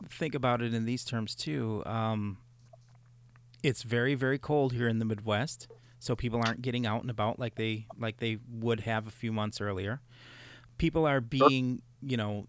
think 0.09 0.35
about 0.35 0.61
it 0.61 0.73
in 0.73 0.85
these 0.85 1.03
terms 1.03 1.35
too. 1.35 1.83
Um, 1.85 2.37
it's 3.63 3.83
very, 3.83 4.15
very 4.15 4.37
cold 4.37 4.73
here 4.73 4.87
in 4.87 4.99
the 4.99 5.05
Midwest, 5.05 5.67
so 5.99 6.15
people 6.15 6.41
aren't 6.43 6.61
getting 6.61 6.85
out 6.85 7.01
and 7.01 7.11
about 7.11 7.39
like 7.39 7.55
they 7.55 7.85
like 7.97 8.17
they 8.17 8.37
would 8.49 8.81
have 8.81 9.07
a 9.07 9.11
few 9.11 9.31
months 9.31 9.61
earlier. 9.61 10.01
People 10.77 11.05
are 11.05 11.21
being, 11.21 11.81
you 12.01 12.17
know, 12.17 12.47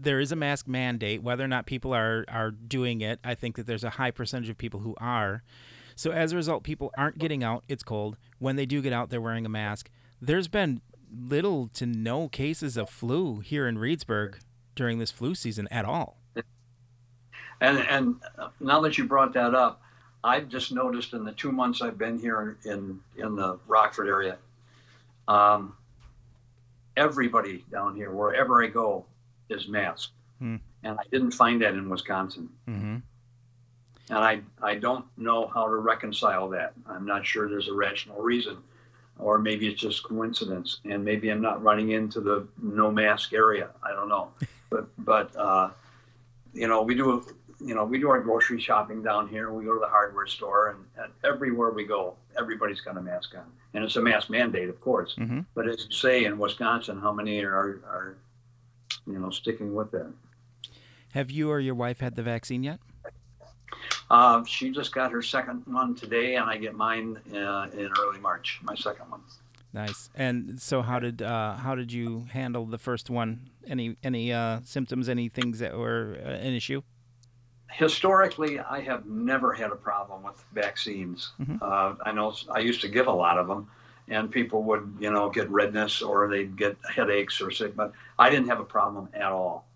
there 0.00 0.20
is 0.20 0.32
a 0.32 0.36
mask 0.36 0.68
mandate. 0.68 1.22
Whether 1.22 1.44
or 1.44 1.48
not 1.48 1.66
people 1.66 1.94
are 1.94 2.24
are 2.28 2.50
doing 2.50 3.00
it, 3.00 3.18
I 3.24 3.34
think 3.34 3.56
that 3.56 3.66
there's 3.66 3.84
a 3.84 3.90
high 3.90 4.10
percentage 4.10 4.48
of 4.48 4.58
people 4.58 4.80
who 4.80 4.94
are. 5.00 5.42
So 5.96 6.12
as 6.12 6.32
a 6.32 6.36
result, 6.36 6.62
people 6.62 6.92
aren't 6.96 7.18
getting 7.18 7.42
out. 7.42 7.64
It's 7.68 7.82
cold. 7.82 8.16
When 8.38 8.56
they 8.56 8.66
do 8.66 8.80
get 8.80 8.92
out, 8.92 9.10
they're 9.10 9.20
wearing 9.20 9.44
a 9.44 9.48
mask. 9.48 9.90
There's 10.20 10.48
been 10.48 10.80
little 11.12 11.68
to 11.68 11.86
no 11.86 12.28
cases 12.28 12.76
of 12.76 12.88
flu 12.88 13.40
here 13.40 13.66
in 13.66 13.78
Reedsburg 13.78 14.36
during 14.74 14.98
this 14.98 15.10
flu 15.10 15.34
season 15.34 15.66
at 15.70 15.84
all. 15.84 16.18
And 17.60 17.78
and 17.78 18.16
now 18.60 18.80
that 18.82 18.96
you 18.98 19.04
brought 19.04 19.32
that 19.34 19.54
up, 19.54 19.82
I've 20.22 20.48
just 20.48 20.72
noticed 20.72 21.12
in 21.12 21.24
the 21.24 21.32
two 21.32 21.50
months 21.50 21.82
I've 21.82 21.98
been 21.98 22.18
here 22.18 22.56
in 22.64 23.00
in 23.16 23.34
the 23.34 23.58
Rockford 23.66 24.06
area, 24.08 24.38
um, 25.26 25.76
everybody 26.96 27.64
down 27.70 27.96
here, 27.96 28.12
wherever 28.12 28.62
I 28.62 28.68
go, 28.68 29.04
is 29.50 29.68
masked, 29.68 30.12
Hmm. 30.38 30.56
and 30.84 30.98
I 30.98 31.02
didn't 31.10 31.32
find 31.32 31.60
that 31.62 31.74
in 31.74 31.88
Wisconsin. 31.88 32.48
Mm-hmm. 32.68 32.96
And 34.10 34.18
I 34.18 34.40
I 34.62 34.76
don't 34.76 35.04
know 35.16 35.46
how 35.46 35.66
to 35.66 35.76
reconcile 35.76 36.48
that. 36.50 36.72
I'm 36.86 37.04
not 37.04 37.26
sure 37.26 37.48
there's 37.48 37.68
a 37.68 37.74
rational 37.74 38.22
reason, 38.22 38.56
or 39.18 39.38
maybe 39.38 39.68
it's 39.68 39.80
just 39.80 40.02
coincidence, 40.04 40.80
and 40.84 41.04
maybe 41.04 41.30
I'm 41.30 41.42
not 41.42 41.62
running 41.62 41.90
into 41.90 42.20
the 42.20 42.46
no 42.62 42.90
mask 42.90 43.32
area. 43.32 43.70
I 43.82 43.92
don't 43.92 44.08
know, 44.08 44.30
but 44.70 44.88
but 44.98 45.34
uh, 45.36 45.70
you 46.54 46.68
know 46.68 46.82
we 46.82 46.94
do 46.94 47.24
you 47.60 47.74
know, 47.74 47.84
we 47.84 47.98
do 47.98 48.08
our 48.08 48.20
grocery 48.20 48.60
shopping 48.60 49.02
down 49.02 49.26
here. 49.26 49.52
We 49.52 49.64
go 49.64 49.74
to 49.74 49.80
the 49.80 49.88
hardware 49.88 50.28
store, 50.28 50.68
and, 50.68 51.04
and 51.04 51.12
everywhere 51.24 51.70
we 51.70 51.84
go, 51.84 52.14
everybody's 52.38 52.80
got 52.80 52.96
a 52.96 53.02
mask 53.02 53.34
on, 53.36 53.50
and 53.74 53.82
it's 53.82 53.96
a 53.96 54.00
mask 54.00 54.30
mandate, 54.30 54.68
of 54.68 54.80
course. 54.80 55.16
Mhm. 55.18 55.44
But 55.54 55.66
as 55.66 55.84
you 55.86 55.90
say 55.92 56.24
in 56.24 56.38
Wisconsin, 56.38 57.00
how 57.00 57.12
many 57.12 57.42
are 57.42 57.80
are 57.84 58.16
you 59.08 59.18
know 59.18 59.30
sticking 59.30 59.74
with 59.74 59.90
that? 59.92 60.10
Have 61.12 61.30
you 61.30 61.50
or 61.50 61.60
your 61.60 61.74
wife 61.74 62.00
had 62.00 62.14
the 62.14 62.22
vaccine 62.22 62.62
yet? 62.62 62.78
Uh, 64.10 64.44
she 64.44 64.70
just 64.70 64.94
got 64.94 65.12
her 65.12 65.22
second 65.22 65.62
one 65.66 65.94
today, 65.94 66.36
and 66.36 66.48
I 66.48 66.56
get 66.56 66.74
mine 66.74 67.18
uh, 67.34 67.68
in 67.72 67.90
early 68.00 68.20
March. 68.20 68.60
My 68.62 68.74
second 68.74 69.10
one. 69.10 69.20
Nice. 69.72 70.08
And 70.14 70.60
so, 70.60 70.80
how 70.80 70.98
did 70.98 71.20
uh, 71.20 71.56
how 71.56 71.74
did 71.74 71.92
you 71.92 72.26
handle 72.30 72.64
the 72.64 72.78
first 72.78 73.10
one? 73.10 73.50
Any 73.66 73.96
any 74.02 74.32
uh, 74.32 74.60
symptoms? 74.64 75.08
Any 75.08 75.28
things 75.28 75.58
that 75.58 75.76
were 75.76 76.18
uh, 76.24 76.28
an 76.28 76.54
issue? 76.54 76.82
historically, 77.70 78.58
I 78.58 78.80
have 78.80 79.06
never 79.06 79.52
had 79.52 79.70
a 79.70 79.76
problem 79.76 80.22
with 80.22 80.42
vaccines. 80.52 81.32
Mhm. 81.40 81.60
Uh, 81.60 81.96
I 82.04 82.12
know 82.12 82.34
I 82.50 82.60
used 82.60 82.80
to 82.80 82.88
give 82.88 83.06
a 83.08 83.12
lot 83.12 83.38
of 83.38 83.46
them, 83.46 83.68
and 84.10 84.30
people 84.30 84.62
would, 84.64 84.96
you 85.00 85.10
know, 85.10 85.28
get 85.30 85.48
redness 85.50 86.02
or 86.02 86.28
they'd 86.28 86.56
get 86.56 86.76
headaches 86.94 87.40
or 87.40 87.50
sick, 87.50 87.76
but 87.76 87.92
I 88.18 88.30
didn't 88.30 88.48
have 88.48 88.60
a 88.60 88.64
problem 88.64 89.08
at 89.14 89.30
all. 89.30 89.66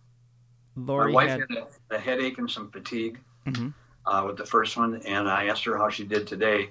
Lori 0.76 1.12
My 1.12 1.14
wife 1.14 1.30
had. 1.30 1.40
had 1.40 1.58
a, 1.90 1.94
a 1.96 1.98
headache 1.98 2.38
and 2.38 2.50
some 2.50 2.70
fatigue 2.70 3.18
Mhm. 3.46 3.74
uh, 4.06 4.24
with 4.26 4.36
the 4.38 4.46
first 4.46 4.76
one, 4.76 4.96
and 5.06 5.28
I 5.28 5.46
asked 5.46 5.64
her 5.64 5.76
how 5.76 5.88
she 5.90 6.04
did 6.04 6.26
today, 6.26 6.70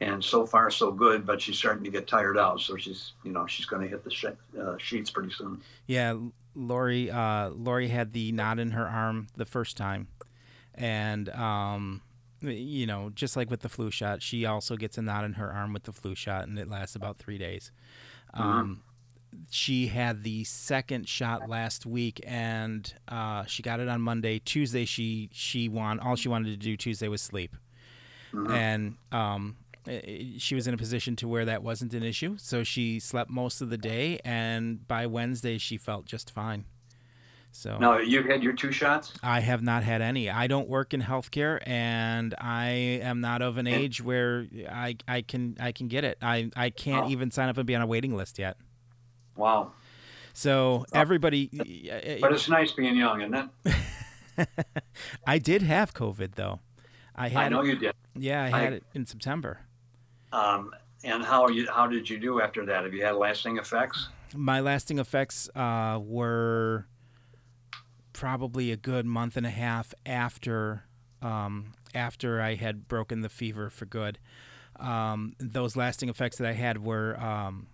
and 0.00 0.22
so 0.22 0.44
far 0.44 0.70
so 0.70 0.90
good. 0.92 1.24
But 1.24 1.40
she's 1.40 1.56
starting 1.56 1.84
to 1.84 1.90
get 1.90 2.06
tired 2.06 2.36
out, 2.36 2.60
so 2.60 2.76
she's, 2.76 3.12
you 3.24 3.32
know, 3.32 3.46
she's 3.46 3.66
going 3.66 3.82
to 3.82 3.88
hit 3.88 4.04
the 4.04 4.10
sh- 4.10 4.24
uh, 4.60 4.76
sheets 4.78 5.10
pretty 5.10 5.30
soon. 5.32 5.62
Yeah, 5.86 6.16
Lori. 6.54 7.10
Uh, 7.10 7.50
Lori 7.50 7.88
had 7.88 8.12
the 8.12 8.30
knot 8.32 8.58
in 8.58 8.72
her 8.72 8.86
arm 8.86 9.28
the 9.36 9.46
first 9.46 9.76
time, 9.76 10.08
and 10.74 11.28
um, 11.30 12.02
you 12.42 12.86
know, 12.86 13.10
just 13.14 13.36
like 13.36 13.50
with 13.50 13.60
the 13.60 13.68
flu 13.68 13.90
shot, 13.90 14.22
she 14.22 14.46
also 14.46 14.76
gets 14.76 14.98
a 14.98 15.02
knot 15.02 15.24
in 15.24 15.34
her 15.34 15.52
arm 15.52 15.72
with 15.72 15.84
the 15.84 15.92
flu 15.92 16.14
shot, 16.14 16.46
and 16.48 16.58
it 16.58 16.68
lasts 16.68 16.96
about 16.96 17.18
three 17.18 17.38
days. 17.38 17.70
Um, 18.34 18.82
She 19.50 19.86
had 19.86 20.24
the 20.24 20.42
second 20.44 21.08
shot 21.08 21.48
last 21.48 21.86
week, 21.86 22.20
and 22.26 22.92
uh, 23.06 23.44
she 23.44 23.62
got 23.62 23.78
it 23.78 23.88
on 23.88 24.00
Monday. 24.00 24.40
Tuesday, 24.40 24.84
she 24.84 25.28
she 25.32 25.68
won. 25.68 26.00
All 26.00 26.16
she 26.16 26.28
wanted 26.28 26.50
to 26.50 26.56
do 26.56 26.76
Tuesday 26.76 27.06
was 27.06 27.22
sleep, 27.22 27.54
Mhm. 28.32 28.50
and 28.50 28.96
um, 29.12 29.56
she 30.38 30.54
was 30.56 30.66
in 30.66 30.74
a 30.74 30.76
position 30.76 31.14
to 31.16 31.28
where 31.28 31.44
that 31.44 31.62
wasn't 31.62 31.94
an 31.94 32.02
issue. 32.02 32.36
So 32.38 32.64
she 32.64 32.98
slept 32.98 33.30
most 33.30 33.60
of 33.60 33.70
the 33.70 33.78
day, 33.78 34.18
and 34.24 34.86
by 34.88 35.06
Wednesday, 35.06 35.58
she 35.58 35.76
felt 35.78 36.06
just 36.06 36.32
fine. 36.32 36.64
So 37.52 37.78
Now 37.78 37.98
you've 37.98 38.26
had 38.26 38.42
your 38.42 38.52
two 38.52 38.70
shots. 38.72 39.12
I 39.22 39.40
have 39.40 39.60
not 39.62 39.82
had 39.82 40.00
any. 40.02 40.30
I 40.30 40.46
don't 40.46 40.68
work 40.68 40.94
in 40.94 41.02
healthcare, 41.02 41.58
and 41.66 42.34
I 42.38 42.68
am 43.02 43.20
not 43.20 43.42
of 43.42 43.56
an 43.58 43.66
age 43.66 44.00
where 44.02 44.46
I 44.70 44.96
I 45.08 45.22
can 45.22 45.56
I 45.60 45.72
can 45.72 45.88
get 45.88 46.04
it. 46.04 46.16
I 46.22 46.50
I 46.56 46.70
can't 46.70 47.06
Oh. 47.06 47.10
even 47.10 47.30
sign 47.30 47.48
up 47.48 47.56
and 47.58 47.66
be 47.66 47.74
on 47.74 47.82
a 47.82 47.86
waiting 47.86 48.14
list 48.16 48.38
yet. 48.38 48.56
Wow, 49.36 49.72
So 50.32 50.84
everybody, 50.92 51.48
but 52.20 52.32
it's 52.32 52.48
nice 52.48 52.72
being 52.72 52.94
young, 52.96 53.20
isn't 53.22 53.50
it? 53.66 54.48
I 55.26 55.38
did 55.38 55.62
have 55.62 55.94
COVID 55.94 56.34
though. 56.34 56.60
I 57.16 57.28
had 57.28 57.44
I 57.44 57.48
know 57.48 57.60
it, 57.62 57.66
you 57.66 57.76
did. 57.76 57.94
yeah, 58.14 58.42
I 58.44 58.46
I- 58.46 58.60
had 58.60 58.72
it 58.74 58.84
in 58.94 59.06
September. 59.06 59.60
Um, 60.32 60.72
and 61.04 61.24
how 61.24 61.48
you 61.48 61.68
how 61.70 61.86
did 61.86 62.08
you 62.08 62.18
do 62.18 62.40
after 62.40 62.64
that? 62.66 62.84
Have 62.84 62.94
you 62.94 63.04
had 63.04 63.16
lasting 63.16 63.58
effects? 63.58 64.08
My 64.34 64.60
lasting 64.60 64.98
effects 65.00 65.48
uh, 65.56 65.98
were 66.00 66.86
probably 68.20 68.70
a 68.70 68.76
good 68.76 69.06
month 69.06 69.38
and 69.38 69.46
a 69.46 69.50
half 69.50 69.94
after 70.04 70.84
um, 71.22 71.72
after 71.94 72.38
I 72.42 72.54
had 72.54 72.86
broken 72.86 73.22
the 73.22 73.30
fever 73.30 73.70
for 73.70 73.86
good. 73.86 74.18
Um, 74.78 75.32
those 75.38 75.74
lasting 75.74 76.10
effects 76.10 76.36
that 76.36 76.46
I 76.46 76.52
had 76.52 76.84
were 76.84 77.18
um, 77.18 77.68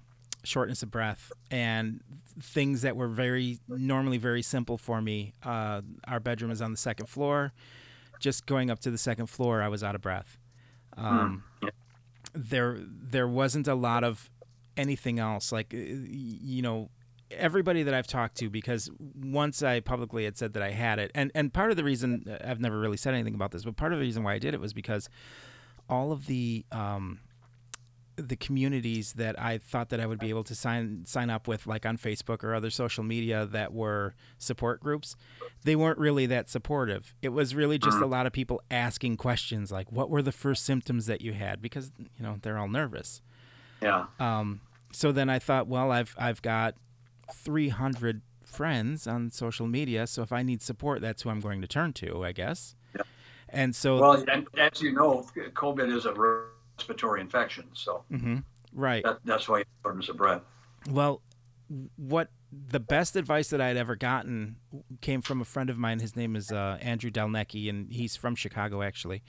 shortness 0.45 0.85
of 0.85 0.91
breath 0.93 1.33
and 1.51 2.01
things 2.41 2.83
that 2.83 2.97
were 2.97 3.09
very 3.09 3.59
normally 3.67 4.19
very 4.19 4.43
simple 4.43 4.79
for 4.79 5.03
me. 5.03 5.33
Uh, 5.43 5.81
our 6.07 6.21
bedroom 6.21 6.53
is 6.53 6.63
on 6.63 6.71
the 6.71 6.77
second 6.77 7.07
floor. 7.07 7.53
Just 8.21 8.47
going 8.47 8.71
up 8.71 8.79
to 8.81 8.91
the 8.93 8.99
second 8.99 9.27
floor, 9.27 9.63
I 9.63 9.69
was 9.69 9.83
out 9.83 9.97
of 9.97 10.01
breath. 10.01 10.39
Um. 10.97 11.43
There, 12.35 12.79
there 12.79 13.27
wasn't 13.27 13.67
a 13.67 13.75
lot 13.75 14.05
of 14.05 14.31
anything 14.77 15.19
else. 15.19 15.53
Like, 15.53 15.73
you 15.73 16.61
know, 16.63 16.91
everybody 17.37 17.83
that 17.83 17.95
I've 17.95 18.07
talked 18.07 18.37
to, 18.39 18.51
because 18.51 18.91
once 19.15 19.63
I 19.63 19.81
publicly 19.81 20.25
had 20.25 20.37
said 20.37 20.55
that 20.55 20.63
I 20.63 20.71
had 20.71 20.99
it, 20.99 21.11
and 21.15 21.31
and 21.35 21.53
part 21.53 21.71
of 21.71 21.77
the 21.77 21.85
reason 21.85 22.25
uh, 22.29 22.49
I've 22.49 22.61
never 22.61 22.79
really 22.79 22.97
said 22.97 23.15
anything 23.15 23.35
about 23.35 23.51
this, 23.53 23.65
but 23.65 23.77
part 23.77 23.93
of 23.93 23.99
the 23.99 24.05
reason 24.05 24.23
why 24.23 24.35
I 24.35 24.39
did 24.39 24.55
it 24.55 24.61
was 24.61 24.73
because 24.73 25.09
all 25.89 26.13
of 26.13 26.27
the 26.27 26.65
um, 26.73 27.21
the 28.17 28.37
communities 28.37 29.13
that 29.15 29.41
I 29.41 29.59
thought 29.59 29.91
that 29.91 30.01
I 30.01 30.07
would 30.07 30.19
be 30.19 30.31
able 30.31 30.45
to 30.45 30.55
sign 30.55 31.05
sign 31.07 31.31
up 31.31 31.47
with, 31.47 31.67
like 31.67 31.85
on 31.85 31.99
Facebook 31.99 32.43
or 32.43 32.55
other 32.55 32.71
social 32.71 33.05
media 33.05 33.47
that 33.47 33.73
were 33.73 34.15
support 34.39 34.81
groups, 34.81 35.17
they 35.65 35.77
weren't 35.77 35.99
really 35.99 36.27
that 36.27 36.49
supportive. 36.49 37.15
It 37.23 37.29
was 37.31 37.55
really 37.55 37.79
just 37.79 37.99
a 37.99 38.07
lot 38.07 38.27
of 38.27 38.33
people 38.33 38.63
asking 38.71 39.19
questions 39.19 39.71
like, 39.71 39.93
"What 39.93 40.11
were 40.11 40.23
the 40.23 40.33
first 40.33 40.65
symptoms 40.65 41.07
that 41.07 41.21
you 41.21 41.33
had?" 41.33 41.61
Because 41.61 41.93
you 41.99 42.23
know 42.23 42.39
they're 42.41 42.59
all 42.59 42.69
nervous. 42.69 43.21
Yeah. 43.83 44.07
Um, 44.19 44.61
so 44.93 45.13
then 45.13 45.29
I 45.29 45.39
thought, 45.39 45.67
well, 45.69 45.93
I've 45.93 46.15
I've 46.19 46.41
got 46.41 46.75
300 47.33 48.23
friends 48.43 49.07
on 49.07 49.31
social 49.31 49.67
media, 49.67 50.07
so 50.07 50.23
if 50.23 50.33
I 50.33 50.43
need 50.43 50.63
support, 50.63 51.01
that's 51.01 51.23
who 51.23 51.31
I'm 51.31 51.41
going 51.41 51.61
to 51.63 51.69
turn 51.69 51.93
to, 51.95 52.25
I 52.25 52.33
guess. 52.33 52.75
Yeah. 52.95 53.03
And 53.49 53.75
so, 53.75 54.01
Well, 54.01 54.25
and 54.31 54.47
as 54.59 54.81
you 54.81 54.93
know, 54.93 55.27
COVID 55.37 55.95
is 55.95 56.07
a 56.07 56.13
respiratory 56.79 57.21
infection, 57.21 57.67
so 57.75 58.05
Mhm. 58.11 58.45
right. 58.73 59.03
that, 59.05 59.19
that's 59.25 59.49
why 59.49 59.65
shortness 59.83 60.09
of 60.09 60.17
breath. 60.17 60.43
Well, 60.89 61.23
what 61.97 62.31
the 62.53 62.79
best 62.81 63.17
advice 63.17 63.51
that 63.51 63.61
I 63.61 63.69
had 63.69 63.77
ever 63.77 63.97
gotten 63.97 64.57
came 65.01 65.21
from 65.21 65.41
a 65.41 65.45
friend 65.45 65.69
of 65.69 65.77
mine. 65.77 65.99
His 65.99 66.15
name 66.15 66.37
is 66.37 66.53
uh, 66.53 66.79
Andrew 66.81 67.11
Delnecki, 67.11 67.69
and 67.69 67.93
he's 67.93 68.15
from 68.15 68.37
Chicago, 68.37 68.83
actually. 68.83 69.23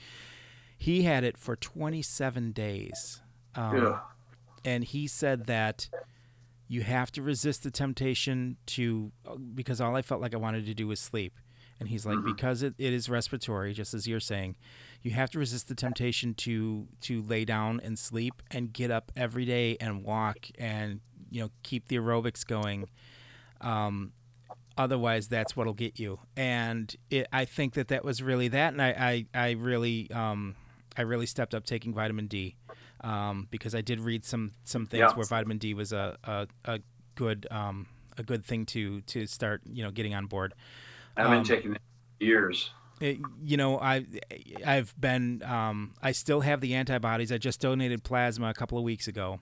He 0.77 1.01
had 1.01 1.23
it 1.23 1.35
for 1.37 1.55
27 1.55 2.51
days. 2.51 3.21
Um, 3.55 3.75
Yeah. 3.77 3.99
and 4.63 4.83
he 4.83 5.07
said 5.07 5.47
that 5.47 5.89
you 6.67 6.81
have 6.81 7.11
to 7.13 7.21
resist 7.21 7.63
the 7.63 7.71
temptation 7.71 8.57
to 8.65 9.11
because 9.55 9.79
all 9.81 9.95
i 9.95 10.01
felt 10.01 10.21
like 10.21 10.33
i 10.33 10.37
wanted 10.37 10.65
to 10.65 10.73
do 10.73 10.87
was 10.87 10.99
sleep. 10.99 11.33
And 11.79 11.89
he's 11.89 12.07
like 12.07 12.17
Mhm. 12.17 12.25
because 12.25 12.63
it, 12.63 12.73
it 12.79 12.91
is 12.91 13.07
respiratory 13.07 13.71
just 13.73 13.93
as 13.93 14.07
you're 14.07 14.19
saying 14.19 14.55
you 15.03 15.11
have 15.11 15.29
to 15.29 15.37
resist 15.39 15.67
the 15.67 15.75
temptation 15.75 16.33
to 16.35 16.87
to 17.01 17.21
lay 17.21 17.45
down 17.45 17.79
and 17.83 17.99
sleep 17.99 18.41
and 18.49 18.73
get 18.73 18.89
up 18.89 19.11
every 19.15 19.45
day 19.45 19.77
and 19.79 20.03
walk 20.03 20.47
and 20.57 21.01
you 21.29 21.41
know 21.41 21.51
keep 21.61 21.87
the 21.87 21.97
aerobics 21.97 22.45
going. 22.45 22.89
Um, 23.61 24.13
otherwise 24.77 25.27
that's 25.27 25.55
what'll 25.55 25.73
get 25.73 25.99
you. 25.99 26.19
And 26.35 26.95
it, 27.09 27.27
i 27.31 27.45
think 27.45 27.73
that 27.75 27.87
that 27.89 28.03
was 28.03 28.21
really 28.23 28.47
that. 28.49 28.73
And 28.73 28.81
i 28.81 29.25
i, 29.35 29.39
I 29.47 29.51
really 29.51 30.09
um, 30.11 30.55
i 30.97 31.01
really 31.03 31.25
stepped 31.27 31.53
up 31.53 31.63
taking 31.65 31.93
vitamin 31.93 32.25
d 32.27 32.55
um, 33.01 33.47
because 33.51 33.73
i 33.75 33.81
did 33.81 33.99
read 33.99 34.23
some 34.25 34.51
some 34.63 34.85
things 34.85 34.99
Yeah. 35.01 35.13
where 35.15 35.25
vitamin 35.25 35.57
d 35.57 35.73
was 35.73 35.91
a, 35.93 36.17
a, 36.23 36.47
a 36.65 36.79
good 37.15 37.47
um, 37.51 37.87
a 38.17 38.23
good 38.23 38.43
thing 38.45 38.65
to 38.67 39.01
to 39.01 39.25
start 39.27 39.61
you 39.65 39.83
know 39.83 39.91
getting 39.91 40.13
on 40.15 40.25
board 40.27 40.53
I've 41.15 41.29
been 41.29 41.37
Um, 41.39 41.43
taking 41.43 41.73
it 41.75 41.81
years. 42.19 42.71
it, 43.01 43.17
you 43.41 43.57
know, 43.57 43.79
I 43.79 44.05
I've 44.65 44.93
been 44.99 45.41
um, 45.43 45.93
I 46.01 46.11
still 46.11 46.41
have 46.41 46.61
the 46.61 46.75
antibodies. 46.75 47.31
I 47.31 47.37
just 47.39 47.59
donated 47.61 48.03
plasma 48.03 48.49
a 48.49 48.53
couple 48.53 48.77
of 48.77 48.83
weeks 48.83 49.07
ago. 49.07 49.39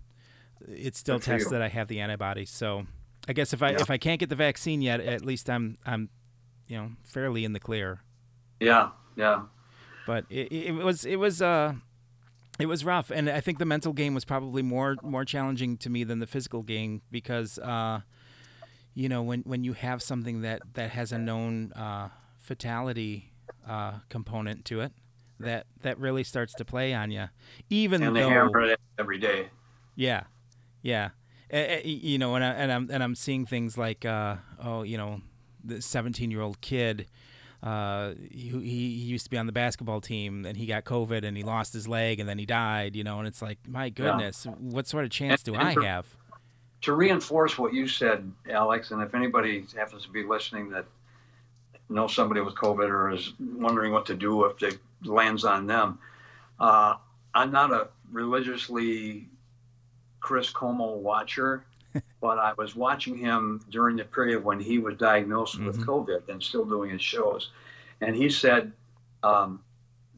It 0.69 0.95
still 0.95 1.19
tests 1.19 1.45
you. 1.47 1.51
that 1.51 1.61
I 1.61 1.67
have 1.67 1.87
the 1.89 1.99
antibodies. 1.99 2.49
So 2.49 2.85
I 3.27 3.33
guess 3.33 3.51
if 3.53 3.61
I 3.61 3.71
Yeah. 3.71 3.81
if 3.81 3.89
I 3.91 3.97
can't 3.97 4.19
get 4.21 4.29
the 4.29 4.35
vaccine 4.37 4.81
yet, 4.81 5.01
at 5.01 5.25
least 5.25 5.49
I'm 5.49 5.77
I'm 5.85 6.07
you 6.67 6.77
know 6.77 6.91
fairly 7.03 7.43
in 7.43 7.51
the 7.51 7.59
clear. 7.59 7.99
Yeah, 8.61 8.91
yeah. 9.17 9.43
But 10.07 10.25
it, 10.29 10.51
it 10.53 10.71
was 10.71 11.03
it 11.05 11.17
was 11.17 11.41
uh 11.41 11.73
it 12.59 12.67
was 12.67 12.85
rough, 12.85 13.11
and 13.11 13.29
I 13.29 13.41
think 13.41 13.59
the 13.59 13.65
mental 13.65 13.93
game 13.93 14.13
was 14.13 14.25
probably 14.25 14.61
more 14.61 14.95
more 15.03 15.25
challenging 15.25 15.77
to 15.77 15.89
me 15.89 16.03
than 16.03 16.19
the 16.19 16.27
physical 16.27 16.63
game 16.63 17.01
because 17.11 17.59
uh, 17.59 18.01
you 18.93 19.09
know 19.09 19.21
when 19.21 19.41
when 19.41 19.63
you 19.63 19.73
have 19.73 20.01
something 20.01 20.41
that 20.41 20.61
that 20.73 20.91
has 20.91 21.11
a 21.11 21.17
known 21.17 21.71
uh, 21.73 22.09
fatality 22.39 23.31
uh, 23.67 23.93
component 24.09 24.65
to 24.65 24.81
it, 24.81 24.93
that 25.39 25.65
that 25.81 25.99
really 25.99 26.23
starts 26.23 26.53
to 26.55 26.65
play 26.65 26.93
on 26.93 27.11
you. 27.11 27.25
Even 27.69 28.01
And 28.03 28.15
they 28.15 28.21
though 28.21 28.29
hammer 28.29 28.61
it 28.61 28.79
every 28.97 29.17
day. 29.17 29.49
yeah, 29.95 30.23
yeah. 30.81 31.09
Eh, 31.51 31.59
eh, 31.59 31.81
you 31.83 32.17
know, 32.17 32.33
and, 32.35 32.43
I, 32.43 32.49
and 32.51 32.71
I'm 32.71 32.89
and 32.91 33.03
I'm 33.03 33.15
seeing 33.15 33.45
things 33.45 33.77
like, 33.77 34.03
uh, 34.03 34.37
oh, 34.63 34.81
you 34.83 34.97
know, 34.97 35.21
the 35.63 35.81
17 35.81 36.31
year 36.31 36.41
old 36.41 36.61
kid. 36.61 37.07
Uh, 37.65 38.13
he, 38.31 38.49
he 38.49 38.87
used 38.87 39.25
to 39.25 39.29
be 39.31 39.37
on 39.37 39.47
the 39.47 39.51
basketball 39.51 39.99
team, 39.99 40.45
and 40.45 40.55
he 40.55 40.67
got 40.67 40.85
COVID, 40.85 41.23
and 41.25 41.35
he 41.35 41.41
lost 41.41 41.73
his 41.73 41.87
leg, 41.87 42.19
and 42.19 42.29
then 42.29 42.37
he 42.37 42.45
died. 42.45 42.95
You 42.95 43.03
know, 43.03 43.17
and 43.17 43.27
it's 43.27 43.41
like, 43.41 43.57
my 43.67 43.89
goodness, 43.89 44.45
what 44.59 44.85
sort 44.87 45.03
of 45.03 45.09
chance 45.09 45.41
do 45.41 45.55
And- 45.55 45.63
I 45.67 45.73
for- 45.73 45.83
have? 45.83 46.05
To 46.81 46.93
reinforce 46.93 47.57
what 47.57 47.73
you 47.73 47.87
said, 47.87 48.31
Alex, 48.47 48.91
and 48.91 49.01
if 49.01 49.15
anybody 49.15 49.65
happens 49.75 50.03
to 50.03 50.09
be 50.09 50.23
listening 50.23 50.69
that 50.69 50.85
knows 51.89 52.13
somebody 52.13 52.41
with 52.41 52.53
COVID 52.53 52.87
or 52.87 53.09
is 53.11 53.33
wondering 53.39 53.91
what 53.91 54.05
to 54.05 54.13
do 54.13 54.45
if 54.45 54.61
it 54.61 54.77
lands 55.03 55.45
on 55.45 55.65
them, 55.65 55.97
uh, 56.59 56.95
I'm 57.33 57.51
not 57.51 57.71
a 57.71 57.87
religiously 58.11 59.27
Chris 60.19 60.51
Cuomo 60.53 60.97
watcher, 60.97 61.65
but 62.21 62.37
I 62.39 62.53
was 62.57 62.75
watching 62.75 63.17
him 63.17 63.61
during 63.69 63.95
the 63.97 64.03
period 64.05 64.43
when 64.43 64.59
he 64.59 64.77
was 64.79 64.95
diagnosed 64.97 65.59
with 65.59 65.77
Mhm. 65.79 65.85
COVID 65.85 66.29
and 66.29 66.41
still 66.41 66.65
doing 66.65 66.89
his 66.91 67.01
shows. 67.01 67.51
And 68.01 68.15
he 68.15 68.29
said 68.29 68.71
um, 69.23 69.63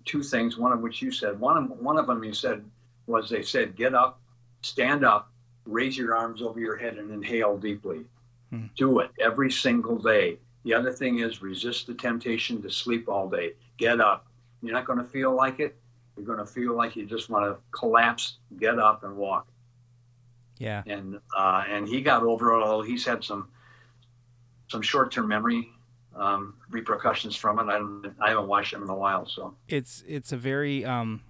two 0.05 0.21
things, 0.21 0.57
one 0.57 0.71
of 0.73 0.81
which 0.81 1.01
you 1.01 1.11
said. 1.11 1.39
One 1.39 1.57
of, 1.57 1.69
one 1.79 1.97
of 1.97 2.07
them 2.07 2.21
he 2.21 2.33
said 2.33 2.63
was 3.05 3.29
they 3.29 3.41
said, 3.41 3.75
get 3.75 3.93
up, 3.95 4.19
stand 4.61 5.05
up, 5.05 5.31
raise 5.65 5.97
your 5.97 6.15
arms 6.15 6.41
over 6.41 6.59
your 6.59 6.75
head 6.75 6.97
and 6.97 7.09
inhale 7.11 7.57
deeply. 7.57 8.01
Hmm. 8.49 8.65
Do 8.75 8.99
it 8.99 9.11
every 9.19 9.51
single 9.51 9.97
day. 9.97 10.39
The 10.63 10.73
other 10.73 10.91
thing 10.91 11.19
is 11.19 11.41
resist 11.41 11.87
the 11.87 11.93
temptation 11.93 12.61
to 12.63 12.69
sleep 12.69 13.07
all 13.07 13.29
day. 13.29 13.53
Get 13.77 14.01
up. 14.01 14.27
You're 14.61 14.73
not 14.73 14.85
going 14.85 14.99
to 14.99 15.05
feel 15.05 15.33
like 15.33 15.59
it. 15.61 15.77
You're 16.17 16.25
going 16.25 16.39
to 16.39 16.45
feel 16.45 16.73
like 16.75 16.95
you 16.95 17.05
just 17.05 17.29
want 17.29 17.45
to 17.45 17.57
collapse. 17.71 18.39
Get 18.59 18.79
up 18.79 19.03
and 19.03 19.15
walk. 19.15 19.47
Yeah. 20.59 20.83
And 20.85 21.19
uh, 21.35 21.63
and 21.67 21.87
he 21.87 22.01
got 22.01 22.23
over 22.23 22.53
it 22.53 22.63
all. 22.63 22.81
He's 22.81 23.05
had 23.05 23.23
some 23.23 23.49
some 24.67 24.81
short 24.81 25.11
term 25.11 25.27
memory 25.27 25.69
um, 26.15 26.55
repercussions 26.69 27.35
from 27.35 27.59
it. 27.59 27.71
I 27.71 27.77
don't, 27.77 28.15
I 28.19 28.29
haven't 28.29 28.47
watched 28.47 28.73
him 28.73 28.83
in 28.83 28.89
a 28.89 28.95
while, 28.95 29.25
so 29.25 29.55
it's 29.67 30.03
it's 30.07 30.31
a 30.31 30.37
very 30.37 30.83
um, 30.83 31.21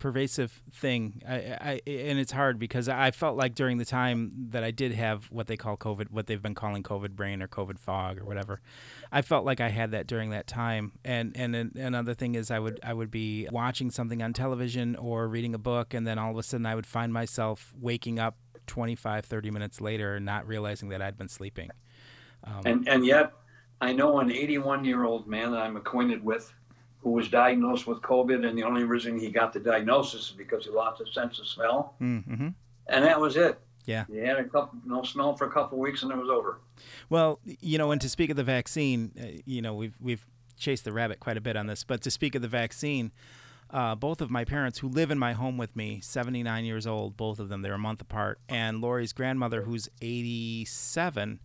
pervasive 0.00 0.62
thing, 0.72 1.22
I, 1.28 1.34
I, 1.34 1.80
and 1.86 2.18
it's 2.18 2.32
hard 2.32 2.58
because 2.58 2.88
I 2.88 3.12
felt 3.12 3.36
like 3.36 3.54
during 3.54 3.78
the 3.78 3.84
time 3.84 4.48
that 4.48 4.64
I 4.64 4.72
did 4.72 4.92
have 4.92 5.26
what 5.26 5.46
they 5.46 5.56
call 5.56 5.76
COVID, 5.76 6.10
what 6.10 6.26
they've 6.26 6.42
been 6.42 6.56
calling 6.56 6.82
COVID 6.82 7.10
brain 7.10 7.40
or 7.40 7.46
COVID 7.46 7.78
fog 7.78 8.18
or 8.18 8.24
whatever, 8.24 8.60
I 9.12 9.22
felt 9.22 9.44
like 9.44 9.60
I 9.60 9.68
had 9.68 9.92
that 9.92 10.08
during 10.08 10.30
that 10.30 10.48
time. 10.48 10.92
And 11.04 11.36
and 11.36 11.54
another 11.54 12.14
thing 12.14 12.34
is 12.34 12.50
I 12.50 12.58
would 12.58 12.80
I 12.82 12.92
would 12.92 13.12
be 13.12 13.46
watching 13.52 13.90
something 13.90 14.22
on 14.22 14.32
television 14.32 14.96
or 14.96 15.28
reading 15.28 15.54
a 15.54 15.58
book, 15.58 15.94
and 15.94 16.04
then 16.06 16.18
all 16.18 16.32
of 16.32 16.38
a 16.38 16.42
sudden 16.42 16.66
I 16.66 16.74
would 16.74 16.86
find 16.86 17.12
myself 17.12 17.72
waking 17.78 18.18
up 18.18 18.36
25, 18.70 19.24
30 19.24 19.50
minutes 19.50 19.80
later, 19.80 20.20
not 20.20 20.46
realizing 20.46 20.90
that 20.90 21.02
I'd 21.02 21.18
been 21.18 21.28
sleeping. 21.28 21.70
Um, 22.44 22.62
and 22.64 22.88
and 22.88 23.04
yet, 23.04 23.32
I 23.80 23.92
know 23.92 24.20
an 24.20 24.30
81 24.30 24.84
year 24.84 25.04
old 25.04 25.26
man 25.26 25.50
that 25.50 25.60
I'm 25.60 25.76
acquainted 25.76 26.24
with 26.24 26.52
who 27.00 27.10
was 27.10 27.28
diagnosed 27.28 27.88
with 27.88 28.00
COVID, 28.00 28.46
and 28.46 28.56
the 28.56 28.62
only 28.62 28.84
reason 28.84 29.18
he 29.18 29.28
got 29.28 29.52
the 29.52 29.58
diagnosis 29.58 30.30
is 30.30 30.30
because 30.30 30.66
he 30.66 30.70
lost 30.70 31.00
his 31.00 31.12
sense 31.12 31.40
of 31.40 31.48
smell, 31.48 31.96
mm-hmm. 32.00 32.48
and 32.86 33.04
that 33.04 33.20
was 33.20 33.36
it. 33.36 33.58
Yeah, 33.86 34.04
he 34.08 34.18
had 34.18 34.38
a 34.38 34.44
couple 34.44 34.78
no 34.86 35.02
smell 35.02 35.34
for 35.34 35.46
a 35.46 35.50
couple 35.50 35.78
of 35.78 35.80
weeks, 35.80 36.04
and 36.04 36.12
it 36.12 36.16
was 36.16 36.30
over. 36.30 36.60
Well, 37.08 37.40
you 37.44 37.76
know, 37.76 37.90
and 37.90 38.00
to 38.02 38.08
speak 38.08 38.30
of 38.30 38.36
the 38.36 38.44
vaccine, 38.44 39.10
uh, 39.20 39.40
you 39.46 39.62
know, 39.62 39.74
we've 39.74 39.96
we've 40.00 40.24
chased 40.56 40.84
the 40.84 40.92
rabbit 40.92 41.18
quite 41.18 41.36
a 41.36 41.40
bit 41.40 41.56
on 41.56 41.66
this, 41.66 41.82
but 41.82 42.02
to 42.02 42.10
speak 42.10 42.36
of 42.36 42.42
the 42.42 42.48
vaccine. 42.48 43.10
Uh, 43.72 43.94
both 43.94 44.20
of 44.20 44.30
my 44.30 44.44
parents, 44.44 44.80
who 44.80 44.88
live 44.88 45.10
in 45.10 45.18
my 45.18 45.32
home 45.32 45.56
with 45.56 45.76
me, 45.76 46.00
79 46.00 46.64
years 46.64 46.86
old, 46.86 47.16
both 47.16 47.38
of 47.38 47.48
them, 47.48 47.62
they're 47.62 47.74
a 47.74 47.78
month 47.78 48.00
apart, 48.00 48.40
and 48.48 48.80
Lori's 48.80 49.12
grandmother, 49.12 49.62
who's 49.62 49.88
87, 50.02 51.40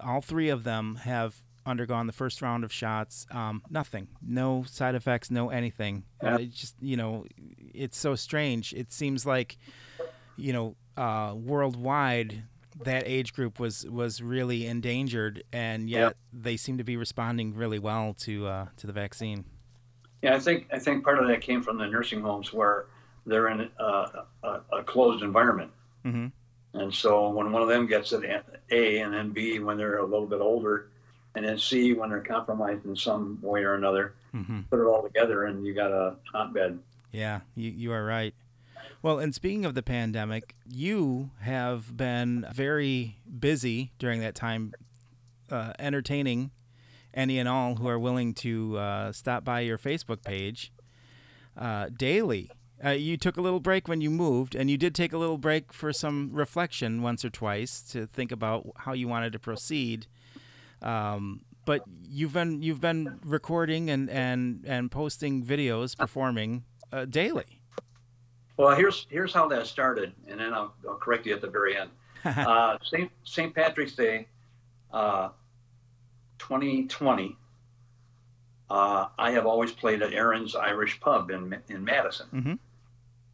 all 0.00 0.20
three 0.20 0.50
of 0.50 0.64
them 0.64 0.96
have 0.96 1.36
undergone 1.66 2.06
the 2.06 2.12
first 2.12 2.42
round 2.42 2.64
of 2.64 2.72
shots. 2.72 3.26
Um, 3.30 3.62
nothing, 3.70 4.08
no 4.22 4.64
side 4.64 4.94
effects, 4.94 5.30
no 5.30 5.50
anything. 5.50 6.04
Uh, 6.22 6.38
just 6.38 6.74
you 6.80 6.96
know, 6.96 7.24
it's 7.74 7.98
so 7.98 8.14
strange. 8.14 8.72
It 8.74 8.92
seems 8.92 9.24
like 9.24 9.56
you 10.36 10.52
know, 10.52 10.76
uh, 10.96 11.34
worldwide, 11.34 12.44
that 12.84 13.04
age 13.06 13.32
group 13.32 13.58
was 13.58 13.86
was 13.88 14.22
really 14.22 14.66
endangered, 14.66 15.42
and 15.52 15.88
yet 15.88 16.00
yep. 16.00 16.16
they 16.32 16.56
seem 16.56 16.78
to 16.78 16.84
be 16.84 16.96
responding 16.96 17.54
really 17.54 17.78
well 17.78 18.14
to 18.20 18.46
uh, 18.46 18.66
to 18.78 18.86
the 18.86 18.92
vaccine. 18.92 19.44
Yeah, 20.22 20.34
I 20.34 20.38
think 20.38 20.66
I 20.72 20.78
think 20.78 21.04
part 21.04 21.18
of 21.18 21.28
that 21.28 21.40
came 21.40 21.62
from 21.62 21.78
the 21.78 21.86
nursing 21.86 22.20
homes 22.20 22.52
where 22.52 22.86
they're 23.26 23.48
in 23.48 23.70
a, 23.78 24.24
a, 24.42 24.60
a 24.72 24.82
closed 24.84 25.22
environment. 25.22 25.70
Mm-hmm. 26.04 26.26
And 26.78 26.94
so 26.94 27.28
when 27.30 27.52
one 27.52 27.62
of 27.62 27.68
them 27.68 27.86
gets 27.86 28.12
it, 28.12 28.24
A, 28.70 28.98
and 28.98 29.12
then 29.12 29.30
B, 29.30 29.58
when 29.58 29.76
they're 29.76 29.98
a 29.98 30.04
little 30.04 30.26
bit 30.26 30.40
older, 30.40 30.88
and 31.34 31.44
then 31.44 31.58
C 31.58 31.92
when 31.92 32.10
they're 32.10 32.20
compromised 32.20 32.84
in 32.84 32.94
some 32.94 33.38
way 33.42 33.64
or 33.64 33.74
another. 33.74 34.14
Mm-hmm. 34.34 34.60
Put 34.70 34.80
it 34.80 34.86
all 34.86 35.02
together, 35.02 35.46
and 35.46 35.64
you 35.64 35.74
got 35.74 35.90
a 35.90 36.16
hotbed. 36.32 36.78
Yeah, 37.12 37.40
you 37.56 37.70
you 37.70 37.92
are 37.92 38.04
right. 38.04 38.34
Well, 39.02 39.18
and 39.18 39.34
speaking 39.34 39.64
of 39.64 39.74
the 39.74 39.82
pandemic, 39.82 40.54
you 40.66 41.30
have 41.40 41.96
been 41.96 42.46
very 42.52 43.16
busy 43.38 43.92
during 43.98 44.20
that 44.20 44.34
time, 44.34 44.74
uh, 45.50 45.72
entertaining 45.78 46.50
any 47.14 47.38
and 47.38 47.48
all 47.48 47.76
who 47.76 47.88
are 47.88 47.98
willing 47.98 48.34
to 48.34 48.78
uh, 48.78 49.12
stop 49.12 49.44
by 49.44 49.60
your 49.60 49.78
Facebook 49.78 50.22
page 50.24 50.72
uh, 51.56 51.88
daily. 51.96 52.50
Uh, 52.82 52.90
you 52.90 53.16
took 53.16 53.36
a 53.36 53.40
little 53.40 53.60
break 53.60 53.88
when 53.88 54.00
you 54.00 54.10
moved, 54.10 54.54
and 54.54 54.70
you 54.70 54.78
did 54.78 54.94
take 54.94 55.12
a 55.12 55.18
little 55.18 55.36
break 55.36 55.72
for 55.72 55.92
some 55.92 56.30
reflection 56.32 57.02
once 57.02 57.24
or 57.24 57.30
twice 57.30 57.82
to 57.82 58.06
think 58.06 58.32
about 58.32 58.66
how 58.78 58.92
you 58.92 59.06
wanted 59.06 59.32
to 59.32 59.38
proceed. 59.38 60.06
Um, 60.80 61.42
but 61.66 61.82
you've 62.08 62.32
been 62.32 62.62
you've 62.62 62.80
been 62.80 63.20
recording 63.24 63.90
and 63.90 64.08
and 64.08 64.64
and 64.66 64.90
posting 64.90 65.44
videos, 65.44 65.96
performing 65.96 66.64
uh, 66.90 67.04
daily. 67.04 67.60
Well, 68.56 68.74
here's 68.74 69.06
here's 69.10 69.32
how 69.32 69.46
that 69.48 69.66
started, 69.66 70.12
and 70.26 70.40
then 70.40 70.54
I'll, 70.54 70.74
I'll 70.88 70.96
correct 70.96 71.26
you 71.26 71.34
at 71.34 71.40
the 71.40 71.48
very 71.48 71.76
end. 71.76 71.90
uh, 72.24 72.78
Saint 72.82 73.10
Saint 73.24 73.54
Patrick's 73.54 73.94
Day, 73.94 74.26
uh, 74.92 75.30
2020. 76.40 77.36
Uh, 78.68 79.06
I 79.18 79.32
have 79.32 79.46
always 79.46 79.72
played 79.72 80.02
at 80.02 80.12
Aaron's 80.12 80.54
Irish 80.54 81.00
Pub 81.00 81.30
in 81.30 81.56
in 81.68 81.84
Madison, 81.84 82.26
mm-hmm. 82.32 82.54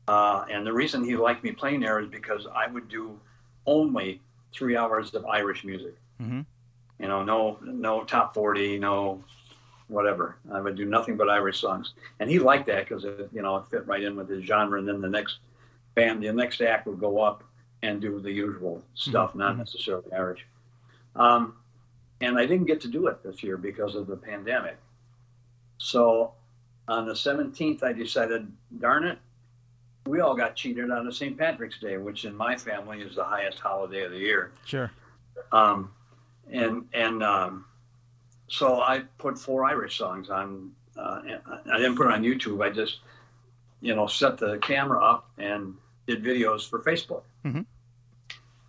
Uh, 0.08 0.44
and 0.48 0.64
the 0.64 0.72
reason 0.72 1.02
he 1.02 1.16
liked 1.16 1.42
me 1.42 1.50
playing 1.50 1.80
there 1.80 1.98
is 1.98 2.08
because 2.08 2.46
I 2.54 2.68
would 2.68 2.88
do 2.88 3.18
only 3.66 4.20
three 4.52 4.76
hours 4.76 5.12
of 5.14 5.26
Irish 5.26 5.64
music. 5.64 5.96
Mm-hmm. 6.22 6.42
You 7.00 7.08
know, 7.08 7.24
no 7.24 7.58
no 7.62 8.04
top 8.04 8.34
forty, 8.34 8.78
no 8.78 9.24
whatever. 9.88 10.36
I 10.52 10.60
would 10.60 10.76
do 10.76 10.84
nothing 10.84 11.16
but 11.16 11.28
Irish 11.28 11.60
songs, 11.60 11.94
and 12.20 12.30
he 12.30 12.38
liked 12.38 12.66
that 12.66 12.88
because 12.88 13.04
it 13.04 13.28
you 13.32 13.42
know 13.42 13.56
it 13.56 13.66
fit 13.68 13.86
right 13.86 14.02
in 14.02 14.16
with 14.16 14.28
his 14.28 14.44
genre. 14.44 14.78
And 14.78 14.88
then 14.88 15.00
the 15.00 15.08
next 15.08 15.38
band, 15.94 16.22
the 16.22 16.32
next 16.32 16.60
act 16.60 16.86
would 16.86 17.00
go 17.00 17.20
up 17.20 17.42
and 17.82 18.00
do 18.00 18.20
the 18.20 18.32
usual 18.32 18.82
stuff, 18.94 19.30
mm-hmm. 19.30 19.40
not 19.40 19.58
necessarily 19.58 20.12
Irish. 20.12 20.46
Um, 21.16 21.54
and 22.20 22.38
I 22.38 22.46
didn't 22.46 22.66
get 22.66 22.80
to 22.82 22.88
do 22.88 23.06
it 23.08 23.22
this 23.22 23.42
year 23.42 23.56
because 23.56 23.94
of 23.94 24.06
the 24.06 24.16
pandemic. 24.16 24.76
So 25.78 26.32
on 26.88 27.06
the 27.06 27.12
17th, 27.12 27.82
I 27.82 27.92
decided, 27.92 28.50
darn 28.78 29.04
it, 29.04 29.18
we 30.06 30.20
all 30.20 30.34
got 30.34 30.54
cheated 30.54 30.90
on 30.90 31.06
a 31.06 31.12
St. 31.12 31.36
Patrick's 31.36 31.78
Day, 31.78 31.96
which 31.96 32.24
in 32.24 32.34
my 32.34 32.56
family 32.56 33.00
is 33.00 33.16
the 33.16 33.24
highest 33.24 33.58
holiday 33.58 34.04
of 34.04 34.12
the 34.12 34.18
year. 34.18 34.52
Sure. 34.64 34.90
Um, 35.52 35.90
and 36.50 36.86
and 36.92 37.22
um, 37.24 37.64
so 38.48 38.80
I 38.80 39.00
put 39.18 39.38
four 39.38 39.64
Irish 39.64 39.98
songs 39.98 40.30
on. 40.30 40.70
Uh, 40.96 41.20
I 41.72 41.76
didn't 41.76 41.96
put 41.96 42.06
it 42.06 42.12
on 42.12 42.22
YouTube. 42.22 42.64
I 42.64 42.70
just, 42.70 43.00
you 43.80 43.94
know, 43.94 44.06
set 44.06 44.38
the 44.38 44.58
camera 44.58 45.04
up 45.04 45.28
and 45.38 45.74
did 46.06 46.24
videos 46.24 46.68
for 46.68 46.78
Facebook. 46.78 47.22
Mm-hmm. 47.44 47.62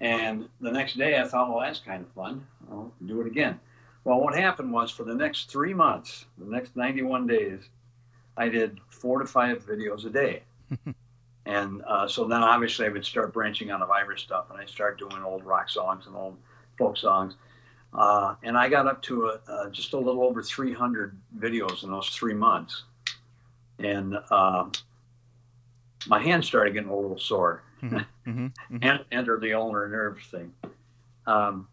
And 0.01 0.49
the 0.59 0.71
next 0.71 0.97
day, 0.97 1.19
I 1.19 1.27
thought, 1.27 1.49
well, 1.49 1.61
that's 1.61 1.79
kind 1.79 2.03
of 2.03 2.11
fun. 2.11 2.45
I'll 2.71 2.93
do 3.05 3.21
it 3.21 3.27
again. 3.27 3.59
Well, 4.03 4.21
what 4.21 4.35
happened 4.35 4.71
was 4.71 4.91
for 4.91 5.03
the 5.03 5.13
next 5.13 5.51
three 5.51 5.73
months, 5.73 6.25
the 6.37 6.45
next 6.45 6.75
91 6.75 7.27
days, 7.27 7.69
I 8.37 8.49
did 8.49 8.79
four 8.89 9.19
to 9.19 9.25
five 9.25 9.65
videos 9.65 10.05
a 10.05 10.09
day. 10.09 10.43
and 11.45 11.81
uh, 11.85 12.07
so 12.07 12.25
then 12.25 12.43
obviously 12.43 12.85
I 12.85 12.89
would 12.89 13.05
start 13.05 13.33
branching 13.33 13.71
out 13.71 13.81
of 13.81 13.89
Irish 13.89 14.23
stuff 14.23 14.45
and 14.49 14.59
I 14.59 14.65
start 14.65 14.99
doing 14.99 15.23
old 15.23 15.43
rock 15.43 15.69
songs 15.69 16.07
and 16.07 16.15
old 16.15 16.37
folk 16.77 16.97
songs. 16.97 17.35
Uh, 17.93 18.35
and 18.43 18.57
I 18.57 18.69
got 18.69 18.85
up 18.85 19.01
to 19.03 19.27
a, 19.27 19.39
uh, 19.51 19.69
just 19.69 19.93
a 19.93 19.97
little 19.97 20.23
over 20.23 20.43
300 20.43 21.17
videos 21.37 21.83
in 21.83 21.91
those 21.91 22.09
three 22.09 22.33
months. 22.33 22.83
And 23.79 24.17
uh, 24.29 24.65
my 26.07 26.21
hands 26.21 26.45
started 26.45 26.73
getting 26.73 26.89
a 26.89 26.95
little 26.95 27.19
sore. 27.19 27.63
Mm-hmm. 27.81 27.97
Mm-hmm. 27.97 28.45
mm-hmm. 28.45 28.77
and 28.81 29.05
enter 29.11 29.39
the 29.39 29.53
ulnar 29.53 29.87
nerve 29.87 30.19
thing. 30.31 30.53
Um, 31.25 31.67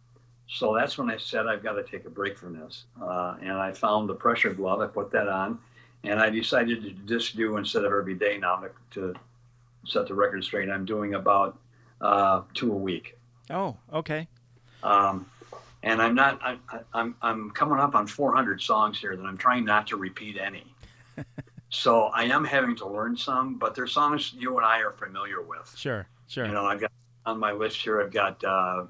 so 0.55 0.73
that's 0.73 0.97
when 0.97 1.11
I 1.11 1.17
said 1.17 1.49
I've 1.49 1.65
got 1.65 1.73
to 1.73 1.83
take 1.83 2.05
a 2.05 2.11
break 2.11 2.39
from 2.39 2.57
this. 2.57 2.85
Uh, 3.03 3.35
and 3.43 3.53
I 3.53 3.73
found 3.73 4.09
the 4.09 4.15
pressure 4.15 4.55
glove. 4.55 4.81
I 4.81 4.87
put 4.87 5.11
that 5.11 5.27
on, 5.27 5.59
and 6.05 6.21
I 6.21 6.31
decided 6.31 6.81
to 6.85 6.91
just 7.13 7.37
do 7.37 7.57
instead 7.57 7.85
of 7.85 7.93
every 7.93 8.15
day 8.15 8.39
now 8.39 8.57
to, 8.59 8.71
to 8.93 9.15
set 9.85 10.07
the 10.07 10.15
record 10.15 10.45
straight. 10.45 10.71
I'm 10.71 10.85
doing 10.85 11.15
about 11.15 11.59
uh, 12.01 12.43
two 12.55 12.73
a 12.73 12.77
week. 12.77 13.19
Oh, 13.51 13.77
okay. 13.93 14.29
Um, 14.85 15.27
and 15.83 16.01
I'm 16.01 16.15
not. 16.15 16.41
I, 16.41 16.57
I'm 16.93 17.17
I'm 17.21 17.51
coming 17.51 17.81
up 17.81 17.97
on 17.97 18.07
400 18.07 18.63
songs 18.63 19.01
here 19.01 19.17
that 19.17 19.25
I'm 19.25 19.37
trying 19.37 19.65
not 19.65 19.89
to 19.89 19.97
repeat 19.97 20.39
any. 20.39 20.73
so 21.69 22.05
I 22.15 22.25
am 22.27 22.45
having 22.45 22.77
to 22.77 22.87
learn 22.87 23.17
some, 23.17 23.59
but 23.59 23.75
they're 23.75 23.89
songs 23.89 24.33
you 24.39 24.57
and 24.57 24.65
I 24.65 24.83
are 24.83 24.93
familiar 24.93 25.43
with. 25.43 25.75
Sure, 25.77 26.07
sure. 26.29 26.47
You 26.47 26.53
know, 26.53 26.65
I've 26.65 26.81
got 26.81 26.93
on 27.27 27.41
my 27.41 27.51
list 27.51 27.79
here. 27.79 28.01
I've 28.01 28.13
got 28.13 28.43
uh, 28.45 28.85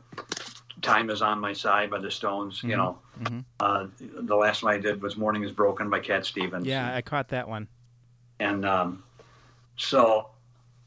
"Time 0.84 1.10
Is 1.10 1.22
on 1.22 1.40
My 1.40 1.52
Side" 1.52 1.90
by 1.90 1.98
the 1.98 2.10
Stones. 2.10 2.58
Mm-hmm. 2.58 2.70
You 2.70 2.76
know, 2.76 2.98
mm-hmm. 3.20 3.40
uh, 3.60 3.86
the 3.98 4.36
last 4.36 4.62
one 4.62 4.74
I 4.74 4.78
did 4.78 5.02
was 5.02 5.16
"Morning 5.16 5.42
Is 5.42 5.52
Broken" 5.52 5.90
by 5.90 6.00
Cat 6.00 6.24
Stevens. 6.24 6.66
Yeah, 6.66 6.94
I 6.94 7.02
caught 7.02 7.28
that 7.28 7.48
one. 7.48 7.68
And 8.40 8.64
um, 8.66 9.02
so 9.76 10.30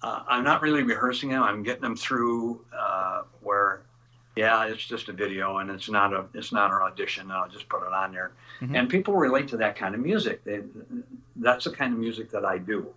uh, 0.02 0.24
I'm 0.28 0.44
not 0.44 0.62
really 0.62 0.84
rehearsing 0.84 1.30
them. 1.30 1.44
I'm 1.44 1.64
getting 1.64 1.82
them 1.82 1.96
through 1.96 2.62
uh, 2.78 3.24
where 3.42 3.82
yeah, 4.38 4.66
it's 4.68 4.86
just 4.86 5.10
a 5.10 5.14
video 5.14 5.58
and 5.58 5.70
it's 5.70 5.90
not 5.90 6.14
a 6.14 6.26
it's 6.34 6.52
not 6.52 6.72
an 6.72 6.78
audition. 6.78 7.32
I'll 7.32 7.50
just 7.50 7.68
put 7.68 7.82
it 7.82 7.92
on 7.92 8.12
there, 8.12 8.34
mm-hmm. 8.62 8.76
and 8.76 8.90
people 8.90 9.16
relate 9.16 9.48
to 9.50 9.58
that 9.58 9.76
kind 9.76 9.96
of 9.96 10.02
music. 10.02 10.44
They, 10.44 10.62
that's 11.38 11.66
the 11.66 11.72
kind 11.72 11.94
of 11.94 12.00
music 12.00 12.30
that 12.32 12.46
I 12.46 12.60
do 12.60 12.88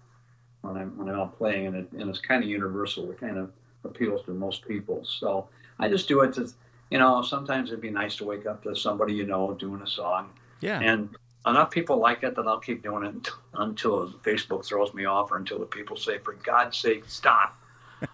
when 0.60 0.76
I'm 0.76 0.96
when 0.98 1.08
I'm 1.08 1.18
out 1.18 1.38
playing, 1.38 1.66
and, 1.66 1.76
it, 1.76 1.92
and 1.92 2.10
it's 2.10 2.20
kind 2.20 2.44
of 2.44 2.50
universal. 2.50 3.10
It 3.10 3.18
kind 3.18 3.38
of 3.38 3.50
appeals 3.84 4.22
to 4.26 4.32
most 4.32 4.68
people. 4.68 5.02
So 5.04 5.48
I 5.78 5.88
just 5.88 6.08
do 6.08 6.20
it 6.20 6.34
to 6.34 6.52
you 6.90 6.98
know, 6.98 7.22
sometimes 7.22 7.70
it'd 7.70 7.80
be 7.80 7.90
nice 7.90 8.16
to 8.16 8.24
wake 8.24 8.46
up 8.46 8.62
to 8.64 8.74
somebody 8.74 9.14
you 9.14 9.24
know 9.26 9.54
doing 9.54 9.80
a 9.82 9.86
song, 9.86 10.30
Yeah. 10.60 10.80
and 10.80 11.08
enough 11.46 11.70
people 11.70 11.98
like 11.98 12.22
it 12.22 12.34
that 12.36 12.46
I'll 12.46 12.58
keep 12.60 12.82
doing 12.82 13.04
it 13.04 13.28
until, 13.54 14.10
Facebook 14.22 14.64
throws 14.66 14.92
me 14.92 15.04
off, 15.06 15.30
or 15.32 15.36
until 15.38 15.58
the 15.58 15.66
people 15.66 15.96
say, 15.96 16.18
"For 16.18 16.34
God's 16.34 16.76
sake, 16.78 17.04
stop." 17.06 17.56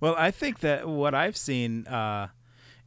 Well, 0.00 0.14
I 0.18 0.32
think 0.32 0.58
that 0.60 0.88
what 0.88 1.14
I've 1.14 1.36
seen, 1.36 1.86
uh, 1.86 2.28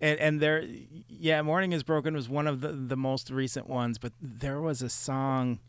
and 0.01 0.19
and 0.19 0.39
there, 0.41 0.63
yeah, 1.07 1.41
"Morning 1.41 1.71
Is 1.71 1.83
Broken" 1.83 2.13
was 2.13 2.27
one 2.27 2.47
of 2.47 2.59
the 2.59 2.69
the 2.73 2.97
most 2.97 3.29
recent 3.29 3.67
ones, 3.69 3.97
but 3.97 4.11
there 4.21 4.59
was 4.59 4.81
a 4.81 4.89
song. 4.89 5.59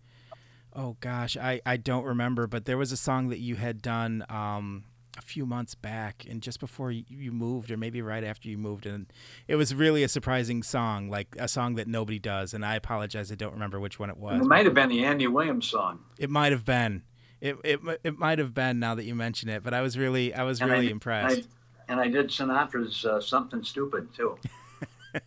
Oh 0.74 0.96
gosh, 1.00 1.36
I 1.36 1.60
I 1.64 1.76
don't 1.76 2.04
remember, 2.04 2.46
but 2.48 2.64
there 2.64 2.76
was 2.76 2.90
a 2.90 2.96
song 2.96 3.28
that 3.28 3.38
you 3.38 3.54
had 3.54 3.80
done 3.82 4.24
um, 4.28 4.84
a 5.18 5.22
few 5.22 5.44
months 5.44 5.74
back, 5.74 6.24
and 6.28 6.40
just 6.42 6.58
before 6.58 6.90
you, 6.90 7.32
moved, 7.32 7.70
or 7.70 7.76
maybe 7.76 8.00
right 8.00 8.24
after 8.24 8.48
you 8.48 8.56
moved, 8.56 8.86
and 8.86 9.06
it 9.46 9.56
was 9.56 9.74
really 9.74 10.02
a 10.02 10.08
surprising 10.08 10.62
song, 10.62 11.10
like 11.10 11.36
a 11.38 11.48
song 11.48 11.74
that 11.74 11.86
nobody 11.86 12.18
does. 12.18 12.54
And 12.54 12.64
I 12.64 12.76
apologize, 12.76 13.30
I 13.30 13.34
don't 13.34 13.52
remember 13.52 13.78
which 13.78 13.98
one 13.98 14.08
it 14.10 14.16
was. 14.16 14.40
It 14.40 14.46
might 14.46 14.64
have 14.64 14.74
been 14.74 14.88
the 14.88 15.04
Andy 15.04 15.26
Williams 15.26 15.66
song. 15.68 16.00
It 16.18 16.30
might 16.30 16.52
have 16.52 16.64
been. 16.64 17.02
It, 17.40 17.56
it 17.64 17.80
it 18.04 18.18
might 18.18 18.38
have 18.38 18.54
been 18.54 18.78
now 18.78 18.94
that 18.94 19.04
you 19.04 19.14
mention 19.14 19.48
it, 19.48 19.62
but 19.64 19.74
I 19.74 19.80
was 19.82 19.98
really 19.98 20.32
I 20.32 20.44
was 20.44 20.60
And 20.60 20.70
really 20.70 20.88
I- 20.88 20.92
impressed. 20.92 21.48
And 21.88 21.98
I 22.00 22.06
did 22.08 22.28
Sinatra's 22.28 23.04
uh, 23.04 23.20
"Something 23.20 23.64
Stupid" 23.64 24.14
too. 24.14 24.38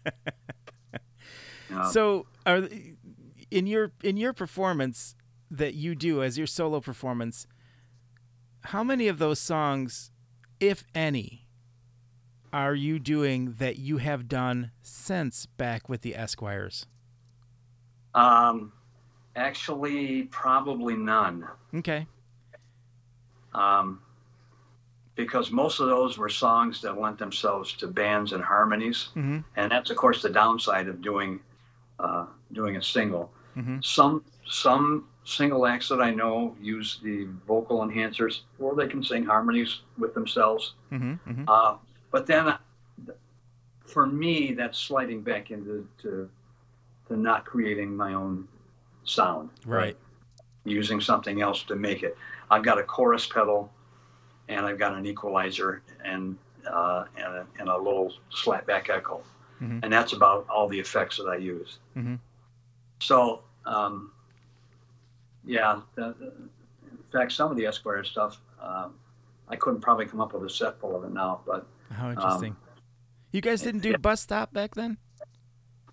So, 1.91 2.27
are 2.45 2.69
in 3.51 3.67
your 3.67 3.91
in 4.03 4.17
your 4.17 4.33
performance 4.33 5.15
that 5.51 5.73
you 5.73 5.93
do 5.95 6.23
as 6.23 6.37
your 6.37 6.47
solo 6.47 6.79
performance, 6.79 7.47
how 8.65 8.83
many 8.83 9.07
of 9.07 9.17
those 9.19 9.39
songs, 9.39 10.11
if 10.59 10.83
any, 10.93 11.47
are 12.53 12.75
you 12.75 12.99
doing 12.99 13.55
that 13.59 13.77
you 13.77 13.97
have 13.97 14.27
done 14.27 14.71
since 14.81 15.45
back 15.45 15.87
with 15.89 16.01
the 16.01 16.15
Esquires? 16.15 16.85
um, 18.13 18.71
actually, 19.35 20.23
probably 20.23 20.95
none. 20.95 21.45
Okay. 21.73 22.07
um, 23.53 23.99
because 25.15 25.49
most 25.51 25.79
of 25.79 25.87
those 25.87 26.17
were 26.17 26.27
songs 26.29 26.81
that 26.81 26.99
lent 26.99 27.17
themselves 27.17 27.71
to 27.73 27.87
bands 27.87 28.33
and 28.33 28.43
harmonies, 28.43 29.09
Mm-hmm. 29.15 29.39
and 29.55 29.71
that's 29.71 29.89
of 29.89 29.95
course 29.97 30.21
the 30.21 30.29
downside 30.29 30.87
of 30.89 31.01
doing 31.01 31.39
uh, 31.99 32.25
doing 32.51 32.75
a 32.75 32.81
single. 32.81 33.31
Mhm. 33.55 33.83
Some 33.83 34.23
some 34.45 35.07
single 35.25 35.65
acts 35.65 35.89
that 35.89 36.01
I 36.01 36.11
know 36.11 36.55
use 36.61 36.99
the 37.03 37.27
vocal 37.47 37.79
enhancers, 37.79 38.41
or 38.59 38.75
they 38.75 38.87
can 38.87 39.03
sing 39.03 39.25
harmonies 39.25 39.81
with 39.97 40.13
themselves. 40.13 40.75
Mm-hmm. 40.91 41.13
mm-hmm. 41.29 41.43
Uh, 41.47 41.75
but 42.11 42.25
then, 42.27 42.47
uh, 42.47 42.57
for 43.85 44.05
me, 44.05 44.53
that's 44.53 44.77
sliding 44.77 45.21
back 45.21 45.51
into 45.51 45.87
to, 46.03 46.29
to 47.07 47.17
not 47.17 47.43
creating 47.43 47.95
my 47.95 48.13
own 48.13 48.47
sound 49.03 49.49
Right. 49.65 49.97
using 50.63 51.01
something 51.01 51.41
else 51.41 51.63
to 51.63 51.75
make 51.75 52.03
it. 52.03 52.17
I've 52.49 52.63
got 52.63 52.79
a 52.79 52.83
chorus 52.83 53.25
pedal, 53.27 53.71
and 54.47 54.65
I've 54.65 54.79
got 54.79 54.93
an 54.93 55.05
equalizer, 55.05 55.81
and 56.03 56.37
uh, 56.67 57.05
and, 57.15 57.25
a, 57.27 57.47
and 57.59 57.69
a 57.69 57.77
little 57.77 58.11
slapback 58.31 58.89
echo, 58.89 59.21
Mhm. 59.61 59.81
and 59.83 59.93
that's 59.93 60.13
about 60.13 60.47
all 60.49 60.67
the 60.67 60.79
effects 60.79 61.17
that 61.17 61.27
I 61.27 61.35
use. 61.35 61.77
Mhm. 61.95 62.17
So, 62.99 63.43
um, 63.67 64.11
yeah, 65.45 65.81
the, 65.95 66.15
the- 66.19 66.33
in 66.91 67.19
fact, 67.21 67.31
some 67.31 67.49
of 67.51 67.55
the 67.57 67.65
Esquire 67.65 68.03
stuff, 68.03 68.39
um, 68.61 68.95
I 69.47 69.55
couldn't 69.55 69.79
probably 69.81 70.05
come 70.05 70.19
up 70.19 70.33
with 70.33 70.43
a 70.43 70.49
set 70.49 70.79
full 70.79 70.95
of 70.95 71.03
it 71.05 71.13
now. 71.13 71.41
But 71.45 71.65
How 71.91 72.09
interesting. 72.09 72.55
you 73.31 73.39
guys 73.41 73.61
didn't 73.61 73.81
do 73.81 73.97
bus 73.97 74.19
stop 74.21 74.51
back 74.51 74.75
then. 74.75 74.97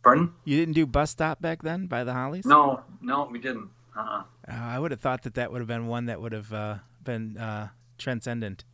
pardon? 0.03 0.33
You 0.45 0.57
didn't 0.59 0.75
do 0.75 0.85
bus 0.87 1.11
stop 1.11 1.41
back 1.41 1.63
then 1.63 1.87
by 1.87 2.03
the 2.03 2.13
Hollies. 2.13 2.45
No, 2.45 2.81
no, 3.01 3.29
we 3.31 3.39
didn't. 3.39 3.69
Uh-uh. 3.97 4.23
Uh, 4.49 4.53
I 4.53 4.79
would 4.81 4.91
have 4.91 5.01
thought 5.01 5.23
that 5.23 5.35
that 5.35 5.53
would 5.53 5.61
have 5.61 5.69
been 5.69 5.87
one 5.87 6.07
that 6.07 6.21
would 6.21 6.33
have 6.33 6.53
uh, 6.53 6.77
been 7.05 7.37
uh, 7.37 7.69
transcendent. 7.99 8.65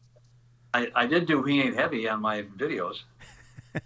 I, 0.72 0.88
I 0.94 1.06
did 1.06 1.26
do 1.26 1.42
He 1.42 1.60
Ain't 1.60 1.74
Heavy 1.76 2.08
on 2.08 2.20
my 2.22 2.42
videos. 2.56 3.02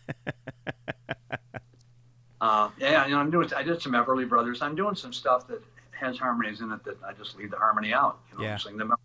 uh, 2.40 2.70
yeah, 2.78 3.06
you 3.06 3.12
know, 3.12 3.18
I'm 3.20 3.30
doing. 3.30 3.52
I 3.54 3.62
did 3.62 3.80
some 3.80 3.92
Everly 3.92 4.28
Brothers. 4.28 4.62
I'm 4.62 4.74
doing 4.74 4.94
some 4.94 5.12
stuff 5.12 5.46
that 5.48 5.62
has 6.02 6.18
harmonies 6.18 6.60
in 6.60 6.70
it 6.72 6.84
that 6.84 6.96
I 7.06 7.12
just 7.14 7.36
leave 7.36 7.50
the 7.50 7.56
harmony 7.56 7.92
out. 7.94 8.18
You 8.30 8.38
know, 8.38 8.44
Yeah. 8.44 8.56
sing 8.58 8.76
them. 8.76 8.92
out. 8.92 9.00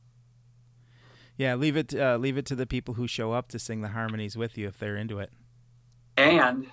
Yeah, 1.37 1.55
leave 1.55 1.77
it 1.77 1.93
uh, 1.93 2.17
leave 2.17 2.37
it 2.37 2.45
to 2.47 2.55
the 2.55 2.65
people 2.65 2.95
who 2.95 3.07
show 3.07 3.31
up 3.31 3.47
to 3.49 3.59
sing 3.59 3.81
the 3.81 3.89
harmonies 3.89 4.35
with 4.35 4.57
you 4.57 4.67
if 4.67 4.79
they're 4.79 4.97
into 4.97 5.19
it. 5.19 5.31
And 6.17 6.67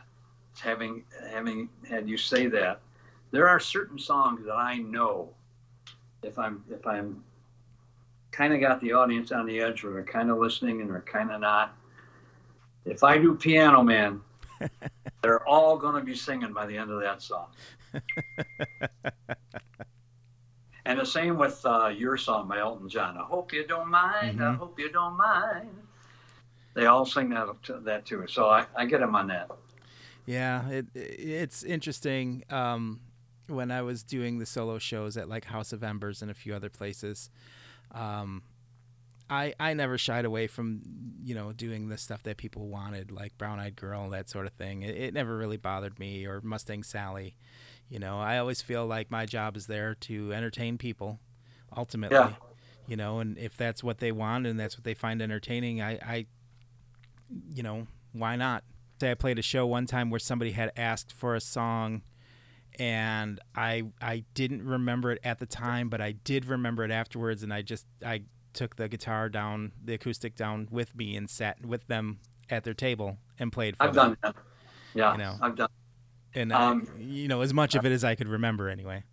having 0.58 1.04
having 1.30 1.68
had 1.88 2.08
you 2.08 2.16
say 2.16 2.46
that, 2.46 2.80
there 3.30 3.46
are 3.48 3.60
certain 3.60 3.98
songs 3.98 4.44
that 4.46 4.54
I 4.54 4.78
know 4.78 5.34
if 6.22 6.38
I'm 6.38 6.64
if 6.70 6.86
I'm 6.86 7.22
kind 8.32 8.54
of 8.54 8.60
got 8.60 8.80
the 8.80 8.92
audience 8.94 9.32
on 9.32 9.44
the 9.46 9.60
edge, 9.60 9.84
or 9.84 9.92
they're 9.92 10.02
kind 10.02 10.30
of 10.30 10.38
listening 10.38 10.80
and 10.80 10.88
they're 10.90 11.00
kind 11.02 11.30
of 11.30 11.40
not. 11.42 11.76
If 12.86 13.04
I 13.04 13.18
do 13.18 13.34
Piano 13.34 13.82
Man, 13.82 14.20
they're 15.22 15.46
all 15.46 15.76
going 15.76 15.94
to 15.96 16.00
be 16.00 16.14
singing 16.14 16.52
by 16.54 16.64
the 16.66 16.76
end 16.76 16.90
of 16.90 17.00
that 17.02 17.20
song. 17.22 17.48
the 21.04 21.10
same 21.10 21.36
with 21.38 21.64
uh, 21.66 21.88
your 21.88 22.16
song 22.16 22.48
by 22.48 22.58
Elton 22.58 22.88
John. 22.88 23.16
I 23.18 23.24
hope 23.24 23.52
you 23.52 23.66
don't 23.66 23.88
mind. 23.90 24.42
I 24.42 24.46
Mhm. 24.54 24.56
hope 24.56 24.78
you 24.78 24.90
don't 24.90 25.16
mind. 25.16 25.70
They 26.74 26.86
all 26.86 27.04
sing 27.04 27.28
that 27.30 27.46
that 27.84 28.06
too. 28.06 28.26
So 28.26 28.48
I, 28.48 28.66
I 28.76 28.86
get 28.86 29.00
them 29.00 29.14
on 29.14 29.28
that. 29.28 29.50
Yeah, 30.26 30.68
it 30.70 30.86
it's 30.94 31.62
interesting. 31.62 32.42
Um, 32.50 33.00
when 33.46 33.70
I 33.70 33.82
was 33.82 34.02
doing 34.02 34.38
the 34.38 34.46
solo 34.46 34.78
shows 34.78 35.16
at 35.16 35.28
like 35.28 35.44
House 35.44 35.72
of 35.72 35.84
Embers 35.84 36.22
and 36.22 36.30
a 36.30 36.34
few 36.34 36.54
other 36.54 36.70
places, 36.70 37.28
um, 37.92 38.42
I 39.28 39.54
I 39.60 39.74
never 39.74 39.98
shied 39.98 40.24
away 40.24 40.46
from 40.46 40.80
you 41.22 41.34
know 41.34 41.52
doing 41.52 41.88
the 41.88 41.98
stuff 41.98 42.22
that 42.24 42.38
people 42.38 42.66
wanted, 42.68 43.12
like 43.12 43.36
Brown 43.36 43.60
Eyed 43.60 43.76
Girl, 43.76 44.08
that 44.10 44.30
sort 44.30 44.46
of 44.46 44.52
thing. 44.54 44.82
It, 44.82 44.96
it 44.96 45.14
never 45.14 45.36
really 45.36 45.58
bothered 45.58 45.98
me, 45.98 46.24
or 46.24 46.40
Mustang 46.40 46.82
Sally. 46.82 47.36
You 47.88 47.98
know, 47.98 48.18
I 48.20 48.38
always 48.38 48.62
feel 48.62 48.86
like 48.86 49.10
my 49.10 49.26
job 49.26 49.56
is 49.56 49.66
there 49.66 49.94
to 49.96 50.32
entertain 50.32 50.78
people, 50.78 51.20
ultimately. 51.76 52.16
Yeah. 52.16 52.32
You 52.86 52.96
know, 52.96 53.20
and 53.20 53.38
if 53.38 53.56
that's 53.56 53.82
what 53.82 53.98
they 53.98 54.12
want 54.12 54.46
and 54.46 54.58
that's 54.58 54.76
what 54.76 54.84
they 54.84 54.94
find 54.94 55.22
entertaining, 55.22 55.80
I, 55.80 55.92
I 55.96 56.26
you 57.52 57.62
know, 57.62 57.86
why 58.12 58.36
not? 58.36 58.64
Say 59.00 59.10
I 59.10 59.14
played 59.14 59.38
a 59.38 59.42
show 59.42 59.66
one 59.66 59.86
time 59.86 60.10
where 60.10 60.20
somebody 60.20 60.52
had 60.52 60.72
asked 60.76 61.12
for 61.12 61.34
a 61.34 61.40
song 61.40 62.02
and 62.78 63.40
I 63.54 63.84
I 64.00 64.24
didn't 64.34 64.62
remember 64.64 65.10
it 65.12 65.20
at 65.24 65.38
the 65.38 65.46
time, 65.46 65.88
but 65.88 66.00
I 66.00 66.12
did 66.12 66.46
remember 66.46 66.84
it 66.84 66.90
afterwards 66.90 67.42
and 67.42 67.52
I 67.52 67.62
just 67.62 67.86
I 68.04 68.22
took 68.52 68.76
the 68.76 68.88
guitar 68.88 69.28
down, 69.28 69.72
the 69.82 69.94
acoustic 69.94 70.36
down 70.36 70.68
with 70.70 70.94
me 70.94 71.16
and 71.16 71.28
sat 71.28 71.64
with 71.64 71.86
them 71.86 72.18
at 72.50 72.64
their 72.64 72.74
table 72.74 73.18
and 73.38 73.52
played 73.52 73.76
for 73.76 73.84
I've 73.84 73.94
them. 73.94 74.08
done 74.10 74.16
that. 74.22 74.36
Yeah, 74.94 75.12
You 75.12 75.18
know. 75.18 75.36
I've 75.40 75.56
done. 75.56 75.68
And 76.34 76.52
Um, 76.52 76.86
I, 76.96 77.00
you 77.00 77.28
know, 77.28 77.40
as 77.42 77.54
much 77.54 77.74
of 77.74 77.84
it 77.86 77.92
as 77.92 78.04
I 78.04 78.14
could 78.14 78.28
remember 78.28 78.68
anyway. 78.68 79.04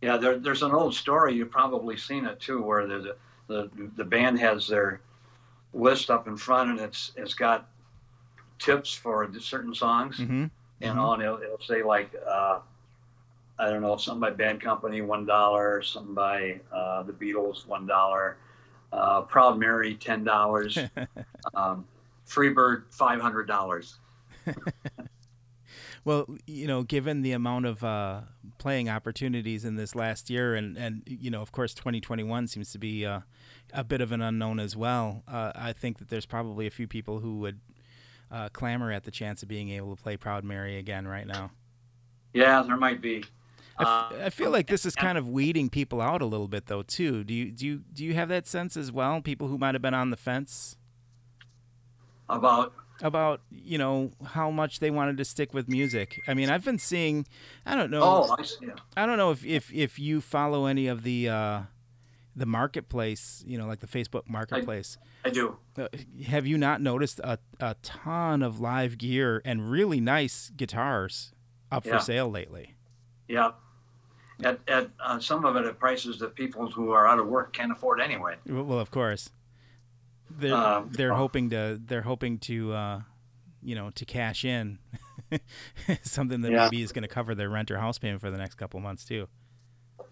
Yeah, 0.00 0.16
there, 0.16 0.38
there's 0.38 0.62
an 0.62 0.72
old 0.72 0.94
story. 0.94 1.34
You've 1.34 1.50
probably 1.50 1.96
seen 1.96 2.24
it 2.24 2.40
too, 2.40 2.60
where 2.62 2.86
the 2.86 3.16
the 3.46 3.70
the 3.96 4.04
band 4.04 4.38
has 4.40 4.66
their 4.66 5.00
list 5.72 6.10
up 6.10 6.26
in 6.26 6.36
front, 6.36 6.70
and 6.70 6.80
it's 6.80 7.12
it's 7.16 7.34
got 7.34 7.68
tips 8.58 8.92
for 8.92 9.28
certain 9.38 9.74
songs, 9.74 10.18
Mhm. 10.18 10.50
you 10.80 10.88
Mhm. 10.88 10.94
know, 10.96 11.12
and 11.14 11.22
it'll, 11.22 11.42
it'll 11.42 11.60
say 11.60 11.82
like, 11.82 12.14
uh, 12.26 12.60
I 13.58 13.70
don't 13.70 13.82
know, 13.82 13.96
something 13.96 14.20
by 14.20 14.30
Bad 14.30 14.60
Company, 14.60 15.00
one 15.02 15.24
dollar, 15.26 15.82
something 15.82 16.14
by 16.14 16.60
uh, 16.72 17.02
the 17.04 17.12
Beatles, 17.12 17.66
one 17.66 17.86
dollar, 17.86 18.36
uh, 18.92 19.22
Proud 19.22 19.58
Mary, 19.58 19.94
ten 19.94 20.24
dollars, 20.24 20.78
um, 21.54 21.86
Freebird, 22.26 22.84
five 22.90 23.20
hundred 23.20 23.46
dollars. 23.46 23.98
Well, 26.04 26.26
you 26.46 26.66
know, 26.66 26.82
given 26.82 27.22
the 27.22 27.32
amount 27.32 27.66
of 27.66 27.84
uh, 27.84 28.22
playing 28.58 28.88
opportunities 28.88 29.64
in 29.64 29.76
this 29.76 29.94
last 29.94 30.30
year, 30.30 30.54
and 30.54 30.76
and 30.76 31.02
you 31.06 31.30
know, 31.30 31.40
of 31.42 31.52
course, 31.52 31.74
2021 31.74 32.48
seems 32.48 32.72
to 32.72 32.78
be 32.78 33.06
uh, 33.06 33.20
a 33.72 33.84
bit 33.84 34.00
of 34.00 34.10
an 34.10 34.20
unknown 34.20 34.58
as 34.58 34.74
well. 34.76 35.22
Uh, 35.28 35.52
I 35.54 35.72
think 35.72 35.98
that 35.98 36.08
there's 36.08 36.26
probably 36.26 36.66
a 36.66 36.70
few 36.70 36.88
people 36.88 37.20
who 37.20 37.38
would 37.38 37.60
uh, 38.32 38.48
clamor 38.48 38.90
at 38.90 39.04
the 39.04 39.10
chance 39.12 39.42
of 39.44 39.48
being 39.48 39.70
able 39.70 39.94
to 39.94 40.02
play 40.02 40.16
Proud 40.16 40.42
Mary 40.42 40.76
again 40.76 41.06
right 41.06 41.26
now. 41.26 41.52
Yeah, 42.34 42.62
there 42.62 42.76
might 42.76 43.00
be. 43.00 43.24
I, 43.78 43.82
f- 43.82 43.88
Uh, 44.20 44.24
I 44.26 44.30
feel 44.30 44.50
like 44.50 44.66
this 44.66 44.84
is 44.84 44.94
kind 44.96 45.16
of 45.16 45.28
weeding 45.28 45.70
people 45.70 46.00
out 46.00 46.20
a 46.20 46.26
little 46.26 46.48
bit, 46.48 46.66
though. 46.66 46.82
Too. 46.82 47.22
Do 47.22 47.32
you 47.32 47.52
do 47.52 47.64
you 47.64 47.82
do 47.92 48.04
you 48.04 48.14
have 48.14 48.28
that 48.28 48.48
sense 48.48 48.76
as 48.76 48.90
well? 48.90 49.20
People 49.20 49.46
who 49.48 49.56
might 49.56 49.74
have 49.76 49.82
been 49.82 49.94
on 49.94 50.10
the 50.10 50.16
fence 50.16 50.76
about 52.28 52.72
about 53.02 53.42
you 53.50 53.76
know 53.76 54.12
how 54.24 54.50
much 54.50 54.78
they 54.80 54.90
wanted 54.90 55.18
to 55.18 55.24
stick 55.24 55.52
with 55.52 55.68
music. 55.68 56.20
I 56.26 56.32
mean, 56.34 56.48
I've 56.48 56.64
been 56.64 56.78
seeing. 56.78 57.26
I 57.66 57.74
don't 57.74 57.90
know. 57.90 58.00
oh, 58.02 58.36
I 58.38 58.42
see. 58.42 58.68
I 58.96 59.04
don't 59.04 59.18
know 59.18 59.30
if, 59.32 59.44
if, 59.44 59.72
if 59.72 59.98
you 59.98 60.20
follow 60.22 60.66
any 60.66 60.86
of 60.86 61.02
the 61.02 61.28
uh, 61.28 61.60
the 62.34 62.46
marketplace, 62.46 63.44
you 63.46 63.58
know, 63.58 63.66
like 63.66 63.80
the 63.80 63.86
Facebook 63.86 64.28
marketplace. 64.28 64.96
I 65.24 65.30
do. 65.30 65.58
Uh, 65.76 65.88
have 66.26 66.46
you 66.46 66.56
not 66.56 66.80
noticed 66.80 67.18
a, 67.20 67.38
a 67.60 67.76
ton 67.82 68.42
of 68.42 68.58
live 68.60 68.96
gear 68.98 69.42
and 69.44 69.70
really 69.70 70.00
nice 70.00 70.50
guitars 70.56 71.32
up 71.70 71.84
Yeah. 71.84 71.98
for 71.98 72.04
sale 72.04 72.30
lately? 72.30 72.74
Yeah. 73.28 73.52
At, 74.42 74.58
at 74.66 74.90
uh, 74.98 75.20
some 75.20 75.44
of 75.44 75.54
it 75.56 75.64
at 75.66 75.78
prices 75.78 76.18
that 76.18 76.34
people 76.34 76.68
who 76.70 76.90
are 76.90 77.06
out 77.06 77.18
of 77.20 77.26
work 77.28 77.52
can't 77.52 77.70
afford 77.70 78.00
anyway. 78.00 78.36
Well, 78.48 78.78
of 78.80 78.90
course. 78.90 79.30
They're 80.38 80.54
Um, 80.54 80.90
they're 80.92 81.12
oh. 81.12 81.16
hoping 81.16 81.50
to 81.50 81.80
they're 81.84 82.02
hoping 82.02 82.38
to 82.40 82.72
uh, 82.72 83.00
you 83.62 83.74
know 83.74 83.90
to 83.90 84.04
cash 84.04 84.44
in 84.44 84.78
something 86.02 86.40
that 86.42 86.52
Yeah. 86.52 86.64
maybe 86.64 86.82
is 86.82 86.92
going 86.92 87.02
to 87.02 87.08
cover 87.08 87.34
their 87.34 87.48
rent 87.50 87.70
or 87.70 87.78
house 87.78 87.98
payment 87.98 88.20
for 88.20 88.30
the 88.30 88.38
next 88.38 88.54
couple 88.56 88.80
months 88.80 89.04
too. 89.04 89.28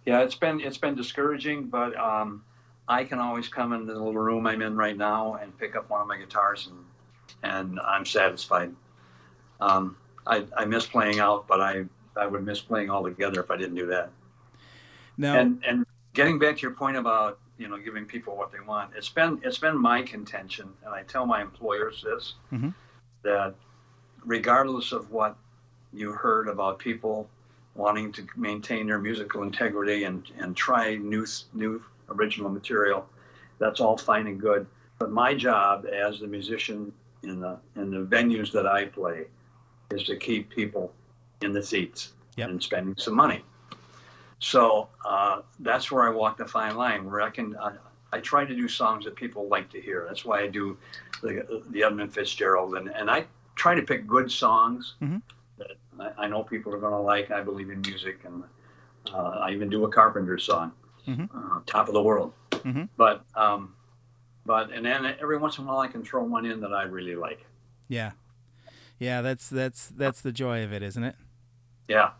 Yeah, 0.06 0.20
it's 0.20 0.34
been 0.34 0.60
it's 0.60 0.78
been 0.78 0.94
discouraging, 0.94 1.68
but 1.68 1.96
um, 1.98 2.44
I 2.88 3.04
can 3.04 3.18
always 3.18 3.48
come 3.48 3.72
into 3.72 3.92
the 3.92 3.98
little 3.98 4.14
room 4.20 4.46
I'm 4.46 4.62
in 4.62 4.76
right 4.76 4.96
now 4.96 5.34
and 5.34 5.56
pick 5.58 5.76
up 5.76 5.90
one 5.90 6.00
of 6.00 6.06
my 6.06 6.16
guitars 6.18 6.68
and 6.68 6.84
and 7.42 7.80
I'm 7.80 8.04
satisfied. 8.04 8.74
Um, 9.60 9.96
I, 10.26 10.44
I 10.56 10.64
miss 10.64 10.86
playing 10.86 11.20
out, 11.20 11.46
but 11.46 11.60
I 11.60 11.84
I 12.16 12.26
would 12.26 12.44
miss 12.44 12.60
playing 12.60 12.90
altogether 12.90 13.40
if 13.40 13.50
I 13.50 13.56
didn't 13.56 13.76
do 13.76 13.86
that. 13.86 14.10
Now, 15.16 15.38
And 15.38 15.62
and 15.66 15.86
getting 16.14 16.38
back 16.38 16.56
to 16.56 16.62
your 16.62 16.72
point 16.72 16.96
about 16.96 17.38
you 17.60 17.68
know 17.68 17.76
giving 17.76 18.06
people 18.06 18.34
what 18.36 18.50
they 18.50 18.60
want, 18.60 18.90
it's 18.96 19.10
been 19.10 19.38
it's 19.44 19.58
been 19.58 19.76
my 19.76 20.00
contention, 20.02 20.70
and 20.84 20.94
I 20.94 21.02
tell 21.02 21.26
my 21.26 21.42
employers 21.42 22.02
this 22.02 22.34
Mhm. 22.50 22.72
that 23.22 23.54
regardless 24.24 24.92
of 24.92 25.10
what 25.10 25.36
you 25.92 26.12
heard 26.12 26.48
about 26.48 26.78
people 26.78 27.28
wanting 27.74 28.12
to 28.12 28.26
maintain 28.34 28.86
their 28.86 28.98
musical 28.98 29.42
integrity 29.42 30.04
and 30.04 30.28
and 30.38 30.56
try 30.56 30.96
new 30.96 31.26
new 31.52 31.84
original 32.08 32.48
material, 32.50 33.06
that's 33.58 33.78
all 33.78 33.96
fine 33.98 34.26
and 34.26 34.40
good. 34.40 34.66
But 34.98 35.10
my 35.12 35.34
job 35.34 35.86
as 35.86 36.18
the 36.18 36.26
musician 36.26 36.92
in 37.22 37.40
the 37.40 37.58
in 37.76 37.90
the 37.90 38.04
venues 38.16 38.50
that 38.52 38.66
I 38.66 38.86
play 38.86 39.26
is 39.90 40.02
to 40.04 40.16
keep 40.16 40.48
people 40.48 40.94
in 41.42 41.52
the 41.52 41.62
seats 41.62 42.14
Yep. 42.36 42.48
and 42.48 42.62
spending 42.62 42.96
some 42.96 43.14
money. 43.14 43.44
So 44.40 44.88
uh, 45.04 45.42
that's 45.60 45.90
where 45.92 46.04
I 46.04 46.10
walk 46.10 46.38
the 46.38 46.46
fine 46.46 46.76
line, 46.76 47.04
where 47.08 47.20
I 47.20 47.30
can. 47.30 47.56
I, 47.56 47.72
I 48.12 48.18
try 48.18 48.44
to 48.44 48.54
do 48.56 48.66
songs 48.66 49.04
that 49.04 49.14
people 49.14 49.46
like 49.48 49.70
to 49.70 49.80
hear. 49.80 50.04
That's 50.08 50.24
why 50.24 50.40
I 50.40 50.48
do 50.48 50.76
the, 51.22 51.62
the 51.70 51.84
Edmund 51.84 52.12
Fitzgerald, 52.12 52.74
and, 52.74 52.88
and 52.88 53.08
I 53.08 53.24
try 53.54 53.74
to 53.76 53.82
pick 53.82 54.06
good 54.06 54.32
songs 54.32 54.94
Mhm. 55.00 55.22
that 55.58 55.76
I, 56.00 56.24
I 56.24 56.28
know 56.28 56.42
people 56.42 56.74
are 56.74 56.78
going 56.80 56.92
to 56.92 56.98
like. 56.98 57.30
I 57.30 57.40
believe 57.42 57.70
in 57.70 57.80
music, 57.82 58.24
and 58.24 58.42
uh, 59.14 59.40
I 59.46 59.52
even 59.52 59.68
do 59.68 59.84
a 59.84 59.88
Carpenter 59.92 60.38
song, 60.38 60.72
Mhm. 61.06 61.28
uh, 61.32 61.60
"Top 61.66 61.86
of 61.86 61.94
the 61.94 62.02
World." 62.02 62.32
Mhm. 62.50 62.88
But 62.96 63.24
um, 63.36 63.74
but 64.46 64.72
and 64.72 64.84
then 64.84 65.04
every 65.20 65.36
once 65.38 65.58
in 65.58 65.64
a 65.64 65.66
while 65.68 65.78
I 65.78 65.86
can 65.88 66.02
throw 66.02 66.24
one 66.24 66.46
in 66.46 66.60
that 66.62 66.72
I 66.72 66.82
really 66.84 67.14
like. 67.14 67.44
yeah, 67.88 68.12
yeah, 68.98 69.20
that's 69.22 69.48
that's 69.48 69.88
that's 69.88 70.20
the 70.22 70.32
joy 70.32 70.64
of 70.64 70.72
it, 70.72 70.82
isn't 70.82 71.04
it? 71.04 71.14
Yeah. 71.86 72.10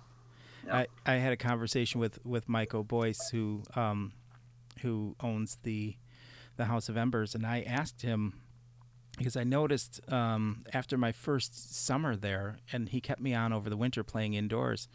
I, 0.70 0.86
I 1.06 1.14
had 1.14 1.32
a 1.32 1.36
conversation 1.36 2.00
with 2.00 2.24
with 2.24 2.48
Michael 2.48 2.84
Boyce, 2.84 3.30
who 3.30 3.62
um, 3.74 4.12
who 4.82 5.16
owns 5.20 5.58
the 5.62 5.96
the 6.56 6.66
House 6.66 6.88
of 6.88 6.96
Embers, 6.96 7.34
and 7.34 7.46
I 7.46 7.62
asked 7.62 8.02
him 8.02 8.34
because 9.16 9.36
I 9.36 9.44
noticed 9.44 10.00
um, 10.10 10.64
after 10.72 10.96
my 10.96 11.12
first 11.12 11.74
summer 11.84 12.16
there, 12.16 12.58
and 12.72 12.88
he 12.88 13.00
kept 13.00 13.20
me 13.20 13.34
on 13.34 13.52
over 13.52 13.68
the 13.68 13.76
winter 13.76 14.02
playing 14.02 14.34
indoors. 14.34 14.88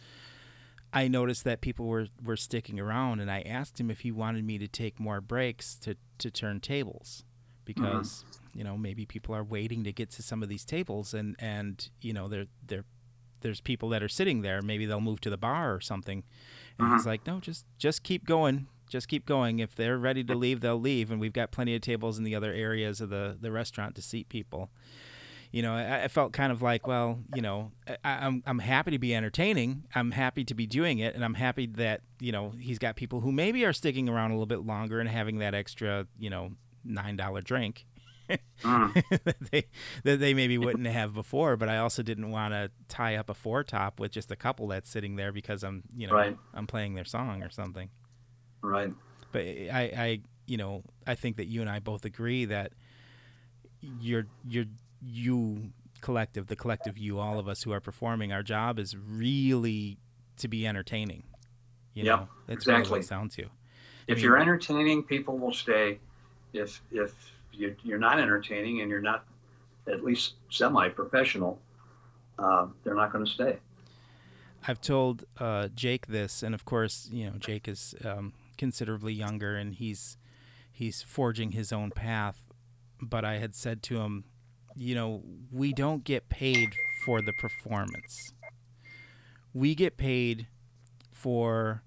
I 0.93 1.07
noticed 1.07 1.43
that 1.43 1.59
people 1.61 1.88
were, 1.88 2.07
were 2.24 2.38
sticking 2.38 2.80
around, 2.80 3.20
and 3.20 3.30
I 3.30 3.41
asked 3.41 3.80
him 3.80 3.91
if 3.91 3.99
he 3.99 4.11
wanted 4.11 4.45
me 4.45 4.57
to 4.57 4.68
take 4.68 4.99
more 4.99 5.20
breaks 5.20 5.76
to, 5.80 5.97
to 6.20 6.32
turn 6.32 6.61
tables 6.61 7.24
because 7.66 8.24
you 8.53 8.63
know 8.63 8.78
maybe 8.78 9.05
people 9.05 9.36
are 9.36 9.43
waiting 9.43 9.84
to 9.84 9.91
get 9.91 10.11
to 10.11 10.24
some 10.24 10.41
of 10.41 10.49
these 10.49 10.63
tables, 10.63 11.13
and, 11.13 11.36
and 11.39 11.89
you 12.01 12.13
know 12.13 12.28
they're 12.28 12.47
they're 12.66 12.86
there's 13.45 13.61
people 13.61 13.89
that 13.89 14.01
are 14.01 14.09
sitting 14.09 14.41
there. 14.41 14.61
Maybe 14.63 14.87
they'll 14.87 14.99
move 14.99 15.21
to 15.21 15.29
the 15.29 15.37
bar 15.37 15.73
or 15.75 15.79
something. 15.79 16.23
And 16.79 16.87
mm-hmm. 16.87 16.97
he's 16.97 17.05
like, 17.05 17.25
no, 17.27 17.39
just 17.39 17.65
just 17.77 18.01
keep 18.01 18.25
going. 18.25 18.65
Just 18.89 19.07
keep 19.07 19.25
going. 19.25 19.59
If 19.59 19.75
they're 19.75 19.97
ready 19.97 20.23
to 20.23 20.35
leave, 20.35 20.61
they'll 20.61 20.79
leave. 20.79 21.11
And 21.11 21.19
we've 21.19 21.33
got 21.33 21.51
plenty 21.51 21.75
of 21.75 21.81
tables 21.81 22.17
in 22.17 22.23
the 22.23 22.35
other 22.35 22.51
areas 22.51 23.01
of 23.01 23.09
the, 23.09 23.37
the 23.39 23.51
restaurant 23.51 23.95
to 23.95 24.01
seat 24.01 24.29
people. 24.29 24.69
You 25.51 25.61
know, 25.61 25.73
I, 25.73 26.03
I 26.03 26.07
felt 26.07 26.33
kind 26.33 26.51
of 26.51 26.61
like, 26.61 26.87
well, 26.87 27.19
you 27.35 27.41
know, 27.41 27.71
I, 27.87 28.25
I'm 28.25 28.43
I'm 28.47 28.59
happy 28.59 28.91
to 28.91 28.99
be 28.99 29.15
entertaining. 29.15 29.83
I'm 29.93 30.11
happy 30.11 30.43
to 30.43 30.55
be 30.55 30.65
doing 30.65 30.99
it, 30.99 31.13
and 31.13 31.23
I'm 31.23 31.35
happy 31.35 31.67
that 31.67 32.01
you 32.19 32.31
know 32.31 32.53
he's 32.59 32.79
got 32.79 32.95
people 32.95 33.21
who 33.21 33.31
maybe 33.31 33.63
are 33.63 33.73
sticking 33.73 34.09
around 34.09 34.31
a 34.31 34.33
little 34.33 34.47
bit 34.47 34.65
longer 34.65 34.99
and 34.99 35.07
having 35.07 35.37
that 35.37 35.53
extra, 35.53 36.07
you 36.17 36.31
know, 36.31 36.51
nine 36.83 37.15
dollar 37.15 37.41
drink 37.41 37.85
Mm. 38.63 38.93
that 39.26 39.36
they 39.51 39.65
that 40.03 40.19
they 40.19 40.34
maybe 40.34 40.57
wouldn't 40.57 40.88
have 40.88 41.13
before. 41.13 41.57
But 41.57 41.69
I 41.69 41.78
also 41.78 42.01
didn't 42.03 42.32
want 42.32 42.53
to 42.53 42.71
tie 42.88 43.15
up 43.15 43.30
a 43.30 43.34
four 43.34 43.63
top 43.63 43.99
with 43.99 44.11
just 44.11 44.32
a 44.32 44.36
couple 44.36 44.67
that's 44.67 44.89
sitting 44.89 45.15
there 45.15 45.32
because 45.32 45.63
I'm 45.63 45.84
you 45.95 46.07
know 46.07 46.13
Right. 46.13 46.38
I'm 46.53 46.67
playing 46.67 46.95
their 46.95 47.05
song 47.05 47.43
or 47.43 47.49
something. 47.49 47.89
right. 48.61 48.91
But 49.32 49.41
I 49.41 49.91
I 49.97 50.19
you 50.47 50.57
know 50.57 50.84
I 51.05 51.15
think 51.15 51.38
that 51.38 51.45
you 51.47 51.61
and 51.61 51.69
I 51.69 51.80
both 51.80 52.05
agree 52.05 52.45
that 52.45 52.73
you're 53.82 54.26
you're 54.47 54.65
you 55.01 55.71
collective 56.01 56.47
the 56.47 56.55
collective 56.55 56.97
you 56.97 57.19
all 57.19 57.39
of 57.39 57.47
us 57.47 57.63
who 57.63 57.71
are 57.71 57.80
performing 57.80 58.32
our 58.32 58.43
job 58.43 58.80
is 58.80 58.95
really 58.97 59.97
to 60.38 60.47
be 60.47 60.65
entertaining. 60.67 61.23
You 61.93 62.03
Yep, 62.05 62.19
know 62.19 62.28
that's 62.47 62.67
really 62.67 62.73
what 62.80 62.82
exactly. 62.82 62.99
it 63.01 63.05
sounds 63.05 63.36
to. 63.36 63.43
If 64.07 64.17
mean- 64.17 64.23
you're 64.23 64.38
entertaining, 64.38 65.03
people 65.03 65.38
will 65.38 65.53
stay. 65.53 65.99
If 66.53 66.82
if 66.91 67.13
you, 67.57 67.75
you're 67.83 67.99
not 67.99 68.19
entertaining 68.19 68.81
and 68.81 68.89
you're 68.89 69.01
not 69.01 69.25
at 69.87 70.03
least 70.03 70.33
semi-professional, 70.49 71.59
uh, 72.39 72.67
they're 72.83 72.95
not 72.95 73.11
going 73.11 73.25
to 73.25 73.31
stay. 73.31 73.57
I've 74.67 74.81
told 74.81 75.25
uh, 75.37 75.67
Jake 75.75 76.07
this, 76.07 76.41
and 76.41 76.55
of 76.55 76.65
course, 76.65 77.09
you 77.11 77.25
know, 77.29 77.37
Jake 77.37 77.67
is 77.67 77.93
um, 78.03 78.33
considerably 78.57 79.13
younger, 79.13 79.55
and 79.55 79.75
he's 79.75 80.17
he's 80.71 81.03
forging 81.03 81.51
his 81.51 81.71
own 81.71 81.91
path. 81.91 82.41
But 83.01 83.23
I 83.23 83.37
had 83.37 83.53
said 83.53 83.83
to 83.83 83.97
him, 83.97 84.23
you 84.75 84.95
know, 84.95 85.21
we 85.51 85.71
don't 85.71 86.03
get 86.03 86.29
paid 86.29 86.73
for 87.05 87.21
the 87.21 87.33
performance. 87.33 88.33
We 89.53 89.75
get 89.75 89.97
paid 89.97 90.47
for, 91.11 91.83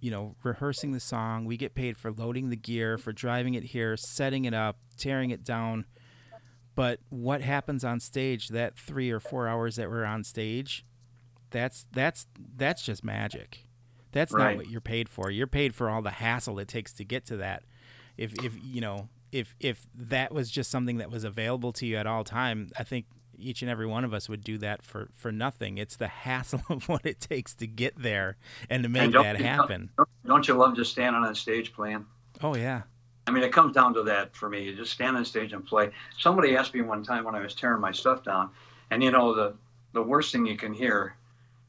you 0.00 0.10
know, 0.10 0.36
rehearsing 0.42 0.92
the 0.92 1.00
song. 1.00 1.44
We 1.44 1.56
get 1.56 1.74
paid 1.74 1.96
for 1.96 2.12
loading 2.12 2.50
the 2.50 2.56
gear, 2.56 2.98
for 2.98 3.12
driving 3.12 3.54
it 3.54 3.64
here, 3.64 3.96
setting 3.96 4.44
it 4.44 4.54
up, 4.54 4.78
tearing 4.96 5.30
it 5.30 5.44
down. 5.44 5.86
But 6.74 7.00
what 7.08 7.40
happens 7.42 7.84
on 7.84 7.98
stage? 8.00 8.48
That 8.48 8.76
three 8.78 9.10
or 9.10 9.18
four 9.20 9.48
hours 9.48 9.76
that 9.76 9.90
we're 9.90 10.04
on 10.04 10.22
stage, 10.22 10.84
that's 11.50 11.86
that's 11.92 12.26
that's 12.56 12.82
just 12.82 13.02
magic. 13.02 13.66
That's 14.12 14.32
Right. 14.32 14.50
not 14.50 14.56
what 14.56 14.70
you're 14.70 14.80
paid 14.80 15.08
for. 15.08 15.30
You're 15.30 15.46
paid 15.46 15.74
for 15.74 15.90
all 15.90 16.02
the 16.02 16.10
hassle 16.10 16.58
it 16.60 16.68
takes 16.68 16.92
to 16.94 17.04
get 17.04 17.26
to 17.26 17.36
that. 17.38 17.64
If 18.16 18.32
if 18.44 18.54
you 18.62 18.80
know 18.80 19.08
if 19.32 19.54
if 19.60 19.86
that 19.94 20.32
was 20.32 20.50
just 20.50 20.70
something 20.70 20.98
that 20.98 21.10
was 21.10 21.24
available 21.24 21.72
to 21.74 21.86
you 21.86 21.96
at 21.96 22.06
all 22.06 22.22
time, 22.24 22.70
I 22.78 22.84
think 22.84 23.06
each 23.38 23.62
and 23.62 23.70
every 23.70 23.86
one 23.86 24.04
of 24.04 24.12
us 24.12 24.28
would 24.28 24.42
do 24.42 24.58
that 24.58 24.82
for 24.82 25.08
for 25.14 25.32
nothing. 25.32 25.78
It's 25.78 25.96
the 25.96 26.08
hassle 26.08 26.62
of 26.68 26.88
what 26.88 27.04
it 27.06 27.20
takes 27.20 27.54
to 27.56 27.66
get 27.66 27.94
there 27.96 28.36
and 28.68 28.82
to 28.82 28.88
make 28.88 29.14
And 29.14 29.14
that 29.14 29.40
happen. 29.40 29.90
Don't, 29.96 30.08
don't 30.26 30.48
you 30.48 30.54
love 30.54 30.76
just 30.76 30.92
standing 30.92 31.22
on 31.22 31.34
stage 31.34 31.72
playing? 31.72 32.06
Oh 32.42 32.54
yeah. 32.56 32.82
I 33.26 33.30
mean, 33.30 33.42
it 33.42 33.52
comes 33.52 33.74
down 33.74 33.92
to 33.94 34.02
that 34.04 34.34
for 34.34 34.48
me. 34.48 34.62
You 34.64 34.74
just 34.74 34.92
stand 34.92 35.16
on 35.16 35.24
stage 35.24 35.52
and 35.52 35.64
play. 35.64 35.90
Somebody 36.18 36.56
asked 36.56 36.72
me 36.72 36.80
one 36.80 37.02
time 37.04 37.24
when 37.24 37.34
I 37.34 37.40
was 37.40 37.54
tearing 37.54 37.80
my 37.80 37.92
stuff 37.92 38.24
down, 38.24 38.50
and 38.90 39.02
you 39.02 39.10
know 39.10 39.34
the 39.34 39.54
the 39.92 40.02
worst 40.02 40.32
thing 40.32 40.46
you 40.46 40.56
can 40.56 40.72
hear, 40.72 41.14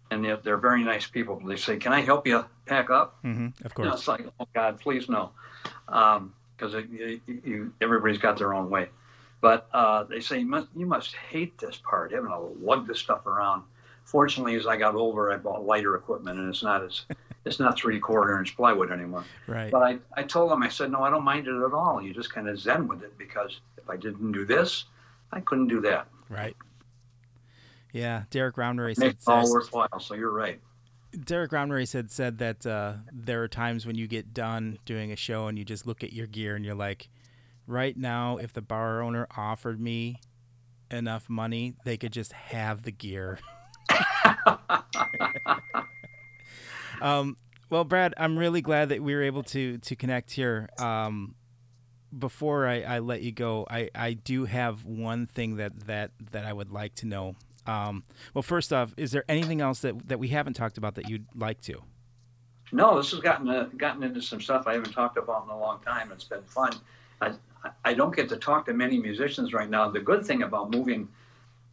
and 0.09 0.23
they're, 0.23 0.37
they're 0.37 0.57
very 0.57 0.83
nice 0.85 1.05
people. 1.07 1.41
They 1.45 1.57
say, 1.57 1.75
"Can 1.77 1.91
I 1.91 1.99
help 2.01 2.25
you 2.25 2.45
pack 2.65 2.89
up?" 2.89 3.21
Mm-hmm, 3.25 3.65
Of 3.65 3.73
You 3.77 3.83
know, 3.83 3.89
course. 3.89 3.99
it's 3.99 4.07
like, 4.07 4.25
oh 4.39 4.47
God, 4.53 4.79
please 4.79 5.09
no, 5.09 5.31
because 5.85 6.73
you, 6.89 7.19
you, 7.27 7.73
everybody's 7.81 8.19
got 8.19 8.37
their 8.37 8.53
own 8.53 8.69
way. 8.69 8.87
But 9.41 9.69
uh, 9.73 10.03
they 10.03 10.19
say 10.19 10.39
you 10.39 10.45
must, 10.45 10.67
you 10.75 10.85
must 10.85 11.15
hate 11.15 11.57
this 11.57 11.77
part, 11.77 12.11
having 12.11 12.29
to 12.29 12.39
lug 12.61 12.87
this 12.87 12.99
stuff 12.99 13.25
around. 13.25 13.63
Fortunately, 14.03 14.55
as 14.55 14.67
I 14.67 14.75
got 14.75 14.95
older, 14.95 15.31
I 15.31 15.37
bought 15.37 15.65
lighter 15.65 15.95
equipment, 15.95 16.39
and 16.39 16.49
it's 16.49 16.63
not 16.63 16.83
as 16.83 17.05
it's 17.45 17.59
not 17.59 17.77
three 17.77 17.99
quarter 17.99 18.39
inch 18.39 18.55
plywood 18.55 18.91
anymore. 18.91 19.23
Right. 19.47 19.71
But 19.71 19.83
I, 19.83 19.99
I 20.15 20.23
told 20.23 20.51
them, 20.51 20.63
I 20.63 20.69
said, 20.69 20.91
no, 20.91 21.03
I 21.03 21.09
don't 21.09 21.23
mind 21.23 21.47
it 21.47 21.55
at 21.55 21.73
all. 21.73 22.01
You 22.01 22.13
just 22.13 22.33
kind 22.33 22.49
of 22.49 22.59
zen 22.59 22.87
with 22.87 23.03
it 23.03 23.17
because 23.17 23.61
if 23.77 23.89
I 23.89 23.95
didn't 23.97 24.31
do 24.31 24.45
this, 24.45 24.85
I 25.31 25.39
couldn't 25.41 25.67
do 25.67 25.79
that. 25.81 26.07
Right. 26.29 26.55
Yeah. 27.93 28.23
Derek 28.29 28.57
Roundray 28.57 28.91
It 28.91 28.97
said, 28.97 29.05
makes 29.05 29.27
it 29.27 29.31
all 29.31 29.51
worthwhile. 29.51 29.99
So 29.99 30.15
you're 30.15 30.31
right. 30.31 30.59
Derek 31.25 31.51
Roundray 31.51 31.87
had 31.87 32.11
said 32.11 32.37
that 32.37 32.65
uh, 32.65 32.93
there 33.11 33.41
are 33.41 33.47
times 33.47 33.85
when 33.85 33.95
you 33.95 34.05
get 34.05 34.33
done 34.33 34.77
doing 34.85 35.11
a 35.11 35.15
show 35.15 35.47
and 35.47 35.57
you 35.57 35.65
just 35.65 35.87
look 35.87 36.03
at 36.03 36.13
your 36.13 36.27
gear 36.27 36.55
and 36.55 36.63
you're 36.63 36.75
like, 36.75 37.09
right 37.69 37.95
now, 37.95 38.37
if 38.37 38.51
the 38.51 38.61
bar 38.61 39.01
owner 39.01 39.27
offered 39.37 39.79
me 39.79 40.19
enough 40.91 41.29
money, 41.29 41.75
they 41.85 41.97
could 41.97 42.11
just 42.11 42.33
have 42.33 42.81
the 42.81 42.91
gear. 42.91 43.39
um, 47.01 47.37
Well, 47.69 47.83
Brad, 47.83 48.13
I'm 48.17 48.37
really 48.37 48.61
glad 48.61 48.89
that 48.89 49.01
we 49.01 49.13
were 49.13 49.21
able 49.21 49.43
to 49.43 49.77
to 49.77 49.95
connect 49.95 50.31
here. 50.31 50.69
Um, 50.79 51.35
before 52.17 52.67
I, 52.67 52.81
I 52.81 52.99
let 52.99 53.21
you 53.21 53.31
go, 53.31 53.67
I, 53.69 53.89
I 53.93 54.13
do 54.13 54.45
have 54.45 54.83
one 54.83 55.27
thing 55.27 55.57
that, 55.57 55.85
that, 55.85 56.09
that 56.31 56.43
I 56.43 56.51
would 56.51 56.71
like 56.71 56.95
to 56.95 57.05
know. 57.05 57.35
Um, 57.67 58.03
well, 58.33 58.41
first 58.41 58.73
off, 58.73 58.95
is 58.97 59.11
there 59.11 59.23
anything 59.29 59.61
else 59.61 59.81
that, 59.81 60.07
that 60.07 60.17
we 60.17 60.29
haven't 60.29 60.53
talked 60.53 60.79
about 60.79 60.95
that 60.95 61.07
you'd 61.07 61.27
like 61.35 61.61
to? 61.61 61.83
No, 62.71 62.97
this 62.97 63.11
has 63.11 63.19
gotten 63.19 63.47
uh, 63.47 63.69
gotten 63.77 64.03
into 64.03 64.21
some 64.21 64.41
stuff 64.41 64.65
I 64.67 64.73
haven't 64.73 64.93
talked 64.93 65.17
about 65.17 65.43
in 65.43 65.49
a 65.49 65.59
long 65.59 65.79
time. 65.81 66.11
It's 66.11 66.23
been 66.23 66.43
fun. 66.43 66.71
I, 67.21 67.33
I 67.83 67.93
don't 67.93 68.15
get 68.15 68.29
to 68.29 68.37
talk 68.37 68.65
to 68.65 68.73
many 68.73 68.99
musicians 68.99 69.53
right 69.53 69.69
now. 69.69 69.89
The 69.89 69.99
good 69.99 70.25
thing 70.25 70.43
about 70.43 70.71
moving 70.71 71.07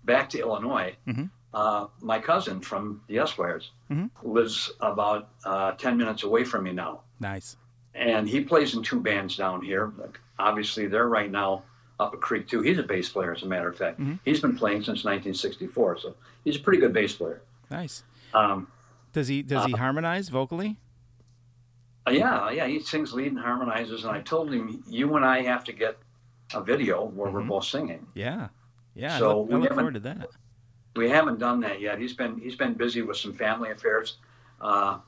back 0.05 0.31
to 0.31 0.39
Illinois, 0.39 0.97
mm-hmm. 1.07 1.25
uh, 1.55 1.87
my 2.01 2.19
cousin 2.19 2.61
from 2.61 3.03
the 3.09 3.19
Esquires 3.19 3.71
mm-hmm. 3.91 4.07
lives 4.29 4.73
about 4.81 5.31
uh, 5.45 5.73
10 5.73 5.97
minutes 5.97 6.23
away 6.23 6.45
from 6.45 6.65
me 6.65 6.73
now. 6.73 7.01
Nice. 7.21 7.57
And 7.95 8.29
he 8.29 8.41
plays 8.41 8.75
in 8.75 8.83
two 8.83 9.01
bands 9.01 9.37
down 9.37 9.63
here. 9.63 9.93
Obviously, 10.39 10.87
they're 10.87 11.09
right 11.09 11.31
now 11.31 11.63
up 11.99 12.13
a 12.13 12.19
creek, 12.19 12.47
too. 12.47 12.61
He's 12.61 12.79
a 12.79 12.83
bass 12.83 13.09
player, 13.09 13.33
as 13.35 13.43
a 13.43 13.47
matter 13.47 13.69
of 13.69 13.77
fact. 13.77 13.99
Mm-hmm. 13.99 14.15
He's 14.25 14.41
been 14.41 14.57
playing 14.57 14.81
since 14.81 15.05
1964, 15.05 15.99
so 15.99 16.15
he's 16.45 16.57
a 16.57 16.61
pretty 16.61 16.79
good 16.79 16.93
bass 16.93 17.15
player. 17.15 17.43
Nice. 17.71 18.03
Um, 18.35 18.69
does 19.13 19.29
he 19.29 19.43
does 19.43 19.65
he 19.65 19.73
uh, 19.73 19.79
harmonize 19.79 20.29
vocally? 20.29 20.77
Uh, 22.07 22.11
yeah, 22.11 22.51
yeah, 22.51 22.67
he 22.67 22.79
sings 22.79 23.13
lead 23.13 23.33
and 23.33 23.39
harmonizes. 23.39 24.05
And 24.05 24.13
I 24.15 24.21
told 24.21 24.53
him, 24.53 24.85
you 24.87 25.17
and 25.17 25.25
I 25.25 25.43
have 25.43 25.65
to 25.65 25.73
get 25.73 25.99
a 26.55 26.63
video 26.63 27.05
where 27.05 27.29
mm-hmm. 27.29 27.37
we're 27.37 27.45
both 27.45 27.65
singing. 27.65 28.07
Yeah, 28.15 28.49
yeah. 28.95 29.19
So 29.19 29.31
I 29.31 29.35
look, 29.35 29.53
I 29.53 29.57
look 29.57 29.75
forward 29.75 29.95
to 29.95 30.01
that. 30.01 30.29
We 30.95 31.11
haven't 31.11 31.39
done 31.39 31.61
that 31.61 31.81
yet. 31.81 31.99
He's 31.99 32.15
been 32.15 32.39
he's 32.39 32.57
been 32.57 32.75
busy 32.75 33.03
with 33.03 33.17
some 33.17 33.35
family 33.35 33.71
affairs, 33.71 34.19
uh, 34.61 34.99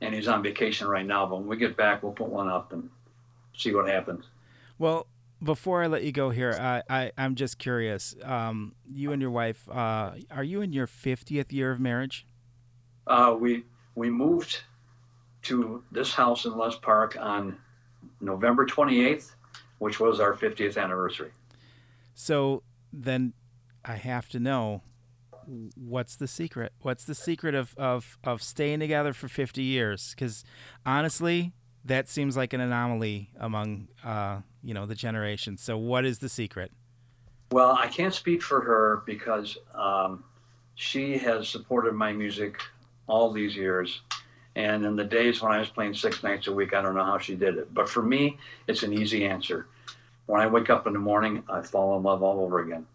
and 0.00 0.14
he's 0.14 0.28
on 0.28 0.42
vacation 0.42 0.86
right 0.86 1.06
now. 1.06 1.26
But 1.26 1.36
when 1.36 1.46
we 1.46 1.56
get 1.56 1.76
back, 1.76 2.02
we'll 2.02 2.12
put 2.12 2.28
one 2.28 2.48
up 2.48 2.72
and 2.72 2.88
see 3.56 3.74
what 3.74 3.88
happens. 3.88 4.26
Well, 4.78 5.06
before 5.42 5.82
I 5.82 5.86
let 5.86 6.04
you 6.04 6.12
go 6.12 6.30
here, 6.30 6.56
I, 6.60 6.82
I 6.88 7.12
am 7.18 7.34
just 7.34 7.58
curious. 7.58 8.14
Um, 8.22 8.74
you 8.86 9.12
and 9.12 9.20
your 9.20 9.30
wife, 9.30 9.68
uh, 9.68 10.12
are 10.30 10.44
you 10.44 10.60
in 10.60 10.72
your 10.72 10.86
fiftieth 10.86 11.52
year 11.52 11.72
of 11.72 11.80
marriage? 11.80 12.26
Uh, 13.06 13.34
we 13.38 13.64
we 13.94 14.10
moved 14.10 14.60
to 15.42 15.82
this 15.90 16.12
house 16.12 16.44
in 16.44 16.56
Loves 16.56 16.76
Park 16.76 17.16
on 17.20 17.56
November 18.20 18.66
28th, 18.66 19.32
which 19.78 20.00
was 20.00 20.20
our 20.20 20.34
50th 20.34 20.80
anniversary. 20.80 21.30
So 22.14 22.62
then 22.92 23.32
I 23.84 23.96
have 23.96 24.28
to 24.30 24.38
know 24.38 24.82
what's 25.74 26.16
the 26.16 26.28
secret? 26.28 26.72
What's 26.82 27.04
the 27.04 27.14
secret 27.14 27.54
of, 27.54 27.74
of, 27.76 28.18
of 28.22 28.42
staying 28.42 28.80
together 28.80 29.12
for 29.12 29.28
50 29.28 29.62
years? 29.62 30.14
Because 30.14 30.44
honestly, 30.86 31.52
that 31.84 32.08
seems 32.08 32.36
like 32.36 32.52
an 32.52 32.60
anomaly 32.60 33.30
among 33.38 33.88
uh, 34.04 34.40
you 34.62 34.74
know 34.74 34.86
the 34.86 34.94
generations. 34.94 35.62
So 35.62 35.76
what 35.76 36.04
is 36.04 36.18
the 36.18 36.28
secret? 36.28 36.70
Well, 37.50 37.76
I 37.78 37.88
can't 37.88 38.14
speak 38.14 38.42
for 38.42 38.60
her 38.60 39.02
because 39.04 39.58
um, 39.74 40.24
she 40.74 41.18
has 41.18 41.48
supported 41.48 41.94
my 41.94 42.12
music 42.12 42.60
all 43.06 43.30
these 43.30 43.56
years. 43.56 44.02
And 44.54 44.84
in 44.84 44.96
the 44.96 45.04
days 45.04 45.40
when 45.40 45.52
I 45.52 45.58
was 45.58 45.68
playing 45.68 45.94
six 45.94 46.22
nights 46.22 46.46
a 46.46 46.52
week, 46.52 46.74
I 46.74 46.82
don't 46.82 46.94
know 46.94 47.04
how 47.04 47.18
she 47.18 47.34
did 47.34 47.56
it. 47.56 47.72
But 47.72 47.88
for 47.88 48.02
me, 48.02 48.38
it's 48.66 48.82
an 48.82 48.92
easy 48.92 49.24
answer. 49.24 49.66
When 50.26 50.40
I 50.40 50.46
wake 50.46 50.70
up 50.70 50.86
in 50.86 50.92
the 50.92 50.98
morning, 50.98 51.42
I 51.48 51.62
fall 51.62 51.96
in 51.96 52.02
love 52.02 52.22
all 52.22 52.40
over 52.40 52.60
again. 52.60 52.86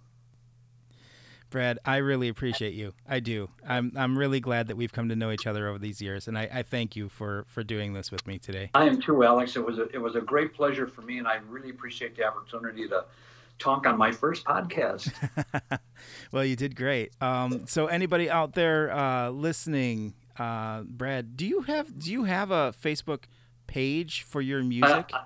Brad, 1.49 1.79
I 1.85 1.97
really 1.97 2.27
appreciate 2.27 2.73
you. 2.73 2.93
I 3.07 3.21
do. 3.21 3.49
I'm 3.65 3.93
I'm 3.95 4.17
really 4.17 4.41
glad 4.41 4.67
that 4.67 4.75
we've 4.75 4.91
come 4.91 5.07
to 5.09 5.15
know 5.15 5.31
each 5.31 5.47
other 5.47 5.69
over 5.69 5.79
these 5.79 6.01
years, 6.01 6.27
and 6.27 6.37
I, 6.37 6.49
I 6.53 6.63
thank 6.63 6.95
you 6.95 7.07
for 7.07 7.45
for 7.47 7.63
doing 7.63 7.93
this 7.93 8.11
with 8.11 8.27
me 8.27 8.37
today. 8.37 8.69
I 8.73 8.85
am 8.85 9.01
too, 9.01 9.23
Alex. 9.23 9.55
It 9.55 9.65
was 9.65 9.79
a, 9.79 9.87
it 9.89 9.97
was 9.97 10.15
a 10.15 10.21
great 10.21 10.53
pleasure 10.53 10.87
for 10.87 11.01
me, 11.03 11.19
and 11.19 11.27
I 11.27 11.39
really 11.47 11.69
appreciate 11.69 12.17
the 12.17 12.25
opportunity 12.25 12.87
to 12.89 13.05
talk 13.59 13.87
on 13.87 13.97
my 13.97 14.11
first 14.11 14.43
podcast. 14.43 15.11
well, 16.31 16.43
you 16.43 16.55
did 16.55 16.75
great. 16.75 17.13
Um, 17.21 17.65
so, 17.65 17.87
anybody 17.87 18.29
out 18.29 18.53
there 18.53 18.91
uh, 18.91 19.29
listening, 19.29 20.13
uh, 20.39 20.81
Brad, 20.83 21.37
do 21.37 21.45
you 21.45 21.61
have 21.61 21.97
do 21.97 22.11
you 22.11 22.23
have 22.25 22.51
a 22.51 22.73
Facebook 22.81 23.23
page 23.67 24.21
for 24.23 24.41
your 24.41 24.63
music? 24.63 25.09
Uh, 25.13 25.19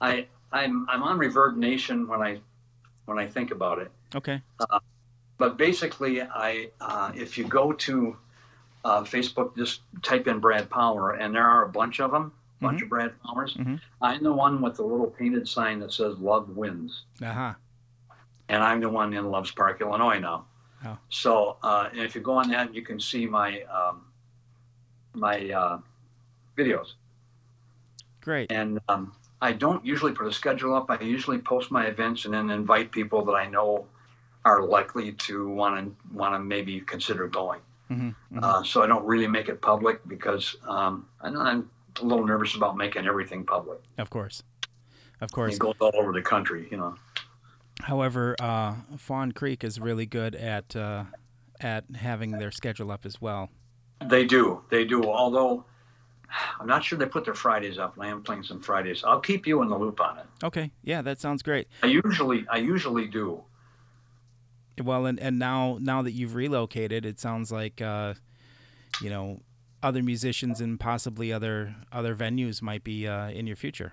I 0.00 0.26
I'm 0.52 0.86
I'm 0.88 1.02
on 1.02 1.18
Reverb 1.18 1.56
Nation 1.56 2.06
when 2.08 2.20
I 2.20 2.40
when 3.06 3.18
I 3.18 3.26
think 3.26 3.50
about 3.50 3.78
it. 3.78 3.90
Okay. 4.14 4.40
Uh, 4.58 4.78
but 5.38 5.56
basically, 5.56 6.22
I 6.22 6.70
uh, 6.80 7.12
if 7.14 7.38
you 7.38 7.44
go 7.44 7.72
to 7.72 8.16
uh, 8.84 9.02
Facebook, 9.02 9.56
just 9.56 9.80
type 10.02 10.26
in 10.26 10.38
Brad 10.38 10.70
Palmer, 10.70 11.12
and 11.12 11.34
there 11.34 11.46
are 11.46 11.64
a 11.64 11.68
bunch 11.68 12.00
of 12.00 12.10
them, 12.10 12.32
a 12.60 12.64
bunch 12.64 12.76
mm-hmm. 12.76 12.84
of 12.84 12.90
Brad 12.90 13.22
Palmers. 13.22 13.54
Mm-hmm. 13.54 13.76
I'm 14.00 14.22
the 14.22 14.32
one 14.32 14.62
with 14.62 14.76
the 14.76 14.82
little 14.82 15.06
painted 15.06 15.48
sign 15.48 15.80
that 15.80 15.92
says 15.92 16.18
"Love 16.18 16.50
Wins." 16.50 17.04
Uh 17.22 17.32
huh. 17.32 17.54
And 18.48 18.64
I'm 18.64 18.80
the 18.80 18.88
one 18.88 19.14
in 19.14 19.30
Loves 19.30 19.52
Park, 19.52 19.80
Illinois 19.80 20.18
now. 20.18 20.46
Oh. 20.84 20.98
So, 21.08 21.56
uh, 21.62 21.88
and 21.92 22.00
if 22.00 22.14
you 22.14 22.20
go 22.20 22.32
on 22.32 22.50
that, 22.50 22.74
you 22.74 22.82
can 22.82 22.98
see 22.98 23.26
my 23.26 23.62
um, 23.62 24.02
my 25.12 25.50
uh, 25.50 25.78
videos. 26.56 26.94
Great. 28.20 28.52
And 28.52 28.80
um, 28.88 29.12
I 29.40 29.52
don't 29.52 29.84
usually 29.84 30.12
put 30.12 30.26
a 30.26 30.32
schedule 30.32 30.74
up. 30.74 30.90
I 30.90 31.00
usually 31.02 31.38
post 31.38 31.70
my 31.70 31.86
events 31.86 32.24
and 32.26 32.34
then 32.34 32.50
invite 32.50 32.92
people 32.92 33.24
that 33.24 33.32
I 33.32 33.46
know 33.46 33.86
are 34.44 34.62
likely 34.62 35.12
to 35.12 35.48
want 35.48 35.76
to 35.76 36.16
want 36.16 36.34
to 36.34 36.38
maybe 36.38 36.80
consider 36.80 37.28
going. 37.28 37.60
Mm-hmm, 37.90 38.08
mm-hmm. 38.08 38.38
Uh, 38.44 38.62
so 38.62 38.82
I 38.82 38.86
don't 38.86 39.04
really 39.04 39.26
make 39.26 39.48
it 39.48 39.60
public 39.60 40.06
because 40.06 40.56
um, 40.66 41.06
I'm 41.20 41.70
a 42.00 42.04
little 42.04 42.26
nervous 42.26 42.54
about 42.54 42.76
making 42.76 43.06
everything 43.06 43.44
public. 43.44 43.80
Of 43.98 44.10
course, 44.10 44.42
of 45.20 45.32
course. 45.32 45.54
It 45.54 45.58
goes 45.58 45.74
all 45.80 45.92
over 45.94 46.12
the 46.12 46.22
country, 46.22 46.68
you 46.70 46.76
know. 46.76 46.94
However, 47.82 48.36
uh, 48.38 48.74
Fawn 48.98 49.32
Creek 49.32 49.64
is 49.64 49.80
really 49.80 50.06
good 50.06 50.34
at 50.34 50.76
uh, 50.76 51.04
at 51.60 51.84
having 51.94 52.32
their 52.32 52.50
schedule 52.50 52.90
up 52.90 53.04
as 53.04 53.20
well. 53.20 53.50
They 54.06 54.24
do. 54.24 54.62
They 54.70 54.84
do. 54.84 55.04
Although 55.04 55.64
I'm 56.58 56.66
not 56.66 56.84
sure 56.84 56.98
they 56.98 57.06
put 57.06 57.24
their 57.24 57.34
Fridays 57.34 57.78
up. 57.78 57.94
I 57.98 58.08
am 58.08 58.22
playing 58.22 58.44
some 58.44 58.60
Fridays. 58.60 59.04
I'll 59.04 59.20
keep 59.20 59.46
you 59.46 59.62
in 59.62 59.68
the 59.68 59.78
loop 59.78 60.00
on 60.00 60.18
it. 60.18 60.26
Okay. 60.42 60.70
Yeah, 60.82 61.02
that 61.02 61.20
sounds 61.20 61.42
great. 61.42 61.68
I 61.82 61.86
usually 61.86 62.46
I 62.50 62.58
usually 62.58 63.06
do. 63.06 63.44
Well, 64.82 65.06
and 65.06 65.18
and 65.20 65.38
now 65.38 65.78
now 65.80 66.02
that 66.02 66.12
you've 66.12 66.34
relocated, 66.34 67.04
it 67.04 67.20
sounds 67.20 67.52
like 67.52 67.80
uh, 67.82 68.14
you 69.02 69.10
know 69.10 69.40
other 69.82 70.02
musicians 70.02 70.60
and 70.60 70.78
possibly 70.78 71.32
other 71.32 71.74
other 71.92 72.14
venues 72.14 72.62
might 72.62 72.84
be 72.84 73.06
uh, 73.06 73.30
in 73.30 73.46
your 73.46 73.56
future. 73.56 73.92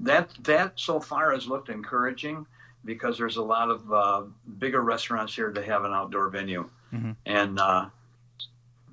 That 0.00 0.30
that 0.40 0.72
so 0.76 0.98
far 0.98 1.32
has 1.32 1.46
looked 1.46 1.68
encouraging 1.68 2.46
because 2.84 3.16
there's 3.16 3.36
a 3.36 3.42
lot 3.42 3.70
of 3.70 3.92
uh, 3.92 4.22
bigger 4.58 4.80
restaurants 4.80 5.34
here 5.34 5.52
that 5.52 5.64
have 5.64 5.84
an 5.84 5.92
outdoor 5.92 6.28
venue, 6.30 6.68
mm-hmm. 6.92 7.12
and 7.26 7.60
uh, 7.60 7.86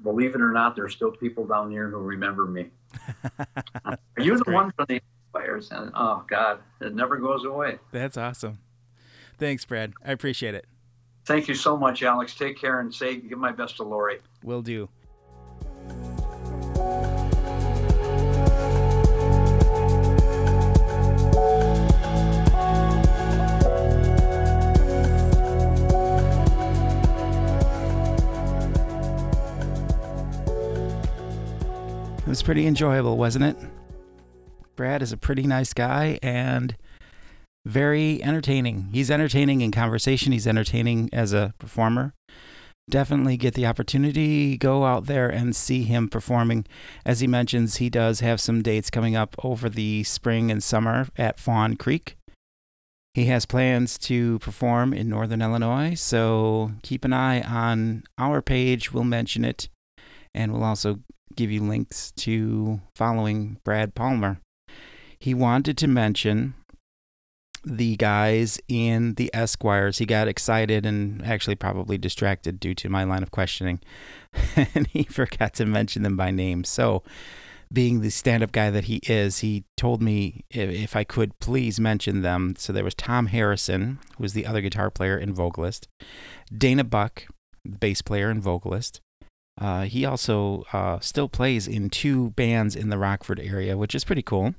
believe 0.03 0.35
it 0.35 0.41
or 0.41 0.51
not, 0.51 0.75
there's 0.75 0.93
still 0.93 1.11
people 1.11 1.45
down 1.45 1.71
here 1.71 1.89
who 1.89 1.97
remember 1.97 2.45
me. 2.45 2.67
Are 3.85 3.97
you 4.17 4.37
the 4.37 4.43
great. 4.43 4.55
one 4.55 4.71
from 4.71 4.85
the 4.87 5.01
fires? 5.31 5.69
And 5.71 5.91
oh 5.95 6.23
God, 6.27 6.59
it 6.81 6.95
never 6.95 7.17
goes 7.17 7.45
away. 7.45 7.79
That's 7.91 8.17
awesome. 8.17 8.59
Thanks, 9.37 9.65
Brad. 9.65 9.93
I 10.03 10.11
appreciate 10.11 10.55
it. 10.55 10.65
Thank 11.25 11.47
you 11.47 11.55
so 11.55 11.77
much, 11.77 12.03
Alex. 12.03 12.35
Take 12.35 12.57
care 12.57 12.79
and 12.79 12.93
say 12.93 13.17
give 13.17 13.37
my 13.37 13.51
best 13.51 13.77
to 13.77 13.83
Lori. 13.83 14.19
Will 14.43 14.61
do. 14.61 14.89
It 32.29 32.37
was 32.37 32.43
pretty 32.43 32.67
enjoyable, 32.67 33.17
wasn't 33.17 33.45
it? 33.45 33.57
Brad 34.75 35.01
is 35.01 35.11
a 35.11 35.17
pretty 35.17 35.47
nice 35.47 35.73
guy 35.73 36.19
and 36.21 36.77
very 37.65 38.23
entertaining. 38.23 38.89
He's 38.91 39.09
entertaining 39.09 39.61
in 39.61 39.71
conversation, 39.71 40.31
he's 40.31 40.45
entertaining 40.45 41.09
as 41.11 41.33
a 41.33 41.55
performer. 41.57 42.13
Definitely 42.87 43.35
get 43.37 43.55
the 43.55 43.65
opportunity, 43.65 44.57
go 44.57 44.85
out 44.85 45.07
there 45.07 45.27
and 45.27 45.55
see 45.55 45.81
him 45.85 46.07
performing. 46.07 46.67
As 47.03 47.19
he 47.19 47.25
mentions, 47.25 47.77
he 47.77 47.89
does 47.89 48.19
have 48.19 48.39
some 48.39 48.61
dates 48.61 48.91
coming 48.91 49.15
up 49.15 49.35
over 49.43 49.67
the 49.67 50.03
spring 50.03 50.51
and 50.51 50.61
summer 50.61 51.07
at 51.17 51.39
Fawn 51.39 51.77
Creek. 51.77 52.15
He 53.15 53.25
has 53.25 53.47
plans 53.47 53.97
to 53.97 54.37
perform 54.37 54.93
in 54.93 55.09
Northern 55.09 55.41
Illinois, 55.41 55.95
so 55.95 56.73
keep 56.83 57.03
an 57.05 57.11
eye 57.11 57.41
on 57.41 58.03
our 58.19 58.43
page. 58.43 58.93
We'll 58.93 59.03
mention 59.03 59.43
it, 59.43 59.67
and 60.35 60.53
we'll 60.53 60.63
also 60.63 60.99
give 61.35 61.51
you 61.51 61.61
links 61.61 62.11
to 62.17 62.81
following 62.95 63.59
Brad 63.63 63.95
Palmer. 63.95 64.39
He 65.19 65.33
wanted 65.33 65.77
to 65.79 65.87
mention 65.87 66.53
the 67.63 67.95
guys 67.97 68.59
in 68.67 69.15
the 69.15 69.29
Esquires. 69.33 69.97
He 69.97 70.05
got 70.05 70.27
excited 70.27 70.85
and 70.85 71.23
actually 71.25 71.55
probably 71.55 71.97
distracted 71.97 72.59
due 72.59 72.73
to 72.75 72.89
my 72.89 73.03
line 73.03 73.23
of 73.23 73.31
questioning, 73.31 73.79
and 74.55 74.87
he 74.87 75.03
forgot 75.03 75.53
to 75.55 75.65
mention 75.65 76.03
them 76.03 76.15
by 76.15 76.31
name. 76.31 76.63
So, 76.63 77.03
being 77.71 78.01
the 78.01 78.09
stand-up 78.09 78.51
guy 78.51 78.71
that 78.71 78.85
he 78.85 78.99
is, 79.03 79.39
he 79.39 79.63
told 79.77 80.01
me 80.01 80.43
if, 80.49 80.69
if 80.69 80.95
I 80.95 81.03
could 81.03 81.37
please 81.39 81.79
mention 81.79 82.23
them. 82.23 82.55
So 82.57 82.73
there 82.73 82.83
was 82.83 82.95
Tom 82.95 83.27
Harrison, 83.27 83.99
who 84.17 84.23
was 84.23 84.33
the 84.33 84.47
other 84.47 84.61
guitar 84.61 84.89
player 84.89 85.17
and 85.17 85.35
vocalist, 85.35 85.87
Dana 86.55 86.83
Buck, 86.83 87.27
bass 87.79 88.01
player 88.01 88.29
and 88.29 88.41
vocalist. 88.41 89.01
Uh, 89.59 89.83
he 89.83 90.05
also 90.05 90.63
uh, 90.71 90.99
still 90.99 91.27
plays 91.27 91.67
in 91.67 91.89
two 91.89 92.31
bands 92.31 92.75
in 92.75 92.89
the 92.89 92.97
Rockford 92.97 93.39
area, 93.39 93.77
which 93.77 93.93
is 93.93 94.05
pretty 94.05 94.21
cool. 94.21 94.55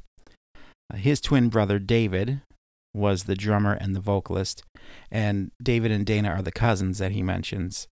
Uh, 0.92 0.96
his 0.96 1.20
twin 1.20 1.48
brother 1.48 1.78
David 1.78 2.42
was 2.92 3.24
the 3.24 3.34
drummer 3.34 3.72
and 3.72 3.96
the 3.96 4.00
vocalist, 4.00 4.62
and 5.10 5.50
David 5.62 5.90
and 5.90 6.04
Dana 6.04 6.28
are 6.28 6.42
the 6.42 6.52
cousins 6.52 6.98
that 6.98 7.12
he 7.12 7.22
mentions. 7.22 7.88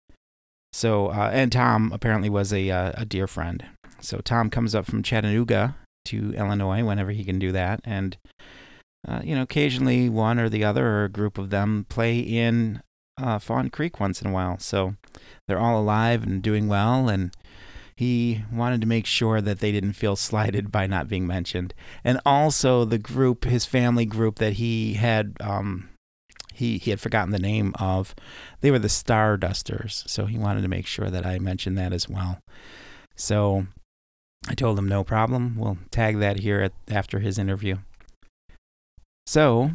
So, 0.73 1.07
uh, 1.07 1.31
and 1.33 1.51
Tom 1.51 1.93
apparently 1.95 2.29
was 2.29 2.53
a 2.53 2.71
uh, 2.71 2.93
a 2.95 3.07
dear 3.07 3.27
friend. 3.27 3.65
So 4.01 4.19
Tom 4.19 4.51
comes 4.51 4.75
up 4.75 4.85
from 4.85 5.03
Chattanooga 5.03 5.77
to 6.07 6.35
Illinois 6.35 6.85
whenever 6.85 7.11
he 7.11 7.25
can 7.25 7.39
do 7.39 7.53
that, 7.53 7.81
and 7.85 8.19
uh, 9.07 9.21
you 9.25 9.35
know, 9.35 9.43
occasionally 9.43 10.09
one 10.09 10.39
or 10.39 10.49
the 10.49 10.65
other 10.65 10.87
or 10.87 11.05
a 11.05 11.09
group 11.09 11.39
of 11.39 11.51
them 11.51 11.87
play 11.89 12.19
in 12.19 12.83
uh, 13.19 13.39
Fawn 13.39 13.69
Creek 13.71 14.01
once 14.01 14.23
in 14.23 14.29
a 14.29 14.33
while. 14.33 14.59
So 14.59 14.95
they're 15.47 15.61
all 15.61 15.81
alive 15.81 16.23
and 16.23 16.43
doing 16.43 16.69
well, 16.69 17.09
and 17.09 17.35
he 17.95 18.45
wanted 18.53 18.81
to 18.81 18.87
make 18.87 19.07
sure 19.07 19.41
that 19.41 19.59
they 19.59 19.73
didn't 19.73 19.95
feel 19.95 20.15
slighted 20.15 20.71
by 20.71 20.87
not 20.87 21.09
being 21.09 21.27
mentioned. 21.27 21.75
And 22.05 22.21
also 22.25 22.85
the 22.85 22.99
group, 22.99 23.45
his 23.45 23.65
family 23.65 24.05
group 24.05 24.37
that 24.37 24.55
he 24.55 24.95
had, 24.95 25.35
um, 25.41 25.89
he 26.55 26.79
he 26.79 26.91
had 26.91 27.01
forgotten 27.01 27.33
the 27.33 27.39
name 27.39 27.75
of. 27.79 28.15
They 28.61 28.71
were 28.71 28.79
the 28.79 28.89
Stardusters, 28.89 30.09
so 30.09 30.27
he 30.27 30.39
wanted 30.39 30.63
to 30.63 30.69
make 30.69 30.87
sure 30.87 31.11
that 31.11 31.27
I 31.27 31.39
mentioned 31.39 31.77
that 31.79 31.93
as 31.93 32.09
well. 32.09 32.39
So 33.17 33.67
I 34.49 34.55
told 34.55 34.79
him 34.79 34.89
no 34.89 35.03
problem. 35.03 35.57
We'll 35.57 35.79
tag 35.91 36.19
that 36.19 36.41
here 36.41 36.61
at, 36.61 36.73
after 36.89 37.19
his 37.19 37.39
interview. 37.39 37.79
So 39.27 39.73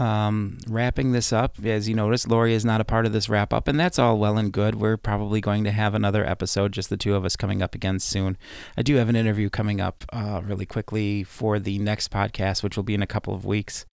um, 0.00 0.58
wrapping 0.68 1.12
this 1.12 1.32
up, 1.32 1.56
as 1.64 1.88
you 1.88 1.94
notice, 1.94 2.26
Lori 2.26 2.54
is 2.54 2.64
not 2.64 2.80
a 2.80 2.84
part 2.84 3.06
of 3.06 3.12
this 3.12 3.28
wrap 3.28 3.52
up, 3.52 3.68
and 3.68 3.78
that's 3.78 3.98
all 3.98 4.18
well 4.18 4.38
and 4.38 4.52
good. 4.52 4.76
We're 4.76 4.96
probably 4.96 5.40
going 5.40 5.64
to 5.64 5.70
have 5.70 5.94
another 5.94 6.24
episode, 6.24 6.72
just 6.72 6.90
the 6.90 6.96
two 6.96 7.14
of 7.14 7.24
us 7.24 7.36
coming 7.36 7.62
up 7.62 7.74
again 7.74 7.98
soon. 7.98 8.36
I 8.76 8.82
do 8.82 8.96
have 8.96 9.08
an 9.08 9.16
interview 9.16 9.50
coming 9.50 9.80
up 9.80 10.04
uh, 10.12 10.42
really 10.44 10.66
quickly 10.66 11.24
for 11.24 11.58
the 11.58 11.78
next 11.78 12.10
podcast, 12.10 12.62
which 12.62 12.76
will 12.76 12.84
be 12.84 12.94
in 12.94 13.02
a 13.02 13.06
couple 13.06 13.34
of 13.34 13.44
weeks, 13.44 13.86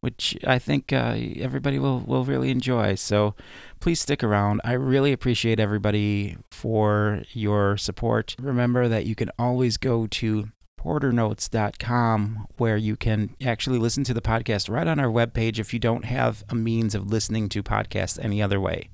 which 0.00 0.36
I 0.46 0.58
think 0.58 0.92
uh, 0.92 1.16
everybody 1.36 1.78
will, 1.78 2.00
will 2.00 2.24
really 2.24 2.50
enjoy. 2.50 2.94
So 2.94 3.34
please 3.80 4.00
stick 4.00 4.24
around. 4.24 4.60
I 4.64 4.72
really 4.72 5.12
appreciate 5.12 5.60
everybody 5.60 6.36
for 6.50 7.22
your 7.32 7.76
support. 7.76 8.36
Remember 8.40 8.88
that 8.88 9.06
you 9.06 9.14
can 9.14 9.30
always 9.38 9.76
go 9.76 10.06
to 10.06 10.48
porternotes.com 10.80 12.46
where 12.56 12.76
you 12.76 12.96
can 12.96 13.36
actually 13.44 13.78
listen 13.78 14.02
to 14.02 14.14
the 14.14 14.22
podcast 14.22 14.70
right 14.70 14.86
on 14.86 14.98
our 14.98 15.08
webpage 15.08 15.58
if 15.58 15.74
you 15.74 15.78
don't 15.78 16.06
have 16.06 16.42
a 16.48 16.54
means 16.54 16.94
of 16.94 17.10
listening 17.10 17.50
to 17.50 17.62
podcasts 17.62 18.22
any 18.24 18.40
other 18.40 18.58
way. 18.58 18.88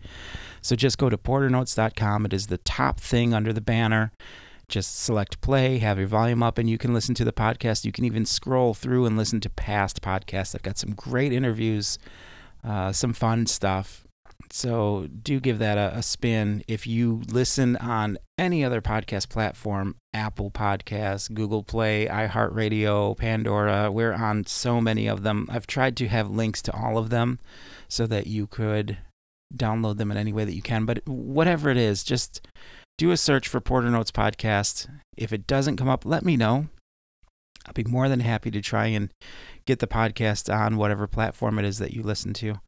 So 0.63 0.75
just 0.75 0.99
go 0.99 1.09
to 1.09 1.17
porternotes.com. 1.17 2.27
It 2.27 2.33
is 2.33 2.49
the 2.49 2.59
top 2.59 2.99
thing 2.99 3.33
under 3.33 3.53
the 3.53 3.61
banner. 3.61 4.11
Just 4.69 4.99
select 4.99 5.41
play, 5.41 5.79
have 5.79 5.97
your 5.97 6.09
volume 6.09 6.43
up, 6.43 6.59
and 6.59 6.69
you 6.69 6.77
can 6.77 6.93
listen 6.93 7.15
to 7.15 7.25
the 7.25 7.33
podcast. 7.33 7.85
You 7.85 7.93
can 7.93 8.05
even 8.05 8.27
scroll 8.27 8.75
through 8.75 9.07
and 9.07 9.17
listen 9.17 9.41
to 9.43 9.51
past 9.51 10.03
podcasts. 10.03 10.57
I've 10.57 10.63
got 10.63 10.79
some 10.79 10.93
great 10.93 11.33
interviews, 11.33 12.01
uh, 12.65 12.91
some 12.91 13.13
fun 13.13 13.47
stuff. 13.47 14.06
So 14.51 15.09
do 15.23 15.41
give 15.41 15.59
that 15.59 15.79
a, 15.79 15.99
a, 15.99 16.03
spin. 16.03 16.63
If 16.69 16.87
you 16.87 17.23
listen 17.29 17.77
on 17.77 18.19
any 18.39 18.65
other 18.65 18.81
podcast 18.81 19.29
platform, 19.29 19.97
Apple 20.15 20.51
Podcasts, 20.51 21.33
Google 21.33 21.63
Play, 21.63 22.07
iHeartRadio, 22.07 23.17
Pandora, 23.17 23.91
we're 23.91 24.13
on 24.13 24.47
so 24.47 24.81
many 24.81 25.07
of 25.07 25.23
them. 25.23 25.49
I've 25.51 25.67
tried 25.67 25.97
to 25.99 26.09
have 26.09 26.31
links 26.31 26.63
to 26.63 26.75
all 26.75 26.97
of 26.99 27.11
them 27.11 27.41
so 27.89 28.07
that 28.07 28.27
you 28.27 28.47
could 28.47 28.99
download 29.55 29.99
them 29.99 30.11
in 30.11 30.17
any 30.17 30.33
way 30.33 30.45
that 30.45 30.55
you 30.55 30.63
can. 30.63 30.85
But 30.85 31.07
whatever 31.07 31.71
it 31.71 31.77
is, 31.77 32.05
just 32.05 32.47
do 32.99 33.11
a 33.11 33.17
search 33.17 33.49
for 33.49 33.61
Porter 33.61 33.91
Notes 33.91 34.11
Podcast. 34.11 34.89
If 35.17 35.33
it 35.33 35.47
doesn't 35.47 35.77
come 35.77 35.89
up, 35.89 36.05
let 36.05 36.25
me 36.25 36.37
know. 36.37 36.69
I'll 37.67 37.73
be 37.73 37.85
more 37.85 38.09
than 38.09 38.21
happy 38.21 38.51
to 38.53 38.61
try 38.61 38.87
and 38.87 39.11
get 39.67 39.81
the 39.81 39.87
podcast 39.87 40.55
on 40.55 40.77
whatever 40.77 41.07
platform 41.07 41.59
it 41.59 41.65
is 41.65 41.79
that 41.79 41.93
you 41.93 42.03
listen 42.03 42.33
to. 42.35 42.61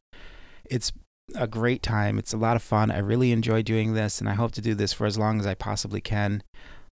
It's 0.65 0.91
a 1.35 1.47
great 1.47 1.83
time. 1.83 2.17
It's 2.17 2.33
a 2.33 2.37
lot 2.37 2.55
of 2.55 2.61
fun. 2.61 2.91
I 2.91 2.99
really 2.99 3.31
enjoy 3.31 3.61
doing 3.61 3.93
this, 3.93 4.19
and 4.19 4.29
I 4.29 4.33
hope 4.33 4.51
to 4.53 4.61
do 4.61 4.73
this 4.73 4.93
for 4.93 5.05
as 5.05 5.17
long 5.17 5.39
as 5.39 5.45
I 5.45 5.53
possibly 5.53 6.01
can. 6.01 6.43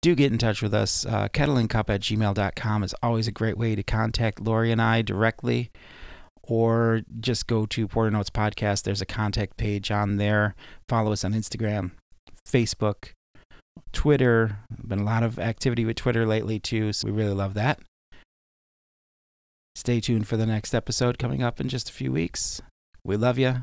Do 0.03 0.15
get 0.15 0.33
in 0.33 0.39
touch 0.39 0.63
with 0.63 0.73
us. 0.73 1.05
Uh, 1.05 1.29
kettleandcup 1.29 1.91
at 1.91 2.01
gmail.com 2.01 2.83
is 2.83 2.95
always 3.03 3.29
a 3.29 3.33
great 3.33 3.59
way 3.59 3.75
to 3.75 3.83
contact 3.83 4.41
Lori 4.41 4.73
and 4.73 4.81
I 4.81 5.03
directly, 5.03 5.71
or 6.43 7.03
just 7.21 7.47
go 7.47 7.67
to 7.67 7.87
Porter 7.87 8.11
Notes 8.11 8.31
Podcast. 8.31 8.85
There's 8.85 9.03
a 9.03 9.07
contact 9.07 9.57
page 9.57 9.91
on 9.91 10.17
there. 10.17 10.55
Follow 10.89 11.13
us 11.13 11.25
on 11.25 11.35
Instagram, 11.35 11.91
Facebook, 12.49 13.11
Twitter. 13.93 14.59
Been 14.87 15.01
a 15.01 15.05
lot 15.05 15.23
of 15.23 15.39
activity 15.39 15.85
with 15.85 15.97
Twitter 15.97 16.27
lately, 16.27 16.59
too, 16.59 16.93
so 16.93 17.07
we 17.07 17.13
really 17.13 17.35
love 17.35 17.55
that. 17.55 17.81
Stay 19.75 20.01
tuned 20.01 20.27
for 20.27 20.37
the 20.37 20.47
next 20.47 20.75
episode 20.75 21.19
coming 21.19 21.43
up 21.43 21.61
in 21.61 21.69
just 21.69 21.89
a 21.89 21.93
few 21.93 22.13
weeks. 22.13 22.61
We 23.05 23.17
love 23.17 23.39
you. 23.39 23.63